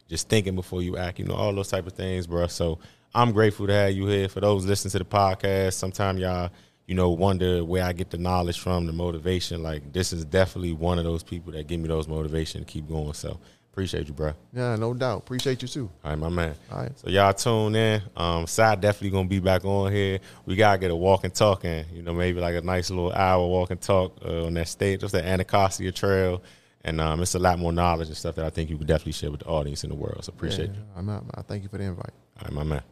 just 0.09 0.29
thinking 0.29 0.55
before 0.55 0.83
you 0.83 0.99
act. 0.99 1.19
You 1.19 1.25
know 1.25 1.35
all 1.35 1.55
those 1.55 1.69
type 1.69 1.87
of 1.87 1.95
things, 1.95 2.27
bro. 2.27 2.47
So 2.49 2.79
I'm 3.15 3.33
grateful 3.33 3.67
to 3.67 3.73
have 3.73 3.93
you 3.93 4.07
here. 4.07 4.29
For 4.29 4.41
those 4.41 4.65
listening 4.65 4.93
to 4.93 4.99
the 4.99 5.05
podcast, 5.05 5.75
sometime 5.75 6.19
y'all 6.19 6.51
you 6.87 6.95
know 6.95 7.11
wonder 7.11 7.65
where 7.65 7.85
I 7.85 7.93
get 7.93 8.11
the 8.11 8.19
knowledge 8.19 8.59
from, 8.59 8.87
the 8.87 8.93
motivation. 8.93 9.63
Like 9.63 9.93
this 9.93 10.13
is 10.13 10.25
definitely 10.25 10.73
one 10.73 10.99
of 10.99 11.05
those 11.05 11.23
people 11.23 11.53
that 11.53 11.67
give 11.67 11.81
me 11.81 11.89
those 11.89 12.09
motivation 12.09 12.61
to 12.61 12.67
keep 12.67 12.89
going. 12.89 13.15
So 13.15 13.39
Appreciate 13.73 14.09
you, 14.09 14.15
bro. 14.15 14.33
Yeah, 14.53 14.75
no 14.75 14.93
doubt. 14.95 15.19
Appreciate 15.19 15.63
you 15.63 15.69
too. 15.69 15.89
All 16.03 16.11
right, 16.11 16.19
my 16.19 16.29
man. 16.29 16.55
All 16.73 16.83
right. 16.83 16.99
So 16.99 17.09
y'all 17.09 17.33
tune 17.33 17.77
in. 17.77 18.03
Um, 18.17 18.47
Side 18.49 18.81
definitely 18.81 19.11
gonna 19.11 19.29
be 19.29 19.39
back 19.39 19.65
on 19.65 19.93
here. 19.93 20.19
We 20.45 20.57
gotta 20.57 20.79
get 20.79 20.91
a 20.91 20.97
walk 20.97 21.23
and 21.23 21.33
talk 21.33 21.65
in. 21.65 21.87
You 21.93 22.03
know, 22.03 22.13
maybe 22.13 22.41
like 22.41 22.57
a 22.57 22.63
nice 22.63 22.91
little 22.91 23.13
hour 23.13 23.47
walk 23.47 23.71
and 23.71 23.81
talk 23.81 24.19
uh, 24.25 24.47
on 24.47 24.55
that 24.55 24.67
stage. 24.67 25.01
Just 25.01 25.13
the 25.13 25.25
Anacostia 25.25 25.93
Trail, 25.93 26.43
and 26.85 27.01
um, 27.01 27.23
it's 27.23 27.37
a 27.37 27.39
lot 27.39 27.61
more 27.61 27.73
knowledge 27.73 28.09
and 28.09 28.17
stuff 28.17 28.35
that 28.35 28.45
I 28.45 28.51
think 28.51 28.71
you 28.71 28.77
can 28.77 28.87
definitely 28.87 29.13
share 29.13 29.31
with 29.31 29.41
the 29.41 29.47
audience 29.47 29.85
in 29.85 29.91
the 29.91 29.97
world. 29.97 30.25
So 30.25 30.33
appreciate 30.33 30.71
yeah, 30.71 30.77
you. 30.77 30.85
I'm 30.97 31.09
out. 31.09 31.25
I 31.35 31.43
thank 31.43 31.63
you 31.63 31.69
for 31.69 31.79
the 31.79 31.85
invite. 31.85 32.13
All 32.39 32.45
right, 32.45 32.53
my 32.53 32.65
man. 32.65 32.83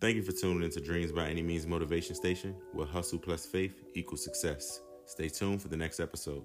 Thank 0.00 0.14
you 0.14 0.22
for 0.22 0.30
tuning 0.30 0.62
into 0.62 0.80
Dreams 0.80 1.10
by 1.10 1.26
Any 1.28 1.42
Means 1.42 1.66
Motivation 1.66 2.14
Station, 2.14 2.54
where 2.72 2.86
hustle 2.86 3.18
plus 3.18 3.46
faith 3.46 3.82
equals 3.94 4.22
success. 4.22 4.80
Stay 5.06 5.28
tuned 5.28 5.60
for 5.60 5.66
the 5.66 5.76
next 5.76 5.98
episode. 5.98 6.44